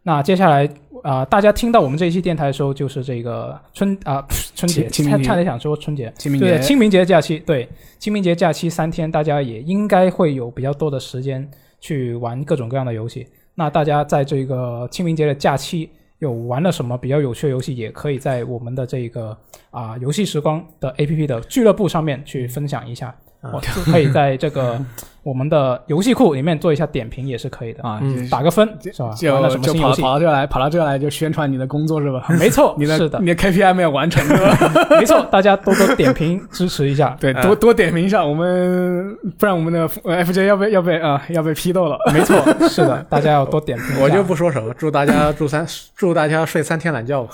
[0.07, 0.69] 那接下来
[1.03, 4.25] 啊、大家听到我们这一期电台的时候，就是这个春啊、
[4.55, 7.69] 春节，差差点想说春节，清明节对清明节假期，对
[7.99, 11.49] 清明节假期三天，大家也应该会有比较多的时间
[11.81, 13.27] 去玩各种各样的游戏。
[13.55, 19.37] 那大家在这个清明节的假期有玩了什么比较有趣的游戏，也可以在我们的这个
[19.71, 23.15] 啊、游戏时光的 APP 的俱乐部上面去分享一下。
[23.47, 24.79] 啊我就可以在这个
[25.23, 29.11] 我们的游戏库里面做一下点评，也是可以的，啊，嗯打个分是吧？
[29.17, 30.01] 就就跑什么新游戏？
[30.03, 32.25] 跑到这来，跑到这来就宣传你的工作是吧？
[32.39, 34.87] 没错， 你的是的，你的 KPI 没有完成，对吧？
[35.01, 37.17] 没错，大家多多点评支持一下。
[37.19, 41.99] 对，多多点评一下，我们不然我们的呃 FJ 要被要被啊、要被批斗了。
[42.15, 42.37] 没错，
[42.69, 44.01] 是的，大家要多点评。
[44.01, 45.67] 我就不说什么，祝大家祝三
[45.97, 47.31] 祝大家睡三天懒觉吧。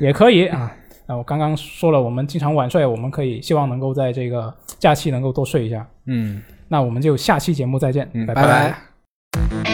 [0.00, 0.72] 也可以啊。
[1.12, 5.86] 那我刚刚说了，我们经常晚睡，我们可以希望能够在这个假期能够多睡一下。
[6.06, 6.42] 嗯。
[6.68, 8.42] 那我们就下期节目再见，嗯，拜拜。
[8.42, 9.71] 拜